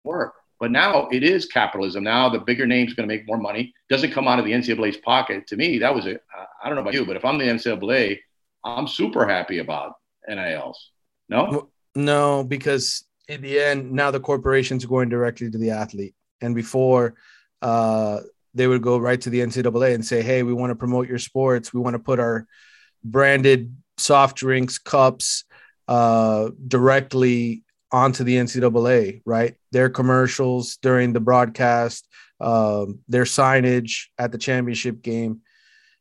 work. 0.04 0.34
But 0.58 0.70
now 0.70 1.08
it 1.12 1.22
is 1.22 1.46
capitalism. 1.46 2.04
Now 2.04 2.28
the 2.28 2.38
bigger 2.38 2.66
name's 2.66 2.94
going 2.94 3.08
to 3.08 3.14
make 3.14 3.26
more 3.26 3.38
money. 3.38 3.74
Doesn't 3.90 4.12
come 4.12 4.26
out 4.26 4.38
of 4.38 4.44
the 4.44 4.52
NCAA's 4.52 4.96
pocket. 4.98 5.46
To 5.48 5.56
me, 5.56 5.78
that 5.78 5.94
was 5.94 6.06
a. 6.06 6.18
I 6.62 6.68
don't 6.68 6.76
know 6.76 6.82
about 6.82 6.94
you, 6.94 7.04
but 7.04 7.16
if 7.16 7.24
I'm 7.24 7.38
the 7.38 7.44
NCAA, 7.44 8.18
I'm 8.64 8.88
super 8.88 9.26
happy 9.26 9.58
about 9.58 9.94
NILs. 10.28 10.90
No, 11.28 11.68
no, 11.94 12.44
because 12.44 13.04
in 13.28 13.42
the 13.42 13.60
end, 13.60 13.92
now 13.92 14.10
the 14.10 14.20
corporations 14.20 14.84
going 14.84 15.08
directly 15.08 15.50
to 15.50 15.58
the 15.58 15.70
athlete, 15.70 16.14
and 16.40 16.54
before. 16.54 17.14
Uh, 17.62 18.20
they 18.54 18.66
would 18.66 18.80
go 18.80 18.96
right 18.96 19.20
to 19.20 19.28
the 19.28 19.40
NCAA 19.40 19.94
and 19.94 20.04
say, 20.04 20.22
"Hey, 20.22 20.42
we 20.42 20.54
want 20.54 20.70
to 20.70 20.74
promote 20.74 21.08
your 21.08 21.18
sports. 21.18 21.74
We 21.74 21.80
want 21.80 21.92
to 21.92 21.98
put 21.98 22.18
our 22.18 22.46
branded 23.04 23.76
soft 23.98 24.36
drinks 24.36 24.78
cups 24.78 25.44
uh, 25.88 26.50
directly 26.66 27.62
onto 27.96 28.24
the 28.24 28.36
NCAA, 28.36 29.22
right? 29.24 29.54
Their 29.72 29.88
commercials 29.88 30.76
during 30.76 31.14
the 31.14 31.20
broadcast, 31.20 32.06
um, 32.40 32.98
their 33.08 33.24
signage 33.24 34.08
at 34.18 34.32
the 34.32 34.38
championship 34.38 35.00
game. 35.00 35.40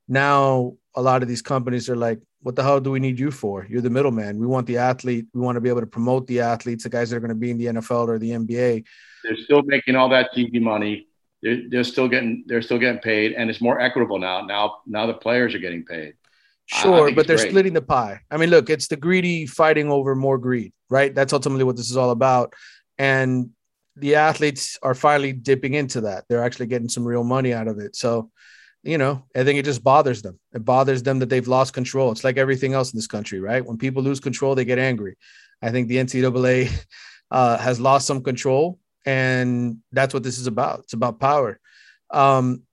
Now, 0.05 0.73
a 0.93 1.01
lot 1.01 1.21
of 1.21 1.29
these 1.29 1.41
companies 1.41 1.89
are 1.89 1.95
like, 1.95 2.19
what 2.41 2.57
the 2.57 2.63
hell 2.63 2.81
do 2.81 2.91
we 2.91 2.99
need 2.99 3.17
you 3.17 3.31
for? 3.31 3.65
You're 3.69 3.81
the 3.81 3.89
middleman. 3.89 4.37
We 4.37 4.45
want 4.45 4.67
the 4.67 4.77
athlete. 4.77 5.27
We 5.33 5.39
want 5.39 5.55
to 5.55 5.61
be 5.61 5.69
able 5.69 5.79
to 5.79 5.87
promote 5.87 6.27
the 6.27 6.41
athletes, 6.41 6.83
the 6.83 6.89
guys 6.89 7.09
that 7.09 7.15
are 7.15 7.21
going 7.21 7.29
to 7.29 7.35
be 7.35 7.49
in 7.49 7.57
the 7.57 7.67
NFL 7.67 8.09
or 8.09 8.19
the 8.19 8.31
NBA. 8.31 8.83
They're 9.23 9.37
still 9.37 9.63
making 9.63 9.95
all 9.95 10.09
that 10.09 10.33
TV 10.35 10.61
money. 10.61 11.07
They're, 11.41 11.61
they're 11.69 11.83
still 11.85 12.09
getting 12.09 12.43
they're 12.45 12.61
still 12.61 12.77
getting 12.77 13.01
paid, 13.01 13.33
and 13.33 13.49
it's 13.49 13.61
more 13.61 13.79
equitable 13.79 14.19
now. 14.19 14.41
Now 14.41 14.81
now 14.85 15.05
the 15.05 15.13
players 15.13 15.55
are 15.55 15.59
getting 15.59 15.85
paid. 15.85 16.15
Sure, 16.68 17.11
but 17.11 17.28
they're 17.28 17.38
great. 17.38 17.49
splitting 17.49 17.74
the 17.74 17.82
pie. 17.82 18.22
I 18.32 18.38
mean, 18.38 18.49
look, 18.49 18.70
it's 18.70 18.88
the 18.88 18.95
greedy 18.95 19.45
fighting 19.45 19.91
over 19.91 20.16
more 20.16 20.38
greed, 20.38 20.74
right? 20.89 21.13
That's 21.13 21.34
ultimately 21.34 21.63
what 21.63 21.76
this 21.76 21.91
is 21.91 21.97
all 21.97 22.09
about. 22.09 22.53
And 22.97 23.51
the 23.95 24.16
athletes 24.16 24.78
are 24.82 24.95
finally 24.95 25.32
dipping 25.32 25.76
into 25.76 26.01
that. 26.01 26.26
They're 26.28 26.43
actually 26.43 26.66
getting 26.68 26.89
some 26.89 27.05
real 27.05 27.24
money 27.24 27.53
out 27.53 27.68
of 27.68 27.80
it. 27.80 27.95
So, 27.95 28.32
you 28.84 28.97
know, 28.97 29.26
I 29.36 29.43
think 29.43 29.59
it 29.59 29.66
just 29.66 29.84
bothers 29.84 30.22
them. 30.22 30.39
It 30.53 30.66
bothers 30.66 31.03
them 31.03 31.20
that 31.20 31.30
they've 31.30 31.47
lost 31.47 31.74
control. 31.74 32.11
It's 32.11 32.24
like 32.24 32.38
everything 32.38 32.74
else 32.74 32.91
in 32.91 32.97
this 32.97 33.07
country, 33.07 33.39
right? 33.39 33.66
When 33.66 33.78
people 33.78 34.01
lose 34.01 34.20
control, 34.20 34.55
they 34.55 34.66
get 34.66 34.80
angry. 34.80 35.18
I 35.61 35.72
think 35.72 35.88
the 35.88 35.97
NCAA 35.97 36.72
uh, 37.32 37.57
has 37.57 37.80
lost 37.80 38.07
some 38.07 38.24
control, 38.24 38.80
and 39.05 39.78
that's 39.91 40.13
what 40.13 40.24
this 40.24 40.39
is 40.39 40.47
about. 40.47 40.80
It's 40.80 40.93
about 40.93 41.20
power. 41.20 41.59
Um, 42.09 42.63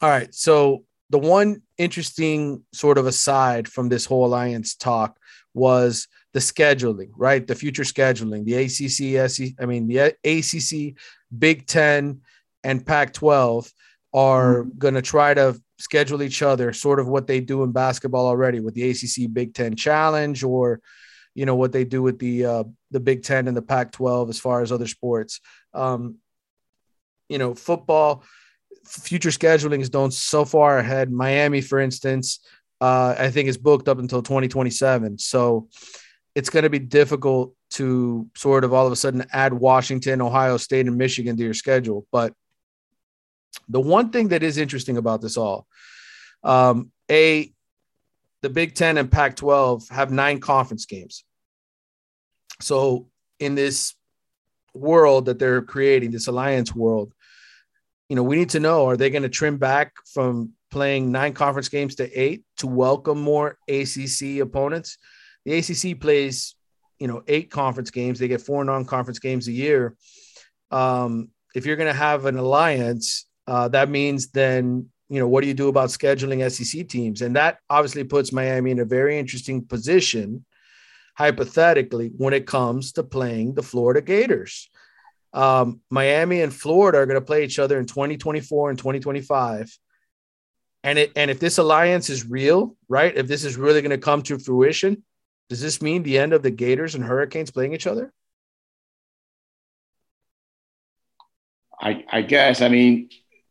all 0.00 0.08
right. 0.10 0.34
So 0.34 0.84
the 1.12 1.18
one 1.18 1.60
interesting 1.76 2.64
sort 2.72 2.96
of 2.96 3.06
aside 3.06 3.68
from 3.68 3.90
this 3.90 4.06
whole 4.06 4.24
alliance 4.24 4.74
talk 4.74 5.18
was 5.52 6.08
the 6.32 6.40
scheduling, 6.40 7.10
right? 7.16 7.46
The 7.46 7.54
future 7.54 7.82
scheduling, 7.82 8.46
the 8.46 8.54
ACC, 8.54 9.30
SEC, 9.30 9.54
I 9.60 9.66
mean, 9.66 9.86
the 9.86 10.16
ACC, 10.24 10.98
Big 11.38 11.66
Ten, 11.66 12.22
and 12.64 12.84
Pac 12.86 13.12
12 13.12 13.70
are 14.14 14.62
mm-hmm. 14.62 14.78
going 14.78 14.94
to 14.94 15.02
try 15.02 15.34
to 15.34 15.60
schedule 15.78 16.22
each 16.22 16.40
other, 16.40 16.72
sort 16.72 16.98
of 16.98 17.08
what 17.08 17.26
they 17.26 17.40
do 17.40 17.62
in 17.62 17.72
basketball 17.72 18.26
already 18.26 18.60
with 18.60 18.72
the 18.72 18.88
ACC 18.88 19.30
Big 19.30 19.52
Ten 19.52 19.76
Challenge 19.76 20.42
or 20.42 20.80
you 21.34 21.44
know 21.46 21.56
what 21.56 21.72
they 21.72 21.84
do 21.84 22.02
with 22.02 22.18
the 22.18 22.44
uh, 22.44 22.64
the 22.90 23.00
Big 23.00 23.22
Ten 23.22 23.48
and 23.48 23.56
the 23.56 23.62
Pac-12 23.62 24.30
as 24.30 24.38
far 24.38 24.62
as 24.62 24.72
other 24.72 24.86
sports. 24.86 25.40
Um, 25.74 26.16
you 27.28 27.38
know, 27.38 27.54
football 27.54 28.24
future 28.84 29.30
scheduling 29.30 29.80
is 29.80 29.90
done 29.90 30.10
so 30.10 30.44
far 30.44 30.78
ahead. 30.78 31.10
Miami, 31.10 31.60
for 31.60 31.78
instance, 31.78 32.40
uh, 32.80 33.14
I 33.18 33.30
think 33.30 33.48
is 33.48 33.58
booked 33.58 33.88
up 33.88 33.98
until 33.98 34.22
2027. 34.22 35.18
So 35.18 35.68
it's 36.34 36.50
going 36.50 36.64
to 36.64 36.70
be 36.70 36.78
difficult 36.78 37.54
to 37.70 38.28
sort 38.36 38.64
of 38.64 38.72
all 38.72 38.86
of 38.86 38.92
a 38.92 38.96
sudden 38.96 39.24
add 39.32 39.52
Washington, 39.52 40.20
Ohio 40.20 40.56
State, 40.56 40.86
and 40.86 40.96
Michigan 40.96 41.36
to 41.36 41.42
your 41.42 41.54
schedule. 41.54 42.06
But 42.10 42.34
the 43.68 43.80
one 43.80 44.10
thing 44.10 44.28
that 44.28 44.42
is 44.42 44.58
interesting 44.58 44.96
about 44.96 45.20
this 45.20 45.36
all, 45.36 45.66
um, 46.42 46.90
a 47.10 47.52
the 48.42 48.50
Big 48.50 48.74
Ten 48.74 48.98
and 48.98 49.10
Pac 49.10 49.36
12 49.36 49.88
have 49.90 50.10
nine 50.10 50.40
conference 50.40 50.84
games. 50.84 51.24
So, 52.60 53.08
in 53.38 53.54
this 53.54 53.94
world 54.74 55.26
that 55.26 55.38
they're 55.38 55.62
creating, 55.62 56.10
this 56.10 56.26
alliance 56.26 56.74
world, 56.74 57.12
you 58.12 58.16
know, 58.16 58.22
we 58.22 58.36
need 58.36 58.50
to 58.50 58.60
know 58.60 58.86
are 58.88 58.96
they 58.98 59.08
going 59.08 59.22
to 59.22 59.30
trim 59.30 59.56
back 59.56 59.94
from 60.12 60.52
playing 60.70 61.10
nine 61.10 61.32
conference 61.32 61.70
games 61.70 61.94
to 61.94 62.12
eight 62.12 62.44
to 62.58 62.66
welcome 62.66 63.18
more 63.18 63.56
ACC 63.70 64.40
opponents? 64.42 64.98
The 65.46 65.54
ACC 65.54 65.98
plays, 65.98 66.54
you 66.98 67.08
know, 67.08 67.22
eight 67.26 67.50
conference 67.50 67.90
games. 67.90 68.18
They 68.18 68.28
get 68.28 68.42
four 68.42 68.66
non 68.66 68.84
conference 68.84 69.18
games 69.18 69.48
a 69.48 69.52
year. 69.52 69.96
Um, 70.70 71.30
if 71.54 71.64
you're 71.64 71.76
going 71.76 71.90
to 71.90 71.98
have 71.98 72.26
an 72.26 72.36
alliance, 72.36 73.24
uh, 73.46 73.68
that 73.68 73.88
means 73.88 74.26
then 74.28 74.90
you 75.08 75.18
know, 75.18 75.26
what 75.26 75.40
do 75.40 75.48
you 75.48 75.54
do 75.54 75.68
about 75.68 75.88
scheduling 75.88 76.50
SEC 76.52 76.88
teams? 76.88 77.22
And 77.22 77.34
that 77.36 77.60
obviously 77.70 78.04
puts 78.04 78.30
Miami 78.30 78.72
in 78.72 78.80
a 78.80 78.84
very 78.84 79.18
interesting 79.18 79.64
position, 79.64 80.44
hypothetically, 81.16 82.10
when 82.18 82.34
it 82.34 82.46
comes 82.46 82.92
to 82.92 83.02
playing 83.04 83.54
the 83.54 83.62
Florida 83.62 84.02
Gators. 84.02 84.68
Um, 85.32 85.80
Miami 85.90 86.42
and 86.42 86.52
Florida 86.52 86.98
are 86.98 87.06
going 87.06 87.20
to 87.20 87.24
play 87.24 87.44
each 87.44 87.58
other 87.58 87.78
in 87.78 87.86
2024 87.86 88.70
and 88.70 88.78
2025. 88.78 89.78
And 90.84 90.98
it 90.98 91.12
and 91.14 91.30
if 91.30 91.38
this 91.38 91.58
alliance 91.58 92.10
is 92.10 92.26
real, 92.26 92.76
right? 92.88 93.16
If 93.16 93.28
this 93.28 93.44
is 93.44 93.56
really 93.56 93.82
going 93.82 93.90
to 93.90 93.98
come 93.98 94.22
to 94.22 94.38
fruition, 94.38 95.04
does 95.48 95.60
this 95.60 95.80
mean 95.80 96.02
the 96.02 96.18
end 96.18 96.32
of 96.32 96.42
the 96.42 96.50
Gators 96.50 96.94
and 96.94 97.04
Hurricanes 97.04 97.50
playing 97.50 97.72
each 97.72 97.86
other? 97.86 98.12
I, 101.80 102.04
I 102.10 102.22
guess. 102.22 102.62
I 102.62 102.68
mean, 102.68 103.10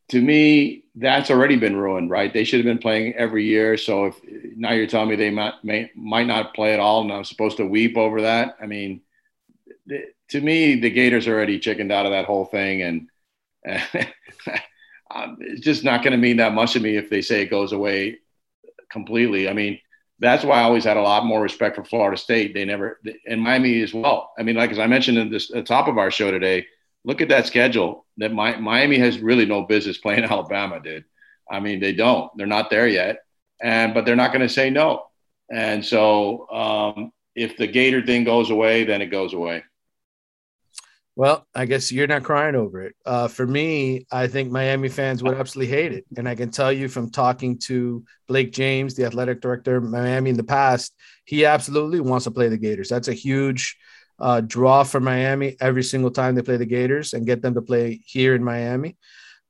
to 0.09 0.21
me, 0.21 0.85
that's 0.95 1.29
already 1.29 1.57
been 1.57 1.75
ruined, 1.75 2.09
right? 2.09 2.33
They 2.33 2.43
should 2.43 2.59
have 2.59 2.65
been 2.65 2.79
playing 2.79 3.13
every 3.13 3.45
year. 3.45 3.77
So 3.77 4.05
if 4.05 4.19
now 4.55 4.71
you're 4.71 4.87
telling 4.87 5.09
me 5.09 5.15
they 5.15 5.29
might 5.29 5.53
may, 5.63 5.91
might 5.95 6.27
not 6.27 6.53
play 6.53 6.73
at 6.73 6.79
all, 6.79 7.01
and 7.01 7.11
I'm 7.11 7.23
supposed 7.23 7.57
to 7.57 7.65
weep 7.65 7.97
over 7.97 8.21
that. 8.21 8.57
I 8.61 8.65
mean, 8.65 9.01
to 10.31 10.41
me, 10.41 10.75
the 10.75 10.89
Gators 10.89 11.27
already 11.27 11.59
chickened 11.59 11.91
out 11.91 12.05
of 12.05 12.11
that 12.11 12.25
whole 12.25 12.45
thing, 12.45 12.81
and 12.81 13.07
um, 15.13 15.37
it's 15.39 15.61
just 15.61 15.83
not 15.83 16.03
going 16.03 16.11
to 16.11 16.17
mean 16.17 16.37
that 16.37 16.53
much 16.53 16.73
to 16.73 16.79
me 16.79 16.97
if 16.97 17.09
they 17.09 17.21
say 17.21 17.41
it 17.41 17.49
goes 17.49 17.71
away 17.71 18.19
completely. 18.91 19.47
I 19.47 19.53
mean, 19.53 19.79
that's 20.19 20.43
why 20.43 20.59
I 20.59 20.63
always 20.63 20.83
had 20.83 20.97
a 20.97 21.01
lot 21.01 21.25
more 21.25 21.41
respect 21.41 21.75
for 21.75 21.83
Florida 21.83 22.17
State. 22.17 22.53
They 22.53 22.65
never, 22.65 22.99
and 23.27 23.41
Miami 23.41 23.81
as 23.81 23.93
well. 23.93 24.33
I 24.37 24.43
mean, 24.43 24.55
like 24.55 24.71
as 24.71 24.79
I 24.79 24.87
mentioned 24.87 25.17
in 25.17 25.29
the 25.29 25.63
top 25.63 25.87
of 25.87 25.97
our 25.97 26.11
show 26.11 26.31
today 26.31 26.65
look 27.03 27.21
at 27.21 27.29
that 27.29 27.47
schedule 27.47 28.05
that 28.17 28.33
Miami 28.33 28.97
has 28.99 29.19
really 29.19 29.45
no 29.45 29.63
business 29.63 29.97
playing 30.01 30.23
Alabama, 30.23 30.79
dude. 30.79 31.05
I 31.49 31.59
mean, 31.59 31.79
they 31.79 31.93
don't. 31.93 32.31
They're 32.37 32.47
not 32.47 32.69
there 32.69 32.87
yet, 32.87 33.23
and 33.61 33.93
but 33.93 34.05
they're 34.05 34.15
not 34.15 34.31
going 34.31 34.47
to 34.47 34.53
say 34.53 34.69
no. 34.69 35.05
And 35.51 35.83
so, 35.83 36.49
um, 36.49 37.11
if 37.35 37.57
the 37.57 37.67
Gator 37.67 38.05
thing 38.05 38.23
goes 38.23 38.49
away, 38.51 38.85
then 38.85 39.01
it 39.01 39.07
goes 39.07 39.33
away. 39.33 39.63
Well, 41.15 41.45
I 41.53 41.65
guess 41.65 41.91
you're 41.91 42.07
not 42.07 42.23
crying 42.23 42.55
over 42.55 42.81
it. 42.83 42.95
Uh, 43.05 43.27
for 43.27 43.45
me, 43.45 44.05
I 44.11 44.27
think 44.27 44.49
Miami 44.49 44.87
fans 44.87 45.21
would 45.21 45.37
absolutely 45.37 45.75
hate 45.75 45.91
it, 45.91 46.05
and 46.15 46.27
I 46.27 46.35
can 46.35 46.51
tell 46.51 46.71
you 46.71 46.87
from 46.87 47.09
talking 47.09 47.57
to 47.59 48.05
Blake 48.29 48.53
James, 48.53 48.95
the 48.95 49.05
athletic 49.05 49.41
director 49.41 49.75
of 49.75 49.83
Miami 49.83 50.29
in 50.29 50.37
the 50.37 50.43
past, 50.43 50.93
he 51.25 51.45
absolutely 51.45 51.99
wants 51.99 52.23
to 52.25 52.31
play 52.31 52.47
the 52.47 52.57
Gators. 52.57 52.87
That's 52.87 53.09
a 53.09 53.13
huge 53.13 53.77
uh, 54.19 54.39
draw 54.39 54.83
for 54.83 55.01
Miami 55.01 55.57
every 55.59 55.83
single 55.83 56.11
time 56.11 56.35
they 56.35 56.41
play 56.43 56.57
the 56.57 56.65
Gators 56.65 57.13
and 57.13 57.25
get 57.25 57.41
them 57.41 57.55
to 57.55 57.61
play 57.61 58.01
here 58.05 58.33
in 58.33 58.43
Miami. 58.43 58.97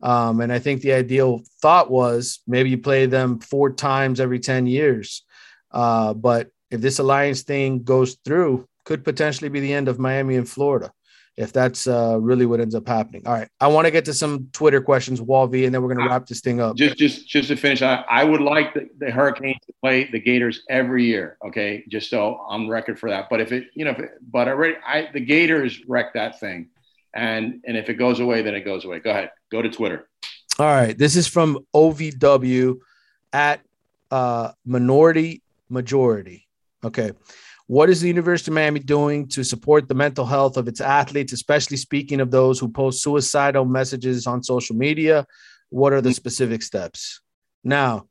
Um, 0.01 0.41
and 0.41 0.51
I 0.51 0.57
think 0.57 0.81
the 0.81 0.93
ideal 0.93 1.41
thought 1.61 1.91
was 1.91 2.39
maybe 2.47 2.71
you 2.71 2.79
play 2.79 3.05
them 3.05 3.37
four 3.37 3.71
times 3.71 4.19
every 4.19 4.39
10 4.39 4.65
years. 4.65 5.23
Uh, 5.69 6.15
but 6.15 6.49
if 6.71 6.81
this 6.81 6.97
alliance 6.97 7.43
thing 7.43 7.83
goes 7.83 8.17
through, 8.25 8.67
could 8.83 9.03
potentially 9.03 9.49
be 9.49 9.59
the 9.59 9.73
end 9.73 9.87
of 9.87 9.99
Miami 9.99 10.37
and 10.37 10.49
Florida 10.49 10.91
if 11.41 11.51
that's 11.51 11.87
uh, 11.87 12.17
really 12.19 12.45
what 12.45 12.59
ends 12.59 12.75
up 12.75 12.87
happening. 12.87 13.23
All 13.25 13.33
right, 13.33 13.49
I 13.59 13.67
want 13.67 13.85
to 13.85 13.91
get 13.91 14.05
to 14.05 14.13
some 14.13 14.47
Twitter 14.53 14.79
questions, 14.79 15.21
Wall 15.21 15.47
V, 15.47 15.65
and 15.65 15.73
then 15.73 15.81
we're 15.81 15.93
going 15.93 16.05
to 16.05 16.09
wrap 16.09 16.27
this 16.27 16.41
thing 16.41 16.61
up. 16.61 16.75
Just, 16.75 16.97
just, 16.97 17.27
just 17.27 17.47
to 17.47 17.55
finish, 17.55 17.81
I, 17.81 18.05
I 18.07 18.23
would 18.23 18.41
like 18.41 18.73
the, 18.73 18.89
the, 18.99 19.09
Hurricanes 19.11 19.57
to 19.65 19.73
play 19.81 20.09
the 20.11 20.19
Gators 20.19 20.61
every 20.69 21.05
year. 21.05 21.37
Okay, 21.45 21.83
just 21.89 22.09
so 22.09 22.35
on 22.47 22.69
record 22.69 22.99
for 22.99 23.09
that. 23.09 23.27
But 23.29 23.41
if 23.41 23.51
it, 23.51 23.67
you 23.73 23.85
know, 23.85 23.91
it, 23.91 24.11
but 24.31 24.47
already, 24.47 24.75
I 24.85 25.09
the 25.11 25.19
Gators 25.19 25.81
wrecked 25.87 26.13
that 26.13 26.39
thing, 26.39 26.69
and 27.13 27.61
and 27.65 27.75
if 27.75 27.89
it 27.89 27.95
goes 27.95 28.19
away, 28.19 28.43
then 28.43 28.53
it 28.53 28.61
goes 28.61 28.85
away. 28.85 28.99
Go 28.99 29.09
ahead, 29.09 29.31
go 29.51 29.61
to 29.61 29.69
Twitter. 29.69 30.07
All 30.59 30.67
right, 30.67 30.95
this 30.97 31.15
is 31.15 31.27
from 31.27 31.59
OVW 31.73 32.77
at 33.33 33.61
uh, 34.11 34.51
Minority 34.65 35.41
Majority. 35.69 36.47
Okay. 36.83 37.11
What 37.71 37.89
is 37.89 38.01
the 38.01 38.09
University 38.09 38.51
of 38.51 38.55
Miami 38.55 38.81
doing 38.81 39.29
to 39.29 39.45
support 39.45 39.87
the 39.87 39.93
mental 39.93 40.25
health 40.25 40.57
of 40.57 40.67
its 40.67 40.81
athletes, 40.81 41.31
especially 41.31 41.77
speaking 41.77 42.19
of 42.19 42.29
those 42.29 42.59
who 42.59 42.67
post 42.67 43.01
suicidal 43.01 43.63
messages 43.63 44.27
on 44.27 44.43
social 44.43 44.75
media? 44.75 45.25
What 45.69 45.93
are 45.93 46.01
the 46.01 46.13
specific 46.13 46.63
steps? 46.63 47.21
Now, 47.63 48.07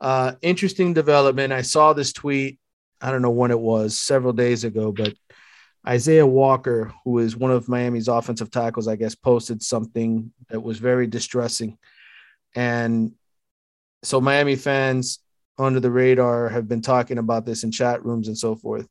uh, 0.00 0.32
interesting 0.42 0.94
development. 0.94 1.52
I 1.52 1.62
saw 1.62 1.92
this 1.92 2.12
tweet. 2.12 2.58
I 3.00 3.12
don't 3.12 3.22
know 3.22 3.30
when 3.30 3.52
it 3.52 3.60
was, 3.60 3.96
several 3.96 4.32
days 4.32 4.64
ago, 4.64 4.90
but 4.90 5.14
Isaiah 5.86 6.26
Walker, 6.26 6.92
who 7.04 7.20
is 7.20 7.36
one 7.36 7.52
of 7.52 7.68
Miami's 7.68 8.08
offensive 8.08 8.50
tackles, 8.50 8.88
I 8.88 8.96
guess, 8.96 9.14
posted 9.14 9.62
something 9.62 10.32
that 10.48 10.60
was 10.60 10.78
very 10.78 11.06
distressing. 11.06 11.78
And 12.56 13.12
so 14.02 14.20
Miami 14.20 14.56
fans 14.56 15.20
under 15.56 15.78
the 15.78 15.92
radar 15.92 16.48
have 16.48 16.66
been 16.66 16.82
talking 16.82 17.18
about 17.18 17.46
this 17.46 17.62
in 17.62 17.70
chat 17.70 18.04
rooms 18.04 18.26
and 18.26 18.36
so 18.36 18.56
forth. 18.56 18.88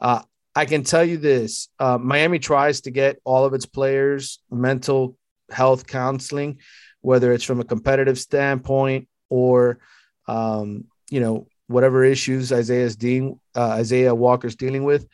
Uh, 0.00 0.22
I 0.54 0.64
can 0.64 0.84
tell 0.84 1.04
you 1.04 1.18
this 1.18 1.68
uh, 1.78 1.98
Miami 1.98 2.38
tries 2.38 2.80
to 2.82 2.90
get 2.90 3.20
all 3.24 3.44
of 3.44 3.54
its 3.54 3.66
players 3.66 4.40
mental 4.50 5.16
health 5.50 5.86
counseling, 5.86 6.60
whether 7.00 7.32
it's 7.32 7.44
from 7.44 7.60
a 7.60 7.64
competitive 7.64 8.18
standpoint 8.18 9.08
or, 9.28 9.78
um, 10.26 10.84
you 11.10 11.20
know, 11.20 11.46
whatever 11.66 12.04
issues 12.04 12.52
Isaiah's 12.52 12.96
dealing, 12.96 13.38
uh, 13.54 13.68
Isaiah 13.68 14.14
Walker's 14.14 14.56
dealing 14.56 14.84
with. 14.84 15.06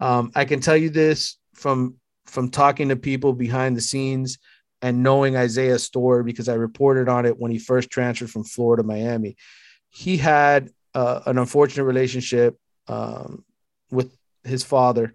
Um, 0.00 0.30
I 0.34 0.44
can 0.44 0.60
tell 0.60 0.76
you 0.76 0.90
this 0.90 1.38
from 1.54 1.96
from 2.26 2.50
talking 2.50 2.88
to 2.88 2.96
people 2.96 3.32
behind 3.32 3.76
the 3.76 3.80
scenes 3.80 4.38
and 4.80 5.02
knowing 5.02 5.36
Isaiah's 5.36 5.82
story 5.82 6.24
because 6.24 6.48
I 6.48 6.54
reported 6.54 7.08
on 7.08 7.26
it 7.26 7.38
when 7.38 7.50
he 7.50 7.58
first 7.58 7.90
transferred 7.90 8.30
from 8.30 8.44
Florida 8.44 8.82
to 8.82 8.86
Miami. 8.86 9.36
He 9.90 10.16
had 10.16 10.70
uh, 10.94 11.20
an 11.26 11.38
unfortunate 11.38 11.84
relationship 11.84 12.58
um, 12.88 13.44
with 13.90 14.16
his 14.44 14.62
father, 14.62 15.14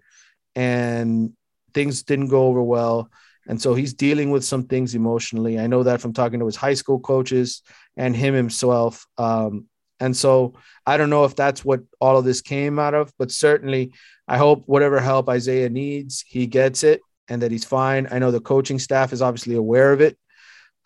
and 0.54 1.32
things 1.74 2.02
didn't 2.02 2.28
go 2.28 2.46
over 2.46 2.62
well. 2.62 3.10
And 3.46 3.60
so 3.60 3.74
he's 3.74 3.94
dealing 3.94 4.30
with 4.30 4.44
some 4.44 4.64
things 4.64 4.94
emotionally. 4.94 5.58
I 5.58 5.66
know 5.66 5.82
that 5.82 6.00
from 6.00 6.12
talking 6.12 6.40
to 6.40 6.46
his 6.46 6.56
high 6.56 6.74
school 6.74 7.00
coaches 7.00 7.62
and 7.96 8.14
him 8.14 8.34
himself. 8.34 9.06
Um, 9.18 9.66
and 9.98 10.16
so 10.16 10.54
I 10.86 10.96
don't 10.96 11.10
know 11.10 11.24
if 11.24 11.36
that's 11.36 11.64
what 11.64 11.80
all 12.00 12.16
of 12.16 12.24
this 12.24 12.42
came 12.42 12.78
out 12.78 12.94
of, 12.94 13.12
but 13.18 13.30
certainly 13.30 13.92
I 14.28 14.38
hope 14.38 14.64
whatever 14.66 15.00
help 15.00 15.28
Isaiah 15.28 15.68
needs, 15.68 16.24
he 16.26 16.46
gets 16.46 16.84
it 16.84 17.00
and 17.28 17.42
that 17.42 17.50
he's 17.50 17.64
fine. 17.64 18.08
I 18.10 18.18
know 18.18 18.30
the 18.30 18.40
coaching 18.40 18.78
staff 18.78 19.12
is 19.12 19.22
obviously 19.22 19.56
aware 19.56 19.92
of 19.92 20.00
it 20.00 20.16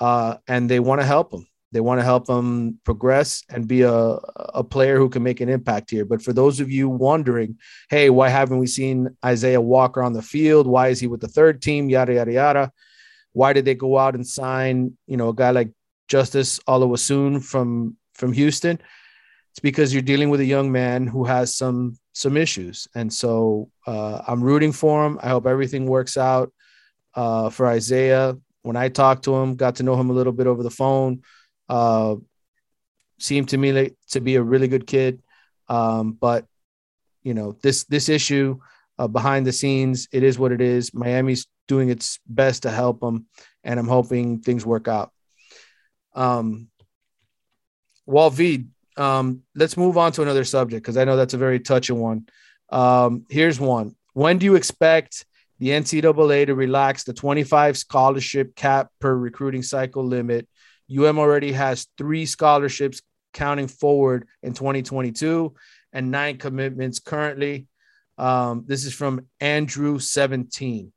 uh, 0.01 0.37
and 0.49 0.69
they 0.69 0.81
want 0.81 1.01
to 1.01 1.07
help 1.07 1.33
him. 1.33 1.47
They 1.75 1.81
want 1.81 1.99
to 1.99 2.05
help 2.05 2.29
him 2.29 2.79
progress 2.85 3.43
and 3.51 3.67
be 3.67 3.83
a, 3.83 3.91
a 3.91 4.63
player 4.63 4.97
who 4.97 5.09
can 5.09 5.25
make 5.25 5.41
an 5.41 5.49
impact 5.49 5.91
here. 5.91 6.05
But 6.05 6.23
for 6.23 6.33
those 6.33 6.61
of 6.61 6.71
you 6.71 6.89
wondering, 6.89 7.59
hey, 7.91 8.11
why 8.11 8.29
haven't 8.29 8.59
we 8.59 8.69
seen 8.69 9.09
Isaiah 9.25 9.61
Walker 9.61 10.01
on 10.01 10.13
the 10.13 10.23
field? 10.23 10.69
Why 10.69 10.89
is 10.89 11.01
he 11.01 11.09
with 11.09 11.21
the 11.21 11.27
third 11.27 11.61
team? 11.61 11.91
Yada, 11.91 12.15
yada, 12.15 12.33
yada. 12.33 12.73
Why 13.33 13.53
did 13.53 13.65
they 13.65 13.75
go 13.75 13.99
out 13.99 14.15
and 14.15 14.25
sign, 14.25 14.97
you 15.09 15.17
know, 15.17 15.31
a 15.31 15.35
guy 15.35 15.51
like 15.51 15.73
Justice 16.07 16.61
Oluwaseun 16.69 17.43
from 17.45 17.97
from 18.15 18.33
Houston? 18.33 18.79
It's 19.51 19.59
because 19.59 19.93
you're 19.93 20.03
dealing 20.03 20.31
with 20.31 20.39
a 20.39 20.45
young 20.45 20.71
man 20.71 21.09
who 21.09 21.25
has 21.25 21.57
some 21.57 21.99
some 22.13 22.37
issues, 22.37 22.87
and 22.95 23.13
so 23.13 23.69
uh, 23.85 24.23
I'm 24.29 24.45
rooting 24.45 24.71
for 24.71 25.05
him. 25.05 25.19
I 25.21 25.31
hope 25.31 25.49
everything 25.49 25.87
works 25.87 26.17
out 26.17 26.53
uh, 27.15 27.51
for 27.51 27.67
Isaiah. 27.67 28.37
When 28.63 28.77
I 28.77 28.89
talked 28.91 29.25
to 29.25 29.35
him, 29.35 29.57
got 29.57 29.75
to 29.77 29.83
know 29.83 29.99
him 29.99 30.11
a 30.11 30.13
little 30.13 30.33
bit 30.33 30.47
over 30.47 30.63
the 30.63 30.71
phone. 30.71 31.23
Uh, 31.69 32.17
seemed 33.19 33.49
to 33.51 33.59
me 33.59 33.73
like, 33.73 33.97
to 34.11 34.21
be 34.21 34.37
a 34.37 34.43
really 34.43 34.69
good 34.69 34.87
kid, 34.87 35.23
um, 35.69 36.13
but 36.13 36.47
you 37.23 37.35
know 37.35 37.57
this 37.63 37.85
this 37.85 38.09
issue 38.09 38.59
uh, 38.99 39.09
behind 39.09 39.47
the 39.47 39.53
scenes, 39.53 40.09
it 40.13 40.23
is 40.23 40.39
what 40.39 40.53
it 40.53 40.61
is. 40.61 40.95
Miami's 40.95 41.47
doing 41.67 41.89
its 41.89 42.21
best 42.27 42.63
to 42.63 42.71
help 42.71 43.01
them, 43.01 43.27
and 43.63 43.79
I'm 43.81 43.89
hoping 43.89 44.41
things 44.41 44.65
work 44.65 44.89
out. 44.89 45.13
Um, 46.15 46.69
Wall 48.07 48.31
V, 48.31 48.67
um, 48.97 49.43
let's 49.55 49.77
move 49.77 49.99
on 49.99 50.13
to 50.13 50.23
another 50.23 50.45
subject 50.45 50.83
because 50.83 50.97
I 50.97 51.05
know 51.05 51.17
that's 51.17 51.35
a 51.35 51.39
very 51.39 51.59
touching 51.59 51.99
one. 51.99 52.27
Um, 52.71 53.27
here's 53.31 53.59
one. 53.59 53.97
When 54.13 54.39
do 54.39 54.47
you 54.47 54.55
expect 54.55 55.25
the 55.59 55.69
NCAA 55.71 56.47
to 56.47 56.55
relax 56.55 57.05
the 57.05 57.13
25 57.13 57.77
scholarship 57.77 58.55
cap 58.55 58.91
per 59.01 59.15
recruiting 59.15 59.63
cycle 59.63 60.05
limit? 60.05 60.47
UM 60.91 61.19
already 61.19 61.53
has 61.53 61.87
three 61.97 62.27
scholarships 62.27 63.01
counting 63.33 63.69
forward 63.69 64.29
in 64.43 64.55
2022 64.55 65.55
and 65.93 66.11
nine 66.11 66.39
commitments 66.39 66.99
currently. 66.99 67.67
Um, 68.19 68.65
this 68.67 68.85
is 68.85 68.95
from 68.95 69.27
Andrew 69.41 69.99
17. 69.99 70.93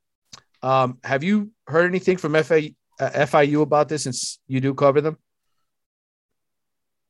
Um, 0.62 0.98
have 1.04 1.24
you 1.24 1.50
heard 1.66 1.86
anything 1.86 2.16
from 2.16 2.32
FIU, 2.32 2.74
uh, 3.00 3.10
FIU 3.10 3.62
about 3.62 3.88
this 3.88 4.04
since 4.04 4.38
you 4.46 4.60
do 4.60 4.74
cover 4.74 5.00
them? 5.00 5.18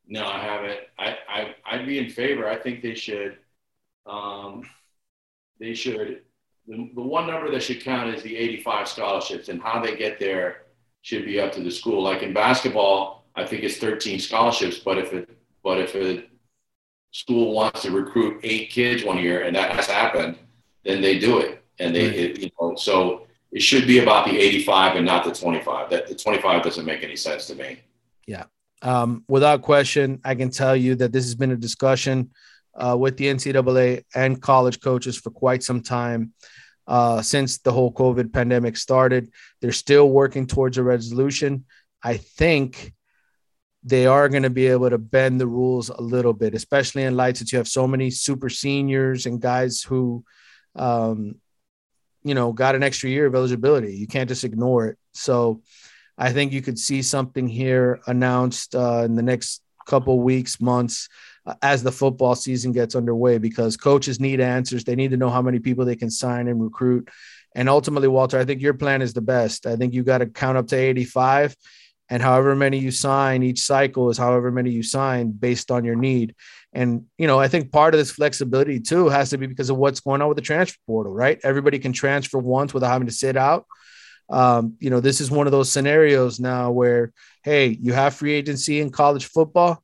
No, 0.07 0.27
I 0.27 0.39
haven't. 0.39 0.81
I, 0.99 1.17
I 1.29 1.55
I'd 1.67 1.87
be 1.87 1.99
in 1.99 2.09
favor. 2.09 2.49
I 2.49 2.57
think 2.57 2.83
they 2.83 2.95
should. 2.95 3.37
Um, 4.07 4.63
they 5.61 5.75
should. 5.75 6.23
The, 6.67 6.91
the 6.95 7.03
one 7.03 7.27
number 7.27 7.51
that 7.51 7.63
should 7.63 7.83
count 7.83 8.15
is 8.15 8.23
the 8.23 8.37
85 8.37 8.89
scholarships, 8.89 9.49
and 9.51 9.61
how 9.61 9.83
they 9.83 9.97
get 9.97 10.19
there 10.19 10.63
should 11.03 11.25
be 11.25 11.41
up 11.41 11.53
to 11.53 11.61
the 11.61 11.71
school. 11.71 12.03
Like 12.03 12.23
in 12.23 12.33
basketball, 12.33 13.25
I 13.35 13.45
think 13.45 13.63
it's 13.63 13.79
13 13.79 14.19
scholarships, 14.19 14.79
but 14.79 14.99
if 14.99 15.13
it 15.13 15.29
but 15.63 15.79
if 15.79 15.95
a 15.95 16.25
school 17.11 17.53
wants 17.53 17.83
to 17.83 17.91
recruit 17.91 18.41
eight 18.43 18.71
kids 18.71 19.05
one 19.05 19.19
year 19.19 19.43
and 19.43 19.55
that 19.57 19.73
has 19.73 19.87
happened, 19.87 20.39
then 20.85 21.01
they 21.01 21.19
do 21.19 21.39
it, 21.39 21.63
and 21.79 21.95
they 21.95 22.07
it, 22.07 22.39
you 22.39 22.51
know 22.61 22.75
so 22.77 23.27
it 23.53 23.63
should 23.63 23.87
be 23.87 24.01
about 24.01 24.27
the 24.27 24.39
85 24.39 24.97
and 24.97 25.07
not 25.07 25.25
the 25.25 25.33
25. 25.33 25.91
That 25.91 26.07
the 26.07 26.15
25 26.15 26.63
doesn't 26.63 26.85
make 26.85 27.03
any 27.03 27.17
sense 27.17 27.47
to 27.47 27.55
me. 27.55 27.81
Yeah. 28.27 28.45
Um, 28.83 29.25
without 29.27 29.63
question, 29.63 30.21
I 30.25 30.35
can 30.35 30.51
tell 30.51 30.77
you 30.77 30.95
that 30.97 31.13
this 31.13 31.25
has 31.25 31.35
been 31.35 31.51
a 31.51 31.57
discussion 31.57 32.31
uh, 32.75 32.97
with 32.99 33.17
the 33.17 33.27
NCAA 33.27 34.05
and 34.15 34.41
college 34.41 34.81
coaches 34.81 35.17
for 35.17 35.31
quite 35.31 35.63
some 35.63 35.83
time 35.83 36.33
uh, 36.89 37.23
since 37.23 37.59
the 37.59 37.71
whole 37.71 37.93
COVID 37.93 38.33
pandemic 38.33 38.77
started. 38.77 39.31
They're 39.61 39.73
still 39.73 40.09
working 40.09 40.47
towards 40.47 40.79
a 40.79 40.83
resolution. 40.83 41.67
I 42.03 42.17
think 42.17 42.93
they 43.85 44.07
are 44.07 44.29
going 44.29 44.43
to 44.43 44.51
be 44.51 44.67
able 44.67 44.91
to 44.91 44.99
bend 44.99 45.41
the 45.41 45.47
rules 45.47 45.91
a 45.91 46.01
little 46.01 46.33
bit, 46.33 46.55
especially 46.55 47.05
in 47.05 47.17
light 47.17 47.37
that 47.37 47.53
you 47.53 47.59
have 47.59 47.69
so 47.69 47.87
many 47.87 48.11
super 48.11 48.49
seniors 48.49 49.27
and 49.27 49.41
guys 49.41 49.83
who, 49.83 50.25
um, 50.75 51.37
you 52.25 52.35
know, 52.35 52.53
got 52.53 52.75
an 52.75 52.83
extra 52.83 53.09
year 53.09 53.27
of 53.27 53.35
eligibility. 53.35 53.95
You 53.95 54.09
can't 54.09 54.29
just 54.29 54.45
ignore 54.45 54.89
it. 54.89 54.99
So, 55.13 55.63
I 56.21 56.33
think 56.33 56.53
you 56.53 56.63
could 56.63 56.81
see 56.81 57.03
something 57.03 57.47
here 57.47 58.01
announced 58.09 58.75
uh, 58.75 59.03
in 59.05 59.15
the 59.15 59.23
next 59.23 59.63
couple 59.87 60.19
weeks, 60.19 60.61
months, 60.61 61.09
as 61.63 61.83
the 61.83 61.93
football 61.93 62.35
season 62.35 62.73
gets 62.73 62.95
underway, 62.95 63.39
because 63.39 63.77
coaches 63.77 64.21
need 64.21 64.41
answers. 64.41 64.85
They 64.85 64.97
need 64.97 65.11
to 65.13 65.17
know 65.17 65.31
how 65.31 65.43
many 65.43 65.59
people 65.59 65.85
they 65.85 65.97
can 65.97 66.11
sign 66.11 66.49
and 66.49 66.63
recruit. 66.63 67.09
And 67.55 67.69
ultimately, 67.69 68.09
Walter, 68.09 68.39
I 68.39 68.45
think 68.45 68.61
your 68.61 68.75
plan 68.75 69.03
is 69.03 69.15
the 69.15 69.21
best. 69.21 69.67
I 69.67 69.77
think 69.77 69.95
you 69.95 70.03
got 70.03 70.19
to 70.19 70.27
count 70.27 70.59
up 70.59 70.69
to 70.69 70.77
85, 70.77 71.57
and 72.09 72.23
however 72.23 72.55
many 72.55 72.79
you 72.79 72.91
sign 72.91 73.43
each 73.43 73.63
cycle 73.63 74.11
is 74.11 74.19
however 74.19 74.51
many 74.51 74.71
you 74.71 74.83
sign 74.83 75.31
based 75.31 75.71
on 75.71 75.85
your 75.85 75.97
need. 75.97 76.35
And, 76.73 77.07
you 77.17 77.27
know, 77.27 77.39
I 77.39 77.49
think 77.49 77.73
part 77.73 77.95
of 77.95 77.99
this 77.99 78.11
flexibility 78.11 78.81
too 78.81 79.09
has 79.09 79.31
to 79.31 79.39
be 79.39 79.47
because 79.47 79.71
of 79.71 79.79
what's 79.79 80.01
going 80.01 80.21
on 80.21 80.29
with 80.29 80.37
the 80.37 80.43
transfer 80.43 80.79
portal, 80.87 81.13
right? 81.13 81.41
Everybody 81.43 81.79
can 81.79 81.93
transfer 81.93 82.39
once 82.39 82.75
without 82.75 82.93
having 82.93 83.09
to 83.09 83.13
sit 83.13 83.37
out 83.37 83.67
um, 84.31 84.77
you 84.79 84.91
know, 84.91 85.01
this 85.01 85.21
is 85.21 85.31
one 85.31 85.47
of 85.47 85.53
those 85.53 85.73
scenarios 85.73 86.39
now 86.39 86.71
where, 86.71 87.13
hey, 87.43 87.69
you 87.69 87.93
have 87.93 88.15
free 88.15 88.33
agency 88.33 88.81
in 88.81 88.91
college 88.91 89.27
football, 89.27 89.83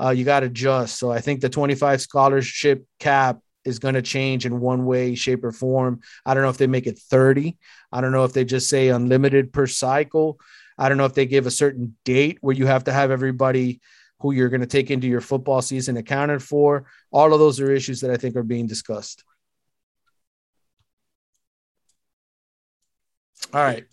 uh, 0.00 0.10
you 0.10 0.24
got 0.24 0.40
to 0.40 0.46
adjust. 0.46 0.98
So 0.98 1.10
I 1.10 1.20
think 1.20 1.40
the 1.40 1.48
25 1.48 2.00
scholarship 2.00 2.86
cap 2.98 3.40
is 3.64 3.78
going 3.78 3.94
to 3.94 4.02
change 4.02 4.46
in 4.46 4.60
one 4.60 4.84
way, 4.84 5.14
shape, 5.14 5.44
or 5.44 5.52
form. 5.52 6.00
I 6.26 6.34
don't 6.34 6.42
know 6.42 6.50
if 6.50 6.58
they 6.58 6.66
make 6.66 6.86
it 6.86 6.98
30. 6.98 7.56
I 7.92 8.00
don't 8.00 8.12
know 8.12 8.24
if 8.24 8.32
they 8.32 8.44
just 8.44 8.68
say 8.68 8.88
unlimited 8.88 9.52
per 9.52 9.66
cycle. 9.66 10.38
I 10.76 10.88
don't 10.88 10.98
know 10.98 11.06
if 11.06 11.14
they 11.14 11.26
give 11.26 11.46
a 11.46 11.50
certain 11.50 11.96
date 12.04 12.38
where 12.40 12.54
you 12.54 12.66
have 12.66 12.84
to 12.84 12.92
have 12.92 13.10
everybody 13.10 13.80
who 14.20 14.32
you're 14.32 14.48
going 14.48 14.60
to 14.60 14.66
take 14.66 14.90
into 14.90 15.06
your 15.06 15.20
football 15.20 15.62
season 15.62 15.96
accounted 15.96 16.42
for. 16.42 16.86
All 17.12 17.32
of 17.32 17.38
those 17.38 17.60
are 17.60 17.70
issues 17.70 18.00
that 18.00 18.10
I 18.10 18.16
think 18.16 18.36
are 18.36 18.42
being 18.42 18.66
discussed. 18.66 19.24
All 23.52 23.62
right. 23.62 23.84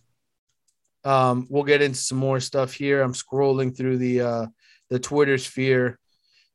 Um, 1.03 1.47
we'll 1.49 1.63
get 1.63 1.81
into 1.81 1.97
some 1.97 2.17
more 2.17 2.39
stuff 2.39 2.73
here. 2.73 3.01
I'm 3.01 3.13
scrolling 3.13 3.75
through 3.75 3.97
the 3.97 4.21
uh, 4.21 4.45
the 4.91 4.99
Twitter 4.99 5.39
sphere. 5.39 5.97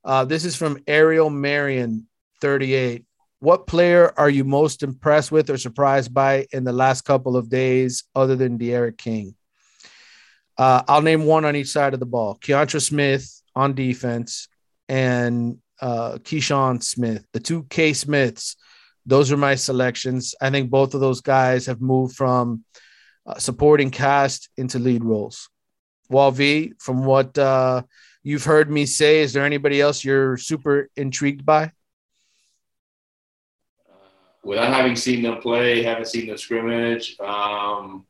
Uh, 0.05 0.25
this 0.25 0.45
is 0.45 0.55
from 0.55 0.79
Ariel 0.87 1.31
Marion, 1.31 2.07
38. 2.41 3.05
What 3.41 3.67
player 3.67 4.13
are 4.17 4.31
you 4.31 4.45
most 4.45 4.83
impressed 4.83 5.33
with 5.33 5.51
or 5.51 5.57
surprised 5.57 6.15
by 6.15 6.47
in 6.53 6.63
the 6.63 6.73
last 6.73 7.03
couple 7.03 7.37
of 7.37 7.49
days, 7.49 8.05
other 8.15 8.37
than 8.37 8.59
D'Eriq 8.59 8.97
King? 8.97 9.35
Uh, 10.57 10.83
I'll 10.87 11.03
name 11.03 11.25
one 11.25 11.45
on 11.45 11.57
each 11.57 11.69
side 11.69 11.95
of 11.95 12.01
the 12.01 12.07
ball: 12.07 12.39
Keontra 12.41 12.81
Smith 12.81 13.43
on 13.55 13.75
defense 13.75 14.49
and 14.89 15.59
uh, 15.81 16.13
Keyshawn 16.13 16.83
Smith, 16.83 17.27
the 17.33 17.41
two 17.41 17.65
K 17.65 17.93
Smiths. 17.93 18.57
Those 19.05 19.33
are 19.33 19.37
my 19.37 19.55
selections. 19.55 20.35
I 20.41 20.51
think 20.51 20.71
both 20.71 20.95
of 20.95 21.01
those 21.01 21.21
guys 21.21 21.67
have 21.67 21.81
moved 21.81 22.17
from 22.17 22.65
uh, 23.27 23.39
supporting 23.39 23.91
cast 23.91 24.49
into 24.57 24.79
lead 24.79 25.05
roles. 25.05 25.49
Wall 26.09 26.31
V, 26.31 26.73
from 26.79 27.05
what 27.05 27.37
uh, 27.39 27.83
you've 28.27 28.43
heard 28.43 28.69
me 28.69 28.87
say, 28.87 29.21
is 29.21 29.33
there 29.33 29.45
anybody 29.45 29.81
else 29.81 30.05
you're 30.05 30.37
super 30.37 30.91
intrigued 30.97 31.47
by? 31.47 31.71
Without 34.43 34.75
having 34.75 34.97
seen 34.97 35.23
them 35.23 35.41
play, 35.41 35.85
haven't 35.85 36.09
seen 36.09 36.27
them 36.27 36.37
scrimmage. 36.37 37.17
Um, 37.21 38.05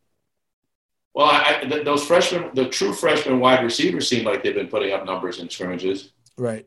well, 1.13 1.27
I, 1.31 1.67
th- 1.69 1.85
those 1.85 2.03
freshmen, 2.07 2.51
the 2.55 2.67
true 2.71 2.95
freshman 2.95 3.41
wide 3.41 3.63
receivers 3.63 4.09
seem 4.09 4.25
like 4.25 4.43
they've 4.43 4.55
been 4.55 4.69
putting 4.69 4.95
up 4.95 5.05
numbers 5.05 5.39
in 5.39 5.51
scrimmages. 5.51 6.13
Right. 6.39 6.67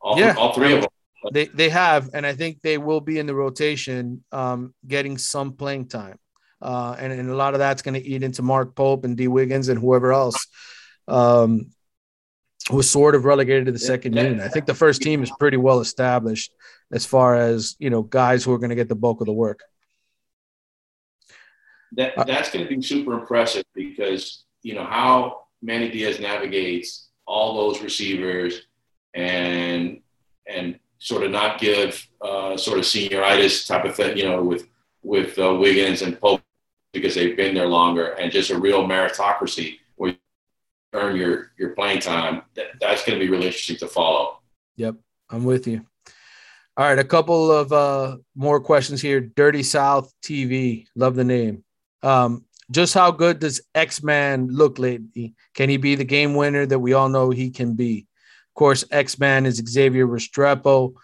All, 0.00 0.18
yeah. 0.18 0.34
all 0.36 0.52
three 0.52 0.74
of 0.74 0.80
them. 0.80 0.90
They 1.32 1.46
they 1.46 1.70
have, 1.70 2.10
and 2.12 2.26
I 2.26 2.34
think 2.34 2.60
they 2.60 2.76
will 2.76 3.00
be 3.00 3.18
in 3.18 3.26
the 3.26 3.34
rotation, 3.34 4.22
um, 4.30 4.74
getting 4.86 5.16
some 5.16 5.52
playing 5.54 5.88
time, 5.88 6.18
uh, 6.60 6.96
and 6.98 7.12
and 7.12 7.30
a 7.30 7.34
lot 7.34 7.54
of 7.54 7.60
that's 7.60 7.80
going 7.80 7.94
to 7.94 8.06
eat 8.06 8.22
into 8.22 8.42
Mark 8.42 8.74
Pope 8.74 9.04
and 9.04 9.16
Dee 9.16 9.28
Wiggins 9.28 9.70
and 9.70 9.80
whoever 9.80 10.12
else, 10.12 10.46
um, 11.08 11.70
was 12.70 12.90
sort 12.90 13.14
of 13.14 13.24
relegated 13.24 13.66
to 13.66 13.72
the 13.72 13.78
second 13.78 14.16
unit. 14.16 14.40
I 14.40 14.48
think 14.48 14.66
the 14.66 14.74
first 14.74 15.02
team 15.02 15.22
is 15.22 15.30
pretty 15.38 15.56
well 15.56 15.80
established 15.80 16.52
as 16.92 17.04
far 17.04 17.36
as 17.36 17.76
you 17.78 17.90
know 17.90 18.02
guys 18.02 18.44
who 18.44 18.52
are 18.52 18.58
going 18.58 18.70
to 18.70 18.76
get 18.76 18.88
the 18.88 18.94
bulk 18.94 19.20
of 19.20 19.26
the 19.26 19.32
work. 19.32 19.60
That 21.92 22.14
that's 22.26 22.50
going 22.50 22.66
to 22.66 22.74
be 22.74 22.82
super 22.82 23.12
impressive 23.12 23.64
because 23.74 24.44
you 24.62 24.74
know 24.74 24.84
how 24.84 25.44
Manny 25.62 25.90
Diaz 25.90 26.20
navigates 26.20 27.08
all 27.26 27.54
those 27.54 27.82
receivers 27.82 28.62
and 29.14 30.00
and 30.46 30.78
sort 30.98 31.22
of 31.22 31.30
not 31.30 31.60
give 31.60 32.06
uh, 32.22 32.56
sort 32.56 32.78
of 32.78 32.84
senioritis 32.84 33.66
type 33.66 33.84
of 33.84 33.94
thing, 33.94 34.16
you 34.16 34.24
know, 34.24 34.42
with 34.42 34.66
with 35.02 35.38
uh, 35.38 35.54
Wiggins 35.54 36.02
and 36.02 36.18
Pope 36.18 36.40
because 36.92 37.14
they've 37.14 37.36
been 37.36 37.54
there 37.54 37.66
longer, 37.66 38.12
and 38.12 38.32
just 38.32 38.50
a 38.50 38.58
real 38.58 38.84
meritocracy 38.84 39.78
earn 40.94 41.16
your 41.16 41.52
your 41.58 41.70
playing 41.70 42.00
time. 42.00 42.42
That, 42.54 42.66
that's 42.80 43.04
going 43.04 43.18
to 43.18 43.24
be 43.24 43.30
really 43.30 43.46
interesting 43.46 43.76
to 43.78 43.88
follow. 43.88 44.38
Yep, 44.76 44.96
I'm 45.30 45.44
with 45.44 45.66
you. 45.66 45.84
All 46.76 46.86
right, 46.86 46.98
a 46.98 47.04
couple 47.04 47.52
of 47.52 47.72
uh, 47.72 48.16
more 48.34 48.60
questions 48.60 49.00
here. 49.02 49.20
Dirty 49.20 49.62
South 49.62 50.12
TV, 50.22 50.86
love 50.96 51.14
the 51.14 51.24
name. 51.24 51.62
Um, 52.02 52.46
just 52.70 52.94
how 52.94 53.10
good 53.10 53.38
does 53.40 53.60
X 53.74 54.02
Man 54.02 54.48
look 54.48 54.78
lately? 54.78 55.34
Can 55.54 55.68
he 55.68 55.76
be 55.76 55.94
the 55.94 56.04
game 56.04 56.34
winner 56.34 56.64
that 56.66 56.78
we 56.78 56.94
all 56.94 57.08
know 57.08 57.30
he 57.30 57.50
can 57.50 57.74
be? 57.74 58.06
Of 58.50 58.54
course, 58.54 58.84
X 58.90 59.18
Man 59.18 59.46
is 59.46 59.62
Xavier 59.68 60.06
Restrepo, 60.06 60.94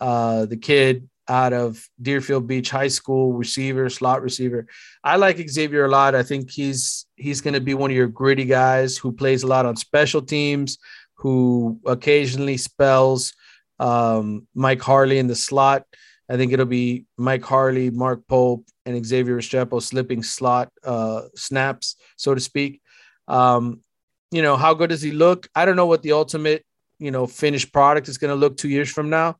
uh, 0.00 0.46
the 0.46 0.56
kid 0.56 1.09
out 1.28 1.52
of 1.52 1.88
Deerfield 2.00 2.46
Beach 2.46 2.70
High 2.70 2.88
School, 2.88 3.32
receiver, 3.32 3.88
slot 3.88 4.22
receiver. 4.22 4.66
I 5.04 5.16
like 5.16 5.48
Xavier 5.48 5.84
a 5.84 5.88
lot. 5.88 6.14
I 6.14 6.22
think 6.22 6.50
he's 6.50 7.06
he's 7.16 7.40
going 7.40 7.54
to 7.54 7.60
be 7.60 7.74
one 7.74 7.90
of 7.90 7.96
your 7.96 8.08
gritty 8.08 8.44
guys 8.44 8.96
who 8.96 9.12
plays 9.12 9.42
a 9.42 9.46
lot 9.46 9.66
on 9.66 9.76
special 9.76 10.22
teams, 10.22 10.78
who 11.14 11.80
occasionally 11.86 12.56
spells 12.56 13.32
um, 13.78 14.46
Mike 14.54 14.82
Harley 14.82 15.18
in 15.18 15.26
the 15.26 15.36
slot. 15.36 15.84
I 16.28 16.36
think 16.36 16.52
it'll 16.52 16.66
be 16.66 17.06
Mike 17.16 17.42
Harley, 17.44 17.90
Mark 17.90 18.26
Pope, 18.28 18.64
and 18.86 19.04
Xavier 19.04 19.36
Restrepo 19.36 19.82
slipping 19.82 20.22
slot 20.22 20.70
uh, 20.84 21.22
snaps, 21.34 21.96
so 22.16 22.34
to 22.34 22.40
speak. 22.40 22.80
Um, 23.26 23.80
you 24.30 24.42
know, 24.42 24.56
how 24.56 24.74
good 24.74 24.90
does 24.90 25.02
he 25.02 25.10
look? 25.10 25.48
I 25.54 25.64
don't 25.64 25.76
know 25.76 25.86
what 25.86 26.02
the 26.02 26.12
ultimate 26.12 26.64
you 27.00 27.10
know 27.10 27.26
finished 27.26 27.72
product 27.72 28.08
is 28.08 28.18
going 28.18 28.30
to 28.30 28.36
look 28.36 28.56
two 28.56 28.68
years 28.68 28.90
from 28.90 29.10
now. 29.10 29.38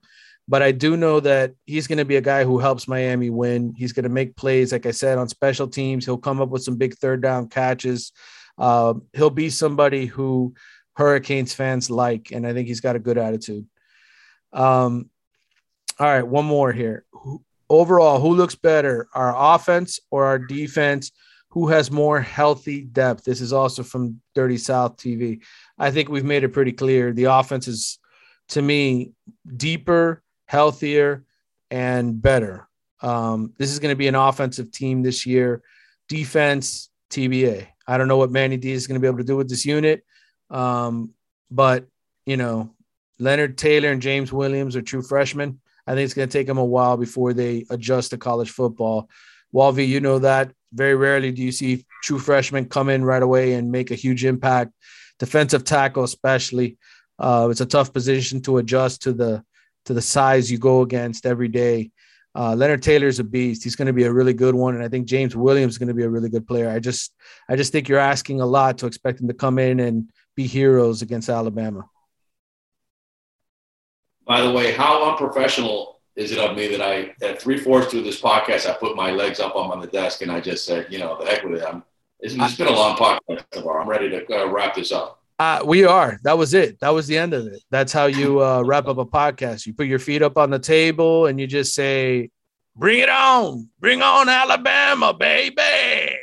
But 0.51 0.65
I 0.65 0.73
do 0.73 0.97
know 0.97 1.21
that 1.21 1.55
he's 1.65 1.87
going 1.87 1.99
to 1.99 2.05
be 2.05 2.17
a 2.17 2.21
guy 2.21 2.43
who 2.43 2.59
helps 2.59 2.89
Miami 2.89 3.31
win. 3.31 3.73
He's 3.77 3.93
going 3.93 4.03
to 4.03 4.09
make 4.09 4.35
plays, 4.35 4.73
like 4.73 4.85
I 4.85 4.91
said, 4.91 5.17
on 5.17 5.29
special 5.29 5.69
teams. 5.69 6.05
He'll 6.05 6.19
come 6.19 6.41
up 6.41 6.49
with 6.49 6.65
some 6.65 6.75
big 6.75 6.95
third 6.95 7.23
down 7.23 7.49
catches. 7.49 8.11
Uh, 8.59 8.95
he'll 9.13 9.31
be 9.31 9.49
somebody 9.49 10.07
who 10.07 10.53
Hurricanes 10.95 11.55
fans 11.55 11.89
like, 11.89 12.33
and 12.33 12.45
I 12.45 12.53
think 12.53 12.67
he's 12.67 12.81
got 12.81 12.97
a 12.97 12.99
good 12.99 13.17
attitude. 13.17 13.65
Um, 14.53 15.09
all 16.01 16.09
right, 16.09 16.27
one 16.27 16.47
more 16.47 16.73
here. 16.73 17.05
Overall, 17.69 18.19
who 18.19 18.35
looks 18.35 18.57
better, 18.57 19.07
our 19.15 19.55
offense 19.55 20.01
or 20.11 20.25
our 20.25 20.41
defense? 20.41 21.13
Who 21.51 21.69
has 21.69 21.93
more 21.93 22.21
healthy 22.21 22.81
depth? 22.81 23.23
This 23.23 23.41
is 23.41 23.53
also 23.53 23.85
from 23.85 24.21
Dirty 24.35 24.59
South 24.59 24.97
TV. 24.97 25.43
I 25.79 25.93
think 25.93 26.09
we've 26.09 26.25
made 26.25 26.43
it 26.43 26.49
pretty 26.49 26.73
clear. 26.73 27.13
The 27.13 27.25
offense 27.25 27.69
is, 27.69 28.01
to 28.49 28.63
me, 28.63 29.13
deeper, 29.57 30.25
healthier, 30.51 31.23
and 31.71 32.21
better. 32.21 32.69
Um, 33.01 33.53
this 33.57 33.71
is 33.71 33.79
going 33.79 33.93
to 33.93 33.97
be 33.97 34.09
an 34.09 34.17
offensive 34.17 34.73
team 34.73 35.01
this 35.01 35.25
year. 35.25 35.63
Defense, 36.09 36.91
TBA. 37.11 37.69
I 37.87 37.97
don't 37.97 38.09
know 38.09 38.17
what 38.17 38.33
Manny 38.33 38.57
D 38.57 38.73
is 38.73 38.89
going 38.89 38.97
to 38.97 39.01
be 39.01 39.07
able 39.07 39.19
to 39.19 39.25
do 39.33 39.37
with 39.37 39.49
this 39.49 39.65
unit. 39.65 40.05
Um, 40.51 41.11
but, 41.53 41.87
you 42.27 42.37
know, 42.37 42.75
Leonard 43.21 43.59
Taylor 43.59 43.91
and 43.91 44.03
James 44.03 44.33
Williams 44.33 44.75
are 44.75 44.83
true 44.83 45.03
freshmen. 45.03 45.61
I 45.87 45.95
think 45.95 46.07
it's 46.07 46.15
going 46.15 46.29
to 46.29 46.33
take 46.37 46.49
them 46.49 46.59
a 46.59 46.65
while 46.65 46.97
before 46.97 47.33
they 47.33 47.65
adjust 47.71 48.11
to 48.11 48.19
college 48.19 48.51
football. 48.51 49.09
Walvy, 49.55 49.87
you 49.87 50.01
know 50.01 50.19
that 50.19 50.51
very 50.73 50.97
rarely 50.97 51.31
do 51.31 51.43
you 51.43 51.53
see 51.53 51.87
true 52.03 52.19
freshmen 52.19 52.65
come 52.65 52.89
in 52.89 53.05
right 53.05 53.23
away 53.23 53.53
and 53.53 53.71
make 53.71 53.93
a 53.93 53.97
huge 53.97 54.25
impact. 54.25 54.73
Defensive 55.21 55.63
tackle, 55.63 56.03
especially, 56.03 56.77
uh, 57.21 57.47
it's 57.53 57.61
a 57.61 57.67
tough 57.67 57.93
position 57.93 58.43
to 58.43 58.59
adjust 58.59 59.03
to 59.03 59.13
the 59.13 59.45
to 59.87 59.95
the 59.95 60.03
size 60.03 60.51
you 60.51 60.59
go 60.59 60.83
against 60.83 61.27
every 61.27 61.49
day. 61.49 61.91
Uh, 62.35 62.55
Leonard 62.55 62.83
Taylor's 62.83 63.19
a 63.19 63.25
beast. 63.25 63.65
He's 63.65 63.75
going 63.75 63.87
to 63.87 63.93
be 63.93 64.05
a 64.05 64.13
really 64.13 64.35
good 64.35 64.55
one, 64.55 64.75
and 64.75 64.85
I 64.85 64.89
think 64.89 65.07
James 65.07 65.35
Williams 65.35 65.75
is 65.75 65.79
going 65.79 65.89
to 65.89 65.95
be 65.95 66.05
a 66.05 66.09
really 66.09 66.29
good 66.29 66.47
player. 66.47 66.71
I 66.71 66.79
just, 66.79 67.13
I 67.49 67.57
just 67.57 67.73
think 67.73 67.89
you're 67.89 67.99
asking 67.99 68.41
a 68.41 68.47
lot 68.47 68.79
to 68.79 68.87
expect 68.87 69.21
him 69.21 69.29
to 69.29 69.35
come 69.35 69.59
in 69.59 69.81
and 69.81 70.09
be 70.37 70.47
heroes 70.47 71.03
against 71.03 71.29
Alabama. 71.29 71.89
By 74.27 74.43
the 74.43 74.53
way, 74.53 74.73
how 74.73 75.11
unprofessional 75.11 76.01
is 76.15 76.33
it 76.33 76.39
of 76.39 76.57
me 76.57 76.69
that 76.69 76.81
I, 76.81 77.15
at 77.23 77.41
three 77.41 77.59
fourths 77.59 77.91
through 77.91 78.03
this 78.03 78.21
podcast, 78.21 78.69
I 78.69 78.75
put 78.75 78.95
my 78.95 79.11
legs 79.11 79.41
up 79.41 79.57
on 79.57 79.81
the 79.81 79.87
desk 79.87 80.23
and 80.23 80.31
I 80.31 80.41
just 80.41 80.65
said, 80.65 80.87
you 80.91 80.99
know, 80.99 81.19
the 81.19 81.29
heck 81.29 81.43
with 81.43 81.61
it. 81.61 81.65
I'm, 81.67 81.83
it's, 82.21 82.35
been 82.57 82.69
a 82.69 82.73
long 82.73 82.97
podcast. 82.97 83.45
I'm 83.55 83.89
ready 83.89 84.11
to 84.11 84.25
uh, 84.33 84.51
wrap 84.51 84.75
this 84.75 84.93
up. 84.93 85.20
Uh, 85.41 85.63
we 85.65 85.87
are. 85.87 86.21
That 86.23 86.37
was 86.37 86.53
it. 86.53 86.79
That 86.81 86.91
was 86.91 87.07
the 87.07 87.17
end 87.17 87.33
of 87.33 87.47
it. 87.47 87.63
That's 87.71 87.95
how 87.95 88.05
you 88.05 88.45
uh, 88.45 88.61
wrap 88.61 88.89
up 88.89 88.99
a 88.99 89.07
podcast. 89.07 89.65
You 89.65 89.73
put 89.73 89.87
your 89.87 89.99
feet 89.99 90.21
up 90.21 90.37
on 90.37 90.51
the 90.51 90.59
table 90.59 91.25
and 91.25 91.41
you 91.41 91.47
just 91.47 91.75
say, 91.75 92.29
"Bring 92.77 92.99
it 92.99 93.09
on! 93.09 93.71
Bring 93.81 94.03
on 94.03 94.29
Alabama, 94.29 95.15
baby!" 95.15 96.15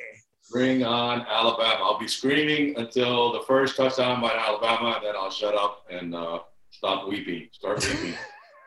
Bring 0.51 0.83
on 0.83 1.21
Alabama. 1.21 1.79
I'll 1.83 1.97
be 1.97 2.07
screaming 2.07 2.77
until 2.77 3.33
the 3.33 3.39
first 3.47 3.75
touchdown 3.75 4.21
by 4.21 4.33
Alabama, 4.33 4.97
and 4.97 5.07
then 5.07 5.15
I'll 5.15 5.31
shut 5.31 5.55
up 5.55 5.87
and 5.89 6.13
uh, 6.13 6.41
stop 6.69 7.07
weeping. 7.07 7.49
Start 7.53 7.83
weeping. 7.89 8.13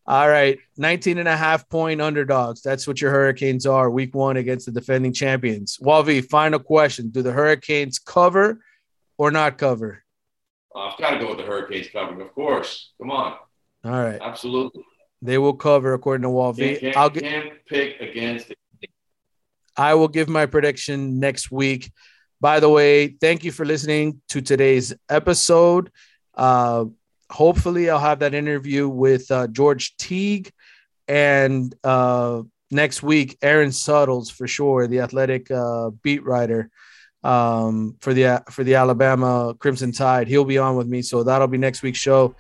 All 0.08 0.28
right, 0.28 0.60
19 0.76 1.20
and 1.20 1.30
a 1.30 1.38
half 1.38 1.70
point 1.70 2.02
underdogs. 2.02 2.62
That's 2.62 2.86
what 2.86 3.00
your 3.00 3.12
Hurricanes 3.12 3.66
are 3.66 3.90
week 3.90 4.14
one 4.14 4.36
against 4.36 4.66
the 4.66 4.74
defending 4.74 5.14
champions. 5.14 5.78
Walvi, 5.82 6.22
final 6.22 6.60
question. 6.60 7.12
Do 7.12 7.22
the 7.22 7.32
Hurricanes 7.32 7.98
cover 7.98 8.60
or 9.22 9.30
not 9.30 9.56
cover? 9.60 10.02
Uh, 10.74 10.80
I've 10.80 10.98
got 10.98 11.12
to 11.12 11.20
go 11.20 11.30
with 11.30 11.38
the 11.38 11.44
Hurricanes 11.44 11.90
covering, 11.94 12.22
of 12.22 12.34
course. 12.34 12.92
Come 13.00 13.12
on. 13.12 13.38
All 13.86 13.92
right. 13.92 14.20
Absolutely. 14.20 14.84
They 15.22 15.38
will 15.38 15.54
cover 15.54 15.94
according 15.94 16.24
to 16.24 16.30
Walvy. 16.30 16.80
Can't, 16.80 16.98
I'll 16.98 17.12
get, 17.12 17.22
can't 17.22 17.54
pick 17.68 18.02
against 18.02 18.50
it. 18.50 18.58
I 19.78 19.94
will 19.94 20.08
give 20.08 20.28
my 20.28 20.48
prediction 20.48 21.20
next 21.20 21.52
week. 21.52 21.92
By 22.40 22.60
the 22.60 22.70
way, 22.70 23.10
thank 23.10 23.44
you 23.44 23.52
for 23.52 23.64
listening 23.64 24.22
to 24.30 24.42
today's 24.42 24.92
episode. 25.08 25.92
Uh, 26.34 26.86
hopefully, 27.30 27.92
I'll 27.92 28.00
have 28.00 28.20
that 28.20 28.34
interview 28.34 28.90
with 28.90 29.30
uh, 29.30 29.46
George 29.46 29.96
Teague 29.98 30.52
and 31.08 31.76
uh, 31.84 32.42
next 32.72 33.04
week, 33.04 33.38
Aaron 33.44 33.72
Suttles 33.72 34.32
for 34.32 34.48
sure, 34.48 34.88
the 34.88 35.02
athletic 35.02 35.52
uh, 35.52 35.92
beat 36.02 36.24
writer 36.24 36.72
um, 37.24 37.96
for 38.00 38.14
the 38.14 38.44
for 38.50 38.64
the 38.64 38.76
Alabama 38.76 39.56
Crimson 39.60 39.92
Tide. 39.92 40.28
He'll 40.28 40.46
be 40.46 40.58
on 40.58 40.76
with 40.76 40.88
me, 40.88 41.02
so 41.02 41.24
that'll 41.24 41.48
be 41.48 41.58
next 41.58 41.82
week's 41.82 42.00
show. 42.00 42.36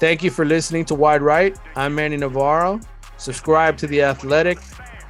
Thank 0.00 0.22
you 0.22 0.30
for 0.30 0.44
listening 0.44 0.84
to 0.86 0.94
Wide 0.94 1.22
Right. 1.22 1.56
I'm 1.76 1.94
Manny 1.94 2.16
Navarro. 2.16 2.80
Subscribe 3.16 3.76
to 3.78 3.86
the 3.86 4.02
Athletic, 4.02 4.58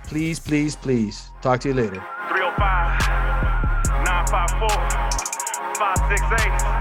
please, 0.07 0.39
please, 0.39 0.77
please. 0.77 1.31
Talk 1.41 1.61
to 1.61 1.69
you 1.69 1.75
later. 1.75 2.05
305 2.29 3.01
954 4.05 4.69
568. 5.75 6.74